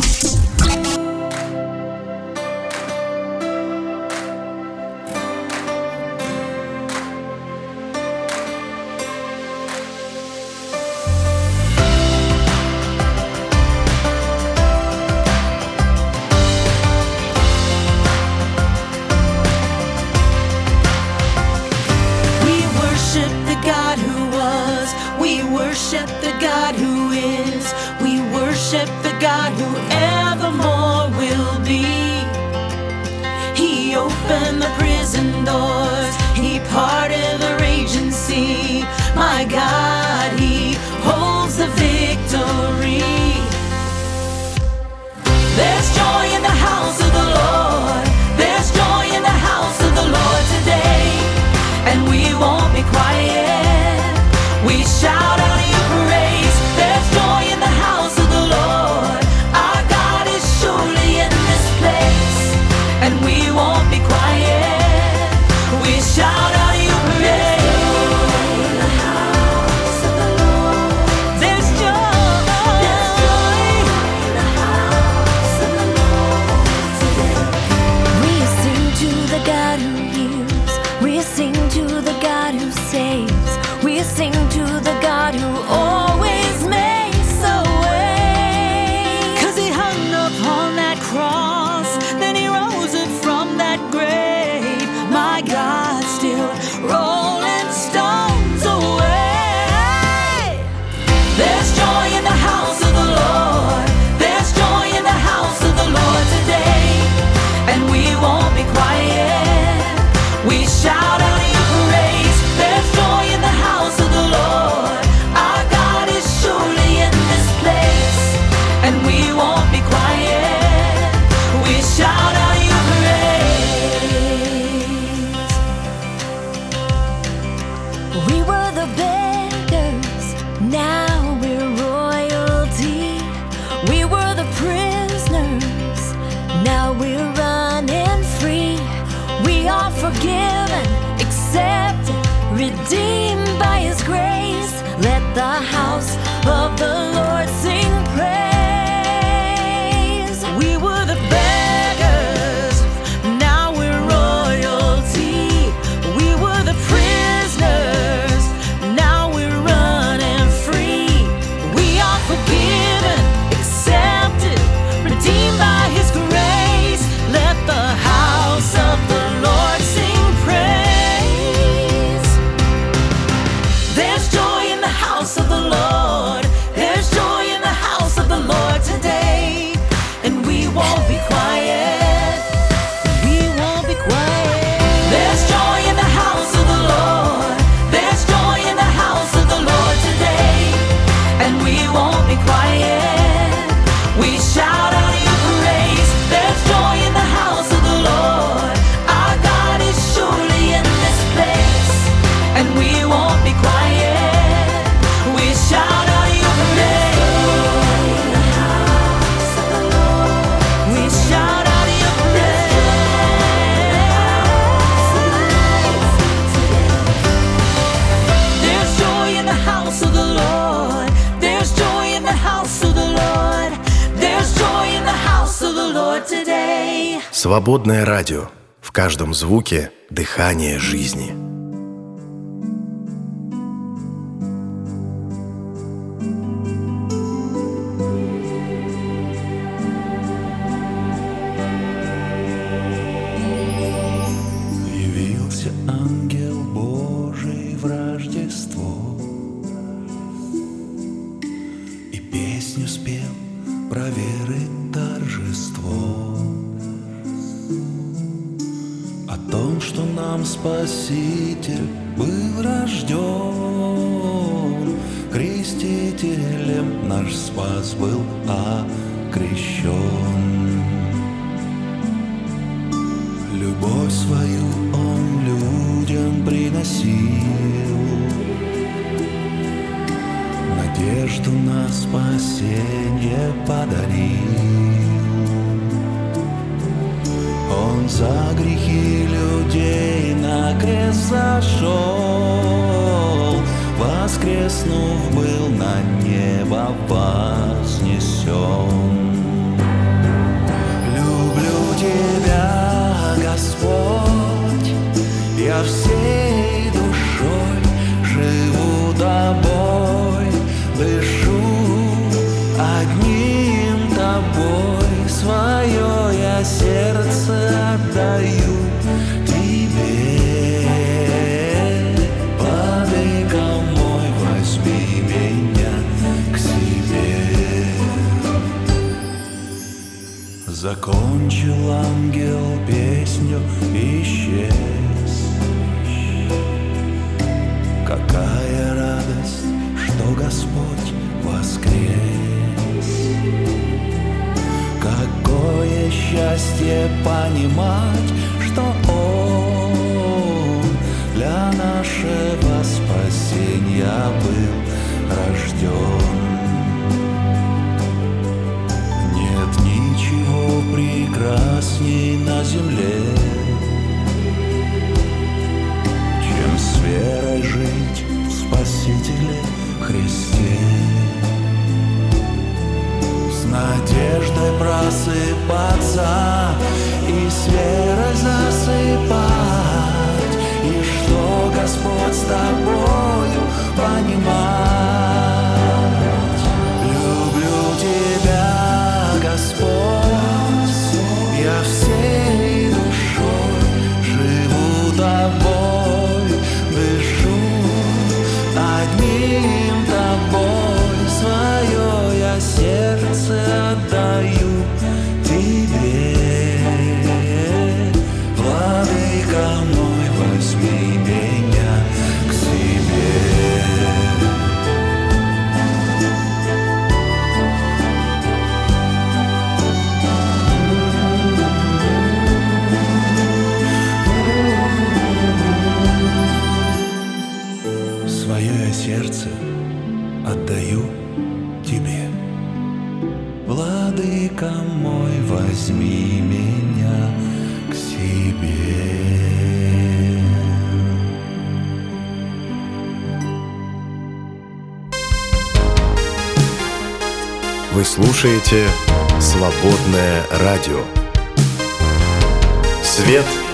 Каждом 229.28 229.34
звуке 229.34 229.90
дыхание 230.08 230.78
жизни. 230.78 231.47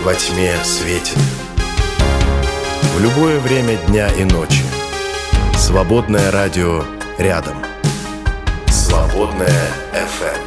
во 0.05 0.15
тьме 0.15 0.53
светит. 0.63 1.17
В 2.95 3.01
любое 3.01 3.41
время 3.41 3.77
дня 3.89 4.09
и 4.13 4.25
ночи. 4.25 4.63
Свободное 5.57 6.31
радио 6.31 6.85
рядом. 7.19 7.57
Свободное 8.69 9.49
FM. 9.95 10.44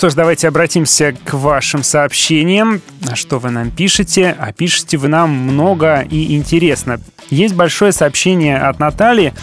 Что 0.00 0.08
ж, 0.08 0.14
давайте 0.14 0.48
обратимся 0.48 1.14
к 1.26 1.34
вашим 1.34 1.82
сообщениям. 1.82 2.80
Что 3.12 3.38
вы 3.38 3.50
нам 3.50 3.70
пишете? 3.70 4.34
А 4.38 4.50
пишете 4.50 4.96
вы 4.96 5.08
нам 5.08 5.28
много 5.28 6.00
и 6.00 6.34
интересно. 6.36 7.02
Есть 7.28 7.54
большое 7.54 7.92
сообщение 7.92 8.56
от 8.56 8.78
Натальи. 8.78 9.34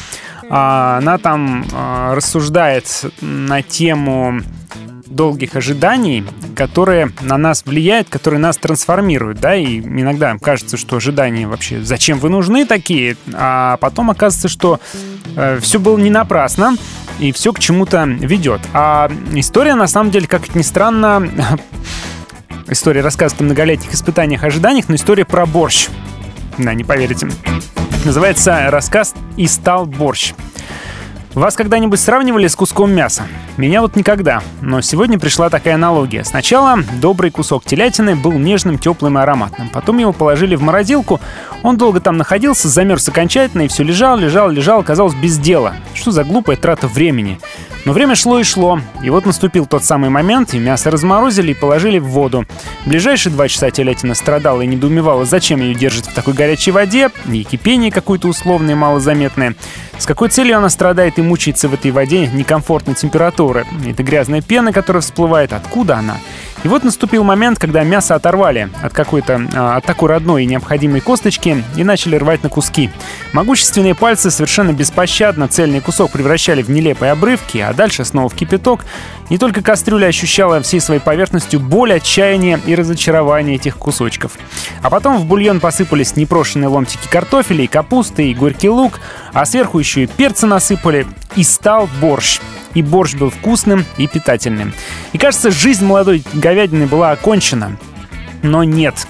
А, 0.50 0.98
она 0.98 1.20
там 1.20 1.64
а, 1.72 2.16
рассуждает 2.16 2.88
на 3.22 3.62
тему 3.62 4.42
долгих 5.06 5.56
ожиданий, 5.56 6.26
которые 6.56 7.12
на 7.22 7.38
нас 7.38 7.64
влияют, 7.64 8.10
которые 8.10 8.40
нас 8.40 8.58
трансформируют, 8.58 9.40
да, 9.40 9.56
и 9.56 9.80
иногда 9.80 10.36
кажется, 10.42 10.76
что 10.76 10.96
ожидания 10.96 11.48
вообще, 11.48 11.82
зачем 11.82 12.18
вы 12.18 12.30
нужны 12.30 12.66
такие, 12.66 13.16
а 13.32 13.78
потом 13.78 14.10
оказывается, 14.10 14.50
что 14.50 14.80
э, 15.36 15.60
все 15.62 15.80
было 15.80 16.00
не 16.00 16.10
напрасно, 16.10 16.76
и 17.20 17.32
все 17.32 17.54
к 17.54 17.60
чему-то 17.60 18.06
ведет. 18.06 18.62
А 18.74 19.12
история, 19.34 19.76
на 19.76 19.88
самом 19.88 20.12
деле, 20.12 20.28
как 20.28 20.56
ни 20.56 20.62
странно, 20.62 21.30
история 22.68 23.02
рассказывает 23.02 23.42
о 23.42 23.46
многолетних 23.46 23.94
испытаниях, 23.94 24.44
ожиданиях, 24.44 24.90
но 24.90 24.96
история 24.96 25.26
про 25.26 25.46
борщ. 25.46 25.88
Да, 26.58 26.74
не 26.74 26.84
поверите. 26.84 27.30
Называется 28.06 28.70
рассказ 28.70 29.14
«И 29.36 29.48
стал 29.48 29.86
борщ». 29.86 30.34
Вас 31.34 31.56
когда-нибудь 31.56 32.00
сравнивали 32.00 32.48
с 32.48 32.56
куском 32.56 32.92
мяса? 32.92 33.24
Меня 33.58 33.82
вот 33.82 33.96
никогда. 33.96 34.44
Но 34.62 34.82
сегодня 34.82 35.18
пришла 35.18 35.50
такая 35.50 35.74
аналогия. 35.74 36.24
Сначала 36.24 36.78
добрый 37.02 37.32
кусок 37.32 37.66
телятины 37.66 38.16
был 38.16 38.34
нежным, 38.34 38.78
теплым 38.78 39.18
и 39.18 39.22
ароматным. 39.22 39.70
Потом 39.70 39.98
его 39.98 40.14
положили 40.14 40.56
в 40.56 40.62
морозилку. 40.62 41.20
Он 41.64 41.76
долго 41.76 42.00
там 42.00 42.18
находился, 42.18 42.68
замерз 42.68 43.10
окончательно 43.10 43.64
и 43.64 43.68
все 43.68 43.84
лежал, 43.84 44.16
лежал, 44.16 44.52
лежал, 44.52 44.82
оказалось 44.82 45.16
без 45.16 45.40
дела. 45.40 45.74
Что 45.96 46.12
за 46.12 46.24
глупая 46.24 46.56
трата 46.56 46.88
времени? 46.88 47.40
Но 47.88 47.94
время 47.94 48.16
шло 48.16 48.38
и 48.38 48.44
шло, 48.44 48.82
и 49.02 49.10
вот 49.10 49.26
наступил 49.26 49.66
тот 49.66 49.82
самый 49.82 50.10
момент, 50.10 50.54
и 50.54 50.60
мясо 50.60 50.92
разморозили 50.92 51.52
и 51.52 51.56
положили 51.56 52.00
в 52.00 52.08
воду. 52.08 52.46
Ближайшие 52.86 53.32
два 53.32 53.48
часа 53.48 53.72
телятина 53.72 54.14
страдала 54.14 54.62
и 54.62 54.68
недоумевала, 54.68 55.24
зачем 55.24 55.62
ее 55.62 55.74
держат 55.74 56.06
в 56.06 56.14
такой 56.14 56.34
горячей 56.34 56.72
воде, 56.72 57.10
и 57.32 57.44
кипение 57.46 57.90
какое-то 57.90 58.28
условное, 58.28 58.76
малозаметное. 58.76 59.56
С 59.98 60.06
какой 60.06 60.28
целью 60.28 60.58
она 60.58 60.68
страдает 60.68 61.18
и 61.18 61.22
мучается 61.22 61.70
в 61.70 61.74
этой 61.76 61.92
воде 61.92 62.28
некомфортной 62.28 62.96
температуры? 62.96 63.47
Это 63.86 64.04
грязная 64.04 64.42
пена, 64.42 64.74
которая 64.74 65.02
всплывает, 65.02 65.54
откуда 65.54 65.98
она? 65.98 66.18
И 66.64 66.68
вот 66.68 66.84
наступил 66.84 67.24
момент, 67.24 67.60
когда 67.60 67.84
мясо 67.84 68.16
оторвали 68.16 68.70
от 68.82 68.92
какой-то, 68.92 69.48
а, 69.56 69.78
от 69.78 69.86
такой 69.86 70.10
родной 70.10 70.44
и 70.44 70.48
необходимой 70.48 71.02
косточки 71.02 71.64
и 71.76 71.84
начали 71.84 72.16
рвать 72.16 72.44
на 72.44 72.50
куски. 72.50 72.90
Могущественные 73.32 73.94
пальцы 73.94 74.32
совершенно 74.32 74.74
беспощадно 74.74 75.48
цельный 75.48 75.82
кусок 75.82 76.12
превращали 76.12 76.64
в 76.64 76.70
нелепые 76.70 77.12
обрывки, 77.12 77.60
а 77.60 77.74
дальше 77.74 78.04
снова 78.06 78.30
в 78.30 78.34
кипяток. 78.34 78.86
Не 79.30 79.38
только 79.38 79.62
кастрюля 79.62 80.08
ощущала 80.08 80.62
всей 80.62 80.82
своей 80.82 81.00
поверхностью 81.00 81.60
боль, 81.60 81.94
отчаяние 81.94 82.60
и 82.66 82.74
разочарование 82.74 83.56
этих 83.56 83.78
кусочков. 83.78 84.32
А 84.82 84.90
потом 84.90 85.18
в 85.18 85.26
бульон 85.26 85.60
посыпались 85.60 86.16
непрошенные 86.16 86.70
ломтики 86.70 87.08
картофеля 87.08 87.66
и 87.66 87.68
капусты, 87.68 88.32
и 88.32 88.34
горький 88.34 88.70
лук, 88.70 89.00
а 89.32 89.46
сверху 89.46 89.80
еще 89.80 90.04
и 90.04 90.08
перца 90.08 90.48
насыпали, 90.48 91.06
и 91.36 91.44
стал 91.44 91.88
борщ 92.02 92.40
и 92.78 92.84
борщ 92.84 93.16
был 93.16 93.32
вкусным 93.32 93.86
и 93.98 94.06
питательным. 94.06 94.72
И 95.12 95.18
кажется, 95.18 95.50
жизнь 95.50 95.84
молодой 95.84 96.24
говядины 96.34 96.86
была 96.86 97.10
окончена. 97.10 97.76
Но 98.44 98.64
нет. 98.64 99.08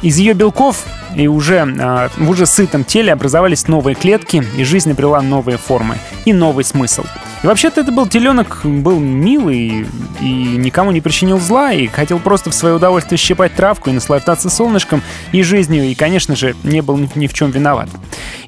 Из 0.00 0.16
ее 0.16 0.32
белков 0.32 0.86
и 1.14 1.26
уже 1.26 1.56
э, 1.56 2.08
в 2.16 2.30
уже 2.30 2.46
сытом 2.46 2.82
теле 2.82 3.12
образовались 3.12 3.68
новые 3.68 3.94
клетки, 3.94 4.42
и 4.56 4.64
жизнь 4.64 4.90
обрела 4.90 5.20
новые 5.20 5.58
формы 5.58 5.98
и 6.24 6.32
новый 6.32 6.64
смысл. 6.64 7.04
И 7.44 7.46
вообще-то 7.46 7.82
это 7.82 7.92
был 7.92 8.06
теленок, 8.06 8.62
был 8.64 8.98
милый 8.98 9.86
и 10.18 10.24
никому 10.24 10.92
не 10.92 11.02
причинил 11.02 11.38
зла, 11.38 11.74
и 11.74 11.88
хотел 11.88 12.18
просто 12.18 12.48
в 12.48 12.54
свое 12.54 12.76
удовольствие 12.76 13.18
щипать 13.18 13.54
травку 13.54 13.90
и 13.90 13.92
наслаждаться 13.92 14.48
солнышком 14.48 15.02
и 15.30 15.42
жизнью, 15.42 15.84
и, 15.84 15.94
конечно 15.94 16.36
же, 16.36 16.56
не 16.62 16.80
был 16.80 16.98
ни 17.14 17.26
в 17.26 17.34
чем 17.34 17.50
виноват. 17.50 17.90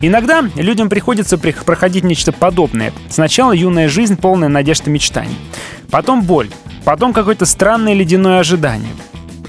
Иногда 0.00 0.40
людям 0.54 0.88
приходится 0.88 1.36
проходить 1.36 2.04
нечто 2.04 2.32
подобное. 2.32 2.90
Сначала 3.10 3.52
юная 3.52 3.90
жизнь, 3.90 4.16
полная 4.16 4.48
надежд 4.48 4.88
и 4.88 4.90
мечтаний. 4.90 5.36
Потом 5.90 6.22
боль. 6.22 6.48
Потом 6.86 7.12
какое-то 7.12 7.44
странное 7.44 7.92
ледяное 7.92 8.40
ожидание. 8.40 8.92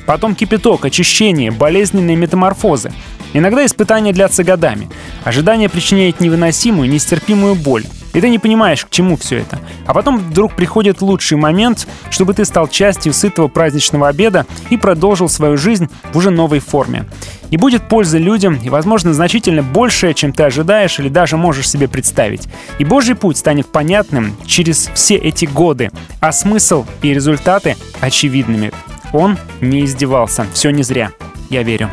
Потом 0.05 0.35
кипяток, 0.35 0.83
очищение, 0.83 1.51
болезненные 1.51 2.17
метаморфозы. 2.17 2.91
Иногда 3.33 3.65
испытания 3.65 4.13
длятся 4.13 4.43
годами. 4.43 4.89
Ожидание 5.23 5.69
причиняет 5.69 6.19
невыносимую, 6.19 6.89
нестерпимую 6.89 7.55
боль. 7.55 7.83
И 8.13 8.21
ты 8.21 8.29
не 8.29 8.39
понимаешь, 8.39 8.83
к 8.83 8.89
чему 8.89 9.15
все 9.15 9.37
это. 9.37 9.59
А 9.85 9.93
потом 9.93 10.17
вдруг 10.17 10.55
приходит 10.55 11.01
лучший 11.01 11.37
момент, 11.37 11.87
чтобы 12.09 12.33
ты 12.33 12.45
стал 12.45 12.67
частью 12.67 13.13
сытого 13.13 13.47
праздничного 13.47 14.07
обеда 14.07 14.47
и 14.71 14.77
продолжил 14.77 15.29
свою 15.29 15.55
жизнь 15.55 15.87
в 16.11 16.17
уже 16.17 16.31
новой 16.31 16.59
форме. 16.59 17.05
И 17.51 17.57
будет 17.57 17.87
польза 17.87 18.17
людям, 18.17 18.55
и, 18.55 18.69
возможно, 18.69 19.13
значительно 19.13 19.61
большая, 19.61 20.13
чем 20.13 20.33
ты 20.33 20.43
ожидаешь 20.43 20.99
или 20.99 21.09
даже 21.09 21.37
можешь 21.37 21.69
себе 21.69 21.87
представить. 21.87 22.47
И 22.79 22.83
Божий 22.83 23.15
путь 23.15 23.37
станет 23.37 23.67
понятным 23.67 24.35
через 24.45 24.89
все 24.95 25.15
эти 25.15 25.45
годы, 25.45 25.91
а 26.19 26.31
смысл 26.31 26.85
и 27.01 27.13
результаты 27.13 27.77
очевидными. 28.01 28.71
Он 29.13 29.37
не 29.61 29.85
издевался. 29.85 30.45
Все 30.53 30.71
не 30.71 30.83
зря. 30.83 31.11
Я 31.49 31.63
верю. 31.63 31.89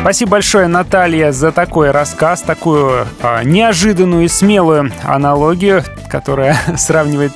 Спасибо 0.00 0.32
большое, 0.32 0.68
Наталья, 0.68 1.32
за 1.32 1.52
такой 1.52 1.90
рассказ, 1.90 2.42
такую 2.42 3.06
э, 3.20 3.44
неожиданную 3.44 4.24
и 4.24 4.28
смелую 4.28 4.92
аналогию, 5.02 5.84
которая 6.08 6.56
сравнивает 6.76 7.32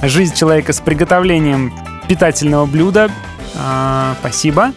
жизнь 0.00 0.34
человека 0.34 0.72
с 0.72 0.80
приготовлением 0.80 1.74
питательного 2.08 2.66
блюда. 2.66 3.10
Э, 3.54 4.14
спасибо. 4.20 4.72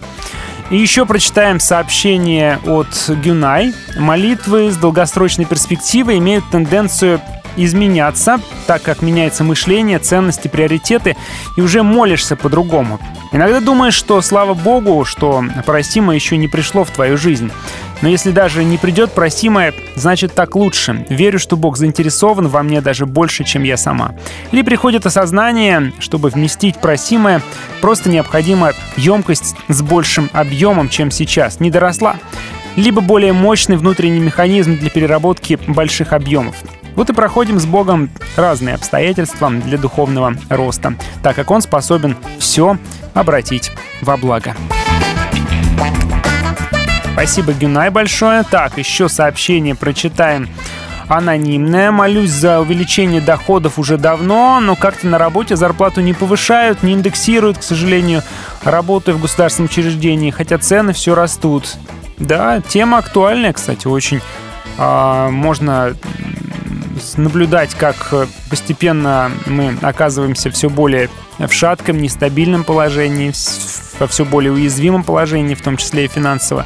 И 0.70 0.78
еще 0.78 1.06
прочитаем 1.06 1.62
сообщение 1.62 2.60
от 2.66 3.10
Гюнай. 3.24 3.74
Молитвы 3.98 4.70
с 4.70 4.76
долгосрочной 4.76 5.46
перспективой 5.46 6.18
имеют 6.18 6.44
тенденцию 6.52 7.22
изменяться, 7.58 8.40
так 8.68 8.84
как 8.84 9.02
меняется 9.02 9.44
мышление, 9.44 10.00
ценности, 10.00 10.48
приоритеты, 10.48 11.18
и 11.58 11.62
уже 11.62 11.84
молишься 11.84 12.36
по-другому. 12.36 13.00
Иногда 13.32 13.60
думаешь, 13.60 13.94
что 13.94 14.22
слава 14.22 14.54
Богу, 14.54 15.04
что 15.04 15.44
просимое 15.66 16.16
еще 16.16 16.38
не 16.38 16.48
пришло 16.48 16.84
в 16.84 16.92
твою 16.92 17.18
жизнь. 17.18 17.52
Но 18.02 18.10
если 18.10 18.32
даже 18.32 18.64
не 18.64 18.78
придет 18.78 19.12
просимое, 19.12 19.74
значит 19.96 20.34
так 20.34 20.56
лучше. 20.56 21.06
Верю, 21.10 21.40
что 21.40 21.58
Бог 21.58 21.78
заинтересован 21.78 22.48
во 22.48 22.62
мне 22.62 22.80
даже 22.80 23.06
больше, 23.06 23.44
чем 23.44 23.64
я 23.64 23.76
сама. 23.76 24.14
Или 24.52 24.62
приходит 24.62 25.06
осознание, 25.06 25.92
чтобы 26.00 26.30
вместить 26.30 26.78
просимое, 26.78 27.42
просто 27.82 28.10
необходима 28.10 28.74
емкость 28.98 29.56
с 29.68 29.82
большим 29.82 30.30
объемом, 30.32 30.90
чем 30.90 31.10
сейчас. 31.10 31.60
Не 31.60 31.72
доросла 31.72 32.18
либо 32.76 33.02
более 33.02 33.34
мощный 33.34 33.76
внутренний 33.76 34.20
механизм 34.20 34.78
для 34.78 34.92
переработки 34.92 35.60
больших 35.68 36.14
объемов. 36.14 36.56
Вот 36.98 37.12
и 37.12 37.14
проходим 37.14 37.60
с 37.60 37.68
Богом 37.68 38.10
разные 38.36 38.74
обстоятельства 38.74 39.52
для 39.52 39.78
духовного 39.78 40.34
роста, 40.50 40.96
так 41.22 41.36
как 41.36 41.52
Он 41.52 41.62
способен 41.62 42.18
все 42.40 42.80
обратить 43.14 43.72
во 44.02 44.18
благо. 44.18 44.56
Спасибо, 47.14 47.54
Гюнай, 47.54 47.92
большое. 47.92 48.42
Так, 48.42 48.80
еще 48.80 49.10
сообщение 49.10 49.76
прочитаем 49.76 50.50
анонимное. 51.08 51.92
Молюсь 51.92 52.32
за 52.32 52.60
увеличение 52.62 53.22
доходов 53.22 53.78
уже 53.78 54.00
давно, 54.00 54.60
но 54.60 54.76
как-то 54.76 55.06
на 55.06 55.20
работе 55.20 55.56
зарплату 55.56 56.02
не 56.02 56.14
повышают, 56.14 56.82
не 56.82 56.94
индексируют, 56.94 57.60
к 57.60 57.64
сожалению. 57.64 58.24
Работаю 58.64 59.18
в 59.18 59.22
государственном 59.22 59.70
учреждении, 59.70 60.32
хотя 60.32 60.58
цены 60.58 60.94
все 60.94 61.14
растут. 61.14 61.78
Да, 62.18 62.60
тема 62.62 62.98
актуальная, 62.98 63.54
кстати, 63.54 63.86
очень. 63.86 64.20
А, 64.80 65.30
можно 65.30 65.96
наблюдать, 67.18 67.74
как 67.76 68.14
постепенно 68.50 69.32
мы 69.46 69.78
оказываемся 69.82 70.52
все 70.52 70.70
более 70.70 71.10
в 71.40 71.52
шатком, 71.52 71.98
нестабильном 72.00 72.64
положении, 72.64 73.34
во 74.00 74.08
все 74.08 74.26
более 74.26 74.52
уязвимом 74.52 75.04
положении, 75.04 75.56
в 75.56 75.62
том 75.62 75.78
числе 75.78 76.06
и 76.06 76.08
финансово. 76.08 76.66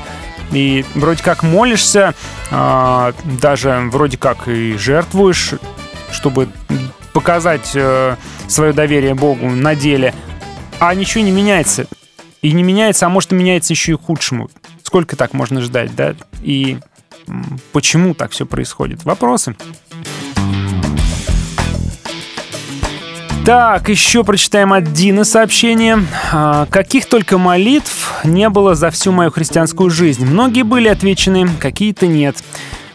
И 0.52 0.86
вроде 0.96 1.24
как 1.24 1.44
молишься, 1.44 2.14
а, 2.52 3.14
даже 3.40 3.84
вроде 3.92 4.18
как 4.18 4.48
и 4.48 4.76
жертвуешь, 4.78 5.54
чтобы 6.12 6.50
показать 7.14 7.72
э, 7.74 8.16
свое 8.48 8.74
доверие 8.74 9.16
Богу 9.16 9.50
на 9.50 9.76
деле, 9.76 10.14
а 10.80 10.94
ничего 10.96 11.24
не 11.24 11.32
меняется. 11.32 11.88
И 12.42 12.52
не 12.54 12.64
меняется, 12.64 13.06
а 13.06 13.10
может 13.10 13.32
и 13.32 13.36
меняется 13.36 13.74
еще 13.74 13.94
и 13.94 13.96
худшему. 13.96 14.50
Сколько 14.84 15.16
так 15.16 15.34
можно 15.34 15.62
ждать, 15.62 15.96
да? 15.96 16.16
И 16.42 16.80
почему 17.72 18.14
так 18.14 18.32
все 18.32 18.46
происходит? 18.46 19.04
Вопросы. 19.04 19.56
Так, 23.46 23.90
еще 23.90 24.24
прочитаем 24.24 24.72
от 24.72 24.94
Дины 24.94 25.26
сообщение. 25.26 26.06
А, 26.32 26.68
каких 26.68 27.08
только 27.08 27.40
молитв 27.40 28.12
не 28.24 28.50
было 28.50 28.76
за 28.76 28.92
всю 28.92 29.12
мою 29.12 29.32
христианскую 29.32 29.90
жизнь. 29.90 30.26
Многие 30.26 30.62
были 30.62 30.88
отвечены, 30.88 31.50
какие-то 31.60 32.06
нет. 32.06 32.36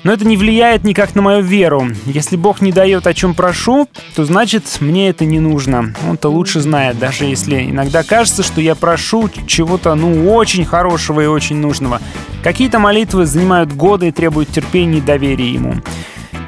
Но 0.04 0.12
это 0.12 0.24
не 0.24 0.36
влияет 0.36 0.84
никак 0.84 1.16
на 1.16 1.22
мою 1.22 1.42
веру. 1.42 1.88
Если 2.04 2.36
Бог 2.36 2.60
не 2.60 2.70
дает, 2.70 3.08
о 3.08 3.14
чем 3.14 3.34
прошу, 3.34 3.88
то 4.14 4.24
значит, 4.24 4.76
мне 4.78 5.08
это 5.08 5.24
не 5.24 5.40
нужно. 5.40 5.92
Он-то 6.08 6.28
лучше 6.28 6.60
знает, 6.60 6.96
даже 6.96 7.24
если 7.24 7.68
иногда 7.68 8.04
кажется, 8.04 8.44
что 8.44 8.60
я 8.60 8.76
прошу 8.76 9.28
чего-то, 9.48 9.96
ну, 9.96 10.32
очень 10.32 10.64
хорошего 10.64 11.22
и 11.22 11.26
очень 11.26 11.56
нужного. 11.56 12.00
Какие-то 12.44 12.78
молитвы 12.78 13.26
занимают 13.26 13.72
годы 13.72 14.08
и 14.08 14.12
требуют 14.12 14.50
терпения 14.50 14.98
и 14.98 15.00
доверия 15.00 15.50
Ему. 15.50 15.82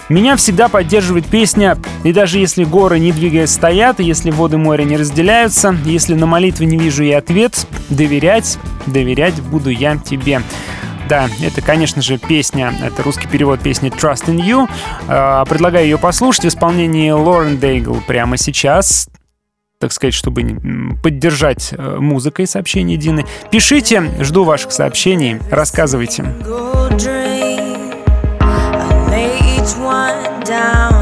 Меня 0.08 0.36
всегда 0.36 0.68
поддерживает 0.68 1.26
песня 1.26 1.76
«И 2.02 2.12
даже 2.12 2.38
если 2.38 2.64
горы 2.64 2.98
не 2.98 3.12
двигаясь 3.12 3.50
стоят, 3.50 4.00
и 4.00 4.04
если 4.04 4.30
воды 4.30 4.56
моря 4.56 4.84
не 4.84 4.96
разделяются, 4.96 5.76
если 5.84 6.14
на 6.14 6.26
молитве 6.26 6.66
не 6.66 6.78
вижу 6.78 7.02
я 7.02 7.18
ответ, 7.18 7.66
доверять, 7.90 8.58
доверять 8.86 9.40
буду 9.40 9.70
я 9.70 9.96
тебе». 9.98 10.42
Да, 11.08 11.28
это, 11.42 11.62
конечно 11.62 12.02
же, 12.02 12.18
песня, 12.18 12.74
это 12.82 13.02
русский 13.02 13.28
перевод 13.28 13.60
песни 13.60 13.90
Trust 13.90 14.26
in 14.26 14.44
You. 14.44 14.68
А, 15.08 15.44
предлагаю 15.46 15.84
ее 15.84 15.96
послушать 15.98 16.44
в 16.44 16.48
исполнении 16.48 17.10
Лорен 17.10 17.58
Дейгл 17.58 18.02
прямо 18.06 18.36
сейчас 18.36 19.08
так 19.78 19.92
сказать, 19.92 20.14
чтобы 20.14 20.42
поддержать 21.04 21.72
э, 21.72 21.96
музыкой 22.00 22.48
сообщения 22.48 22.96
Дины. 22.96 23.24
Пишите, 23.52 24.10
жду 24.20 24.42
ваших 24.42 24.72
сообщений, 24.72 25.38
рассказывайте. 25.52 26.24
Down 30.48 30.97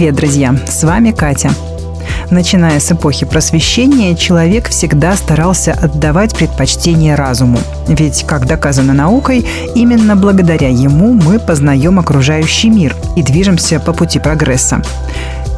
Привет, 0.00 0.14
друзья! 0.14 0.56
С 0.66 0.82
вами 0.82 1.10
Катя. 1.10 1.50
Начиная 2.30 2.80
с 2.80 2.90
эпохи 2.90 3.26
просвещения, 3.26 4.16
человек 4.16 4.70
всегда 4.70 5.14
старался 5.14 5.72
отдавать 5.72 6.34
предпочтение 6.34 7.16
разуму. 7.16 7.58
Ведь, 7.86 8.24
как 8.26 8.46
доказано 8.46 8.94
наукой, 8.94 9.46
именно 9.74 10.16
благодаря 10.16 10.70
ему 10.70 11.12
мы 11.12 11.38
познаем 11.38 11.98
окружающий 11.98 12.70
мир 12.70 12.96
и 13.14 13.22
движемся 13.22 13.78
по 13.78 13.92
пути 13.92 14.18
прогресса. 14.18 14.80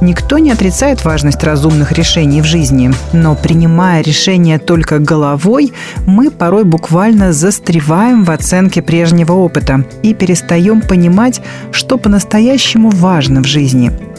Никто 0.01 0.39
не 0.39 0.51
отрицает 0.51 1.05
важность 1.05 1.45
разумных 1.45 1.93
решений 1.93 2.43
в 2.43 2.45
жизни, 2.45 2.91
но 3.13 3.37
принимая 3.37 4.03
решения 4.03 4.59
только 4.59 4.99
головой, 4.99 5.73
мы 6.05 6.33
порой 6.33 6.65
буквально 6.65 7.33
застреваем 7.33 8.25
в 8.25 8.31
оценке 8.33 8.83
прежнего 8.83 9.35
опыта 9.35 9.85
и 10.03 10.13
перестаем 10.15 10.81
понимать, 10.81 11.41
что 11.71 11.97
по-настоящему 11.97 12.91
важно 12.91 13.41
в 13.45 13.47
жизни. 13.47 14.12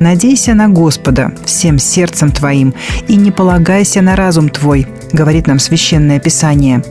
«Надейся 0.00 0.54
на 0.54 0.70
Господа 0.70 1.32
всем 1.44 1.78
сердцем 1.78 2.32
твоим 2.32 2.72
и 3.06 3.16
не 3.16 3.30
полагайся 3.30 4.00
на 4.00 4.16
разум 4.16 4.48
твой», 4.48 4.88
говорит 5.12 5.46
нам 5.46 5.58
Священное 5.58 6.18
Писание. 6.18 6.82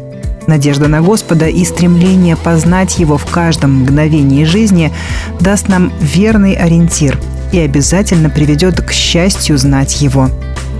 Надежда 0.45 0.87
на 0.87 1.01
Господа 1.01 1.47
и 1.47 1.65
стремление 1.65 2.35
познать 2.35 2.99
Его 2.99 3.17
в 3.17 3.25
каждом 3.25 3.81
мгновении 3.81 4.43
жизни 4.43 4.93
даст 5.39 5.69
нам 5.69 5.91
верный 5.99 6.53
ориентир 6.53 7.19
и 7.51 7.57
обязательно 7.57 8.29
приведет 8.29 8.79
к 8.79 8.91
счастью 8.91 9.57
знать 9.57 10.01
Его. 10.01 10.29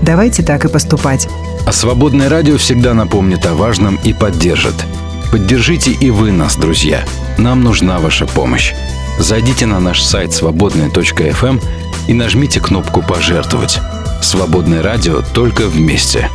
Давайте 0.00 0.44
так 0.44 0.64
и 0.64 0.68
поступать. 0.68 1.28
А 1.66 1.72
свободное 1.72 2.28
радио 2.28 2.58
всегда 2.58 2.94
напомнит 2.94 3.44
о 3.44 3.54
важном 3.54 3.98
и 4.04 4.12
поддержит. 4.12 4.76
Поддержите 5.32 5.90
и 5.90 6.10
вы 6.10 6.30
нас, 6.30 6.54
друзья. 6.54 7.04
Нам 7.38 7.64
нужна 7.64 7.98
ваша 7.98 8.26
помощь. 8.26 8.72
Зайдите 9.18 9.66
на 9.66 9.80
наш 9.80 10.00
сайт 10.00 10.32
свободная.фм 10.32 11.58
и 12.10 12.12
нажмите 12.12 12.58
кнопку 12.60 13.02
«Пожертвовать». 13.02 13.78
Свободное 14.20 14.82
радио 14.82 15.22
только 15.32 15.68
вместе. 15.68 16.28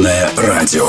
Свободное 0.00 0.30
радио. 0.36 0.88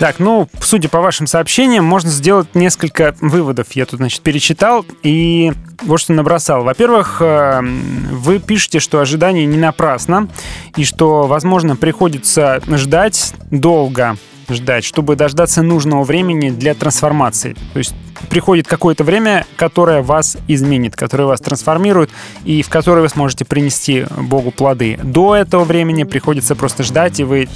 Так, 0.00 0.18
ну, 0.18 0.46
судя 0.60 0.90
по 0.90 1.00
вашим 1.00 1.26
сообщениям, 1.26 1.82
можно 1.82 2.10
сделать 2.10 2.54
несколько 2.54 3.14
выводов. 3.22 3.72
Я 3.72 3.86
тут, 3.86 4.00
значит, 4.00 4.20
перечитал 4.20 4.84
и 5.02 5.52
вот 5.82 5.98
что 6.00 6.12
набросал. 6.12 6.62
Во-первых, 6.62 7.22
э, 7.22 7.60
вы 7.62 8.38
пишете, 8.38 8.78
что 8.80 9.00
ожидание 9.00 9.46
не 9.46 9.56
напрасно, 9.56 10.28
и 10.76 10.84
что, 10.84 11.26
возможно, 11.26 11.74
приходится 11.74 12.60
ждать 12.66 13.32
долго, 13.50 14.18
ждать, 14.54 14.84
чтобы 14.84 15.16
дождаться 15.16 15.62
нужного 15.62 16.04
времени 16.04 16.50
для 16.50 16.74
трансформации. 16.74 17.56
То 17.72 17.78
есть 17.78 17.94
приходит 18.28 18.66
какое-то 18.66 19.04
время, 19.04 19.46
которое 19.56 20.02
вас 20.02 20.36
изменит, 20.48 20.96
которое 20.96 21.24
вас 21.24 21.40
трансформирует 21.40 22.10
и 22.44 22.62
в 22.62 22.68
которое 22.68 23.02
вы 23.02 23.08
сможете 23.08 23.44
принести 23.44 24.04
Богу 24.18 24.50
плоды. 24.50 24.98
До 25.02 25.34
этого 25.34 25.64
времени 25.64 26.04
приходится 26.04 26.54
просто 26.54 26.82
ждать, 26.82 27.20
и 27.20 27.24
вы 27.24 27.48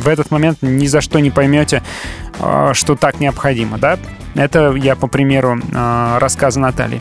в 0.00 0.08
этот 0.08 0.30
момент 0.30 0.58
ни 0.62 0.86
за 0.86 1.00
что 1.00 1.18
не 1.20 1.30
поймете, 1.30 1.82
э, 2.38 2.70
что 2.74 2.96
так 2.96 3.20
необходимо, 3.20 3.78
да? 3.78 3.98
Это 4.34 4.72
я 4.74 4.94
по 4.96 5.06
примеру 5.06 5.58
э, 5.58 6.18
рассказа 6.18 6.60
Натальи. 6.60 7.00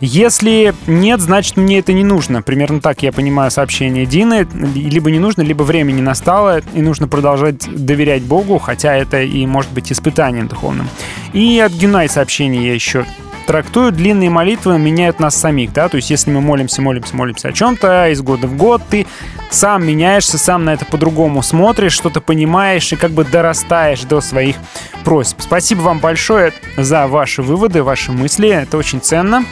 Если 0.00 0.74
нет, 0.86 1.20
значит 1.20 1.56
мне 1.56 1.78
это 1.78 1.92
не 1.92 2.02
нужно. 2.02 2.42
Примерно 2.42 2.80
так 2.80 3.02
я 3.02 3.12
понимаю 3.12 3.50
сообщение 3.50 4.06
Дины. 4.06 4.46
Либо 4.74 5.10
не 5.10 5.18
нужно, 5.18 5.42
либо 5.42 5.62
время 5.62 5.92
не 5.92 6.02
настало, 6.02 6.60
и 6.72 6.80
нужно 6.80 7.08
продолжать 7.08 7.68
доверять 7.68 8.22
Богу, 8.22 8.58
хотя 8.58 8.94
это 8.96 9.22
и 9.22 9.46
может 9.46 9.70
быть 9.72 9.92
испытанием 9.92 10.48
духовным. 10.48 10.88
И 11.32 11.58
от 11.60 11.72
Гюнай 11.72 12.08
сообщение 12.08 12.66
я 12.66 12.74
еще 12.74 13.04
трактую, 13.42 13.92
длинные 13.92 14.30
молитвы 14.30 14.78
меняют 14.78 15.20
нас 15.20 15.36
самих, 15.36 15.72
да, 15.72 15.88
то 15.88 15.96
есть 15.96 16.10
если 16.10 16.30
мы 16.30 16.40
молимся, 16.40 16.82
молимся, 16.82 17.16
молимся 17.16 17.48
о 17.48 17.52
чем-то, 17.52 18.08
из 18.10 18.22
года 18.22 18.46
в 18.46 18.56
год 18.56 18.82
ты 18.88 19.06
сам 19.50 19.86
меняешься, 19.86 20.38
сам 20.38 20.64
на 20.64 20.74
это 20.74 20.84
по-другому 20.84 21.42
смотришь, 21.42 21.92
что-то 21.92 22.20
понимаешь 22.20 22.92
и 22.92 22.96
как 22.96 23.10
бы 23.10 23.24
дорастаешь 23.24 24.02
до 24.02 24.20
своих 24.20 24.56
просьб. 25.04 25.40
Спасибо 25.40 25.80
вам 25.80 25.98
большое 25.98 26.52
за 26.76 27.06
ваши 27.06 27.42
выводы, 27.42 27.82
ваши 27.82 28.12
мысли, 28.12 28.48
это 28.48 28.78
очень 28.78 29.00
ценно. 29.00 29.44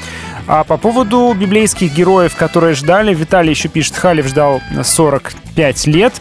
А 0.46 0.64
по 0.64 0.78
поводу 0.78 1.32
библейских 1.38 1.94
героев, 1.94 2.34
которые 2.34 2.74
ждали, 2.74 3.14
Виталий 3.14 3.50
еще 3.50 3.68
пишет, 3.68 3.96
Халев 3.96 4.26
ждал 4.26 4.60
45 4.82 5.86
лет, 5.86 6.20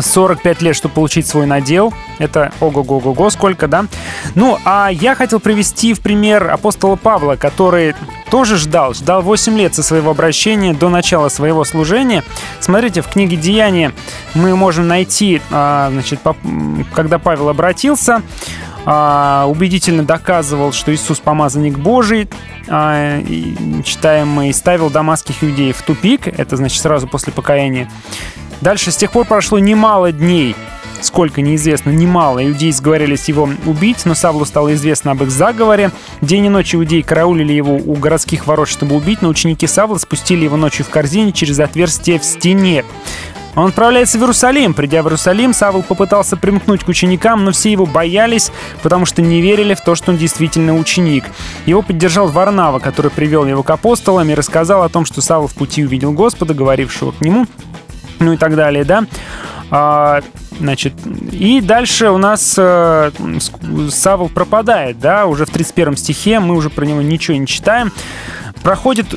45 0.00 0.62
лет, 0.62 0.76
чтобы 0.76 0.94
получить 0.94 1.26
свой 1.26 1.46
надел. 1.46 1.92
Это 2.18 2.52
ого-го-го-го, 2.60 3.30
сколько, 3.30 3.68
да? 3.68 3.86
Ну, 4.34 4.58
а 4.64 4.88
я 4.90 5.14
хотел 5.14 5.40
привести 5.40 5.94
в 5.94 6.00
пример 6.00 6.50
апостола 6.50 6.96
Павла, 6.96 7.36
который 7.36 7.94
тоже 8.30 8.56
ждал, 8.56 8.94
ждал 8.94 9.22
8 9.22 9.56
лет 9.56 9.74
со 9.74 9.82
своего 9.82 10.10
обращения 10.10 10.72
до 10.72 10.88
начала 10.88 11.28
своего 11.28 11.64
служения. 11.64 12.24
Смотрите, 12.60 13.00
в 13.00 13.08
книге 13.08 13.36
«Деяния» 13.36 13.92
мы 14.34 14.56
можем 14.56 14.88
найти, 14.88 15.40
а, 15.50 15.90
значит, 15.92 16.20
когда 16.94 17.18
Павел 17.18 17.48
обратился, 17.48 18.22
а, 18.86 19.46
убедительно 19.48 20.02
доказывал, 20.02 20.72
что 20.72 20.92
Иисус 20.94 21.18
помазанник 21.18 21.78
Божий, 21.78 22.28
а, 22.68 23.22
читаем 23.84 24.28
мы, 24.28 24.52
ставил 24.52 24.90
дамасских 24.90 25.42
иудеев 25.42 25.76
в 25.76 25.82
тупик, 25.82 26.28
это 26.28 26.56
значит 26.56 26.82
сразу 26.82 27.06
после 27.06 27.32
покаяния. 27.32 27.90
Дальше 28.60 28.90
с 28.90 28.96
тех 28.96 29.10
пор 29.10 29.26
прошло 29.26 29.58
немало 29.58 30.12
дней, 30.12 30.56
сколько 31.00 31.42
неизвестно, 31.42 31.90
немало. 31.90 32.44
Иудеи 32.44 32.70
сговорились 32.70 33.28
его 33.28 33.48
убить, 33.66 34.04
но 34.04 34.14
Савлу 34.14 34.44
стало 34.44 34.74
известно 34.74 35.12
об 35.12 35.22
их 35.22 35.30
заговоре. 35.30 35.90
День 36.20 36.46
и 36.46 36.48
ночь 36.48 36.74
иудеи 36.74 37.02
караулили 37.02 37.52
его 37.52 37.76
у 37.76 37.94
городских 37.94 38.46
ворот, 38.46 38.68
чтобы 38.68 38.96
убить, 38.96 39.22
но 39.22 39.28
ученики 39.28 39.66
Савла 39.66 39.98
спустили 39.98 40.44
его 40.44 40.56
ночью 40.56 40.84
в 40.84 40.90
корзине 40.90 41.32
через 41.32 41.60
отверстие 41.60 42.18
в 42.18 42.24
стене. 42.24 42.84
Он 43.54 43.68
отправляется 43.68 44.18
в 44.18 44.22
Иерусалим. 44.22 44.74
Придя 44.74 45.02
в 45.02 45.06
Иерусалим, 45.06 45.54
Савл 45.54 45.82
попытался 45.82 46.36
примкнуть 46.36 46.82
к 46.82 46.88
ученикам, 46.88 47.44
но 47.44 47.52
все 47.52 47.70
его 47.70 47.86
боялись, 47.86 48.50
потому 48.82 49.06
что 49.06 49.22
не 49.22 49.40
верили 49.40 49.74
в 49.74 49.80
то, 49.80 49.94
что 49.94 50.10
он 50.10 50.18
действительно 50.18 50.76
ученик. 50.76 51.24
Его 51.66 51.82
поддержал 51.82 52.26
Варнава, 52.26 52.80
который 52.80 53.12
привел 53.12 53.46
его 53.46 53.62
к 53.62 53.70
апостолам 53.70 54.28
и 54.28 54.34
рассказал 54.34 54.82
о 54.82 54.88
том, 54.88 55.04
что 55.04 55.20
Савл 55.20 55.46
в 55.46 55.54
пути 55.54 55.84
увидел 55.84 56.12
Господа, 56.12 56.52
говорившего 56.52 57.12
к 57.12 57.20
нему 57.20 57.46
ну 58.18 58.32
и 58.32 58.36
так 58.36 58.56
далее, 58.56 58.84
да. 58.84 59.04
А, 59.70 60.20
значит, 60.58 60.92
и 61.32 61.60
дальше 61.60 62.10
у 62.10 62.18
нас 62.18 62.54
э, 62.58 63.10
Савл 63.90 64.28
пропадает, 64.28 64.98
да, 65.00 65.26
уже 65.26 65.46
в 65.46 65.50
31 65.50 65.96
стихе, 65.96 66.40
мы 66.40 66.54
уже 66.54 66.70
про 66.70 66.84
него 66.84 67.02
ничего 67.02 67.36
не 67.36 67.46
читаем. 67.46 67.92
Проходит 68.62 69.14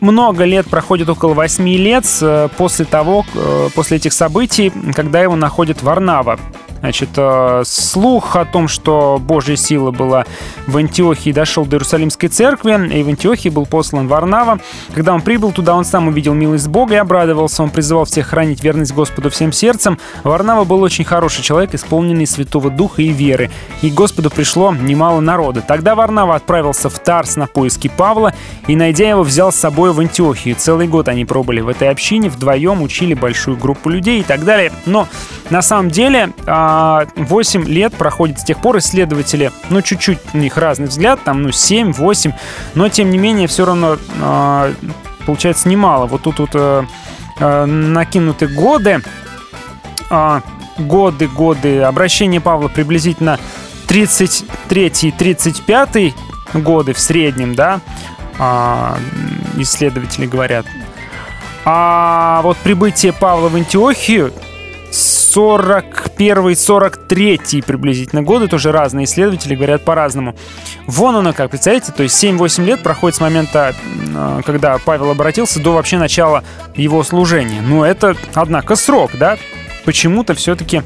много 0.00 0.44
лет, 0.44 0.66
проходит 0.66 1.08
около 1.08 1.34
8 1.34 1.68
лет 1.68 2.04
э, 2.22 2.48
после 2.56 2.84
того, 2.84 3.24
э, 3.34 3.68
после 3.74 3.96
этих 3.98 4.12
событий, 4.12 4.72
когда 4.94 5.20
его 5.20 5.36
находит 5.36 5.82
Варнава. 5.82 6.38
Значит, 6.80 7.10
э, 7.16 7.62
слух 7.64 8.36
о 8.36 8.44
том, 8.44 8.68
что 8.68 9.18
Божья 9.20 9.56
сила 9.56 9.90
была 9.90 10.24
в 10.66 10.76
Антиохии, 10.76 11.32
дошел 11.32 11.64
до 11.64 11.76
Иерусалимской 11.76 12.28
церкви, 12.28 12.68
и 12.94 13.02
в 13.02 13.08
Антиохии 13.08 13.48
был 13.48 13.66
послан 13.66 14.06
Варнава. 14.06 14.60
Когда 14.94 15.14
он 15.14 15.20
прибыл 15.20 15.52
туда, 15.52 15.74
он 15.74 15.84
сам 15.84 16.08
увидел 16.08 16.34
милость 16.34 16.68
Бога 16.68 16.94
и 16.94 16.98
обрадовался. 16.98 17.62
Он 17.62 17.70
призывал 17.70 18.04
всех 18.04 18.28
хранить 18.28 18.62
верность 18.62 18.94
Господу 18.94 19.30
всем 19.30 19.52
сердцем. 19.52 19.98
Варнава 20.22 20.64
был 20.64 20.82
очень 20.82 21.04
хороший 21.04 21.42
человек, 21.42 21.74
исполненный 21.74 22.26
Святого 22.26 22.70
Духа 22.70 23.02
и 23.02 23.08
веры. 23.08 23.50
И 23.82 23.90
к 23.90 23.94
Господу 23.94 24.30
пришло 24.30 24.72
немало 24.72 25.20
народа. 25.20 25.62
Тогда 25.62 25.94
Варнава 25.94 26.36
отправился 26.36 26.88
в 26.88 26.98
Тарс 26.98 27.36
на 27.36 27.46
поиски 27.46 27.88
Павла 27.88 28.32
и, 28.66 28.76
найдя 28.76 29.08
его, 29.10 29.22
взял 29.22 29.52
с 29.52 29.56
собой 29.56 29.92
в 29.92 30.00
Антиохию. 30.00 30.54
Целый 30.56 30.86
год 30.86 31.08
они 31.08 31.24
пробыли 31.24 31.60
в 31.60 31.68
этой 31.68 31.90
общине, 31.90 32.28
вдвоем 32.28 32.82
учили 32.82 33.14
большую 33.14 33.56
группу 33.56 33.88
людей 33.88 34.20
и 34.20 34.22
так 34.22 34.44
далее. 34.44 34.72
Но 34.86 35.08
на 35.50 35.62
самом 35.62 35.90
деле 35.90 36.32
а, 36.70 37.06
8 37.16 37.64
лет 37.64 37.94
проходит 37.94 38.40
с 38.40 38.44
тех 38.44 38.60
пор 38.60 38.76
исследователи, 38.76 39.50
ну, 39.70 39.80
чуть-чуть 39.80 40.18
у 40.34 40.36
них 40.36 40.58
разный 40.58 40.88
взгляд, 40.88 41.18
там, 41.24 41.42
ну, 41.42 41.50
7, 41.50 41.94
8, 41.94 42.32
но, 42.74 42.90
тем 42.90 43.08
не 43.08 43.16
менее, 43.16 43.48
все 43.48 43.64
равно 43.64 43.96
а, 44.20 44.74
получается 45.24 45.70
немало. 45.70 46.04
Вот 46.04 46.24
тут 46.24 46.40
вот 46.40 46.50
э, 46.52 46.84
э, 47.40 47.64
накинуты 47.64 48.48
годы, 48.48 49.00
а, 50.10 50.42
годы, 50.76 51.26
годы. 51.26 51.80
Обращение 51.80 52.42
Павла 52.42 52.68
приблизительно 52.68 53.40
33-35 53.88 56.12
годы 56.52 56.92
в 56.92 56.98
среднем, 56.98 57.54
да, 57.54 57.80
а, 58.38 58.98
исследователи 59.56 60.26
говорят. 60.26 60.66
А 61.64 62.42
вот 62.42 62.58
прибытие 62.58 63.14
Павла 63.14 63.48
в 63.48 63.56
Антиохию 63.56 64.34
41-43 64.90 67.62
приблизительно 67.62 68.22
годы, 68.22 68.48
тоже 68.48 68.72
разные 68.72 69.04
исследователи 69.04 69.54
говорят 69.54 69.84
по-разному. 69.84 70.34
Вон 70.86 71.14
оно 71.16 71.32
как, 71.32 71.50
представляете, 71.50 71.92
то 71.92 72.02
есть 72.02 72.20
7-8 72.22 72.64
лет 72.64 72.82
проходит 72.82 73.16
с 73.16 73.20
момента, 73.20 73.74
а, 74.14 74.42
когда 74.42 74.76
Павел 74.78 75.10
обратился, 75.10 75.60
до 75.60 75.74
вообще 75.74 75.98
начала 75.98 76.42
его 76.74 77.04
служения. 77.04 77.60
Но 77.60 77.84
это, 77.84 78.16
однако, 78.34 78.76
срок, 78.76 79.10
да? 79.18 79.36
Почему-то 79.84 80.34
все-таки 80.34 80.82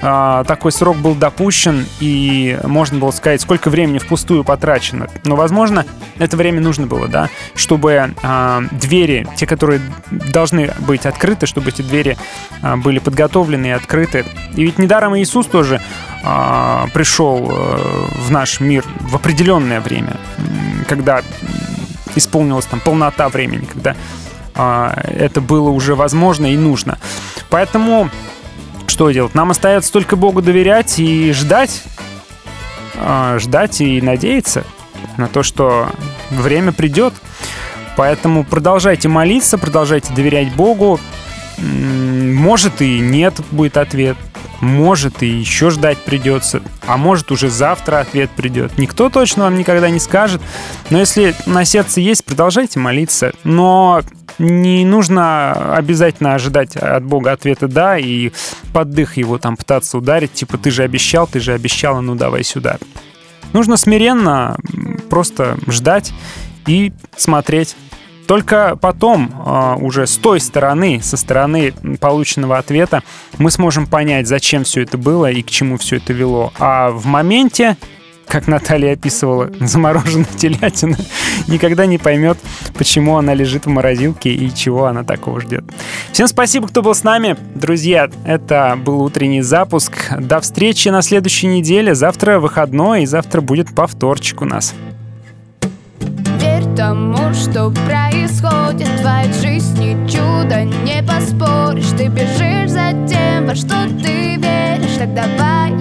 такой 0.00 0.70
срок 0.72 0.96
был 0.98 1.14
допущен, 1.14 1.86
и 1.98 2.58
можно 2.64 2.98
было 2.98 3.10
сказать, 3.10 3.40
сколько 3.40 3.68
времени 3.68 3.98
впустую 3.98 4.44
потрачено. 4.44 5.08
Но, 5.24 5.34
возможно, 5.34 5.84
это 6.18 6.36
время 6.36 6.60
нужно 6.60 6.86
было, 6.86 7.08
да, 7.08 7.28
чтобы 7.54 8.14
а, 8.22 8.62
двери, 8.70 9.26
те, 9.36 9.46
которые 9.46 9.80
должны 10.10 10.72
быть 10.80 11.06
открыты, 11.06 11.46
чтобы 11.46 11.70
эти 11.70 11.82
двери 11.82 12.16
а, 12.62 12.76
были 12.76 12.98
подготовлены 12.98 13.66
и 13.66 13.70
открыты. 13.70 14.24
И 14.54 14.62
ведь 14.62 14.78
недаром 14.78 15.16
Иисус 15.16 15.46
тоже 15.46 15.80
а, 16.22 16.86
пришел 16.92 17.48
а, 17.50 18.08
в 18.26 18.30
наш 18.30 18.60
мир 18.60 18.84
в 19.00 19.16
определенное 19.16 19.80
время, 19.80 20.16
когда 20.86 21.22
исполнилась 22.14 22.66
там 22.66 22.80
полнота 22.80 23.28
времени, 23.28 23.64
когда 23.64 23.96
а, 24.54 25.00
это 25.04 25.40
было 25.40 25.70
уже 25.70 25.94
возможно 25.94 26.46
и 26.46 26.56
нужно. 26.56 26.98
Поэтому 27.50 28.10
что 28.88 29.10
делать? 29.10 29.34
Нам 29.34 29.50
остается 29.50 29.92
только 29.92 30.16
Богу 30.16 30.42
доверять 30.42 30.98
и 30.98 31.32
ждать. 31.32 31.82
А, 32.96 33.38
ждать 33.38 33.80
и 33.80 34.00
надеяться 34.00 34.64
на 35.16 35.28
то, 35.28 35.42
что 35.42 35.88
время 36.30 36.72
придет. 36.72 37.14
Поэтому 37.96 38.44
продолжайте 38.44 39.08
молиться, 39.08 39.58
продолжайте 39.58 40.12
доверять 40.12 40.52
Богу. 40.54 41.00
Может 41.58 42.80
и 42.80 43.00
нет 43.00 43.34
будет 43.50 43.76
ответ. 43.76 44.16
Может 44.60 45.22
и 45.22 45.26
еще 45.26 45.70
ждать 45.70 45.98
придется. 45.98 46.62
А 46.86 46.96
может 46.96 47.30
уже 47.30 47.48
завтра 47.48 48.00
ответ 48.00 48.30
придет. 48.30 48.78
Никто 48.78 49.08
точно 49.08 49.44
вам 49.44 49.56
никогда 49.56 49.88
не 49.90 50.00
скажет. 50.00 50.40
Но 50.90 50.98
если 50.98 51.34
на 51.46 51.64
сердце 51.64 52.00
есть, 52.00 52.24
продолжайте 52.24 52.78
молиться. 52.78 53.32
Но 53.44 54.02
не 54.38 54.84
нужно 54.84 55.74
обязательно 55.74 56.34
ожидать 56.34 56.76
от 56.76 57.04
Бога 57.04 57.32
ответа 57.32 57.68
«да» 57.68 57.98
и 57.98 58.30
под 58.72 58.90
дых 58.90 59.16
его 59.16 59.38
там 59.38 59.56
пытаться 59.56 59.98
ударить, 59.98 60.32
типа 60.32 60.58
«ты 60.58 60.70
же 60.70 60.82
обещал, 60.82 61.26
ты 61.26 61.40
же 61.40 61.52
обещала, 61.52 62.00
ну 62.00 62.14
давай 62.14 62.44
сюда». 62.44 62.78
Нужно 63.52 63.76
смиренно 63.76 64.56
просто 65.08 65.56
ждать 65.66 66.12
и 66.66 66.92
смотреть. 67.16 67.76
Только 68.26 68.76
потом, 68.76 69.32
а, 69.46 69.76
уже 69.76 70.06
с 70.06 70.18
той 70.18 70.38
стороны, 70.38 71.00
со 71.02 71.16
стороны 71.16 71.72
полученного 71.98 72.58
ответа, 72.58 73.02
мы 73.38 73.50
сможем 73.50 73.86
понять, 73.86 74.26
зачем 74.26 74.64
все 74.64 74.82
это 74.82 74.98
было 74.98 75.30
и 75.30 75.42
к 75.42 75.48
чему 75.48 75.78
все 75.78 75.96
это 75.96 76.12
вело. 76.12 76.52
А 76.58 76.90
в 76.90 77.06
моменте 77.06 77.78
как 78.28 78.46
Наталья 78.46 78.92
описывала, 78.92 79.50
замороженная 79.60 80.26
телятина, 80.36 80.96
никогда 81.48 81.86
не 81.86 81.98
поймет, 81.98 82.38
почему 82.74 83.16
она 83.16 83.34
лежит 83.34 83.66
в 83.66 83.68
морозилке 83.68 84.30
и 84.30 84.54
чего 84.54 84.86
она 84.86 85.04
такого 85.04 85.40
ждет. 85.40 85.64
Всем 86.12 86.28
спасибо, 86.28 86.68
кто 86.68 86.82
был 86.82 86.94
с 86.94 87.04
нами. 87.04 87.36
Друзья, 87.54 88.10
это 88.24 88.78
был 88.82 89.02
утренний 89.02 89.42
запуск. 89.42 89.92
До 90.18 90.40
встречи 90.40 90.88
на 90.88 91.02
следующей 91.02 91.46
неделе. 91.46 91.94
Завтра 91.94 92.38
выходной, 92.38 93.02
и 93.02 93.06
завтра 93.06 93.40
будет 93.40 93.74
повторчик 93.74 94.42
у 94.42 94.44
нас. 94.44 94.74
Верь 96.40 96.76
тому, 96.76 97.34
что 97.34 97.70
происходит 97.86 98.88
в 98.88 99.00
твоей 99.00 99.32
жизни 99.32 99.96
Чудо 100.08 100.64
не 100.64 101.02
поспоришь 101.02 101.90
Ты 101.96 102.06
бежишь 102.06 102.70
за 102.70 102.92
тем, 103.08 103.46
во 103.46 103.54
что 103.54 103.86
ты 104.02 104.36
веришь 104.36 104.96
Так 104.98 105.14
давай, 105.14 105.72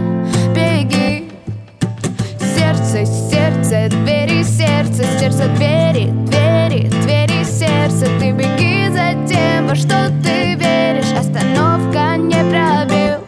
сердце, 2.88 3.06
сердце, 3.06 3.90
двери, 3.90 4.44
сердце, 4.44 5.04
сердце, 5.20 5.48
двери, 5.56 6.10
двери, 6.26 6.88
двери, 7.02 7.44
сердце. 7.44 8.06
Ты 8.20 8.32
беги 8.32 8.88
за 8.90 9.14
тем, 9.28 9.68
во 9.68 9.76
что 9.76 10.10
ты 10.24 10.56
веришь. 10.56 11.12
Остановка 11.18 12.16
не 12.18 12.36
пробил 12.50 13.28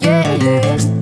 yeah. 0.00 0.20
Счастья 0.40 0.99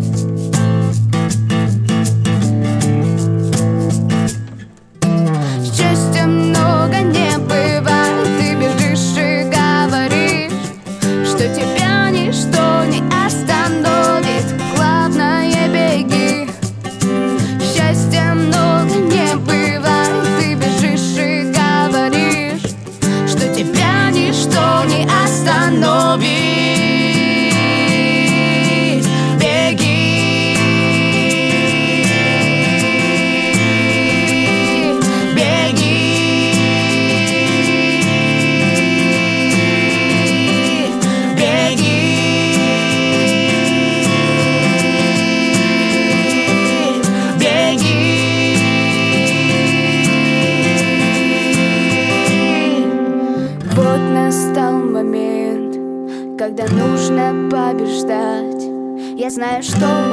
Я 59.28 59.34
знаю, 59.34 59.62
что 59.62 60.07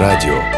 радио». 0.00 0.49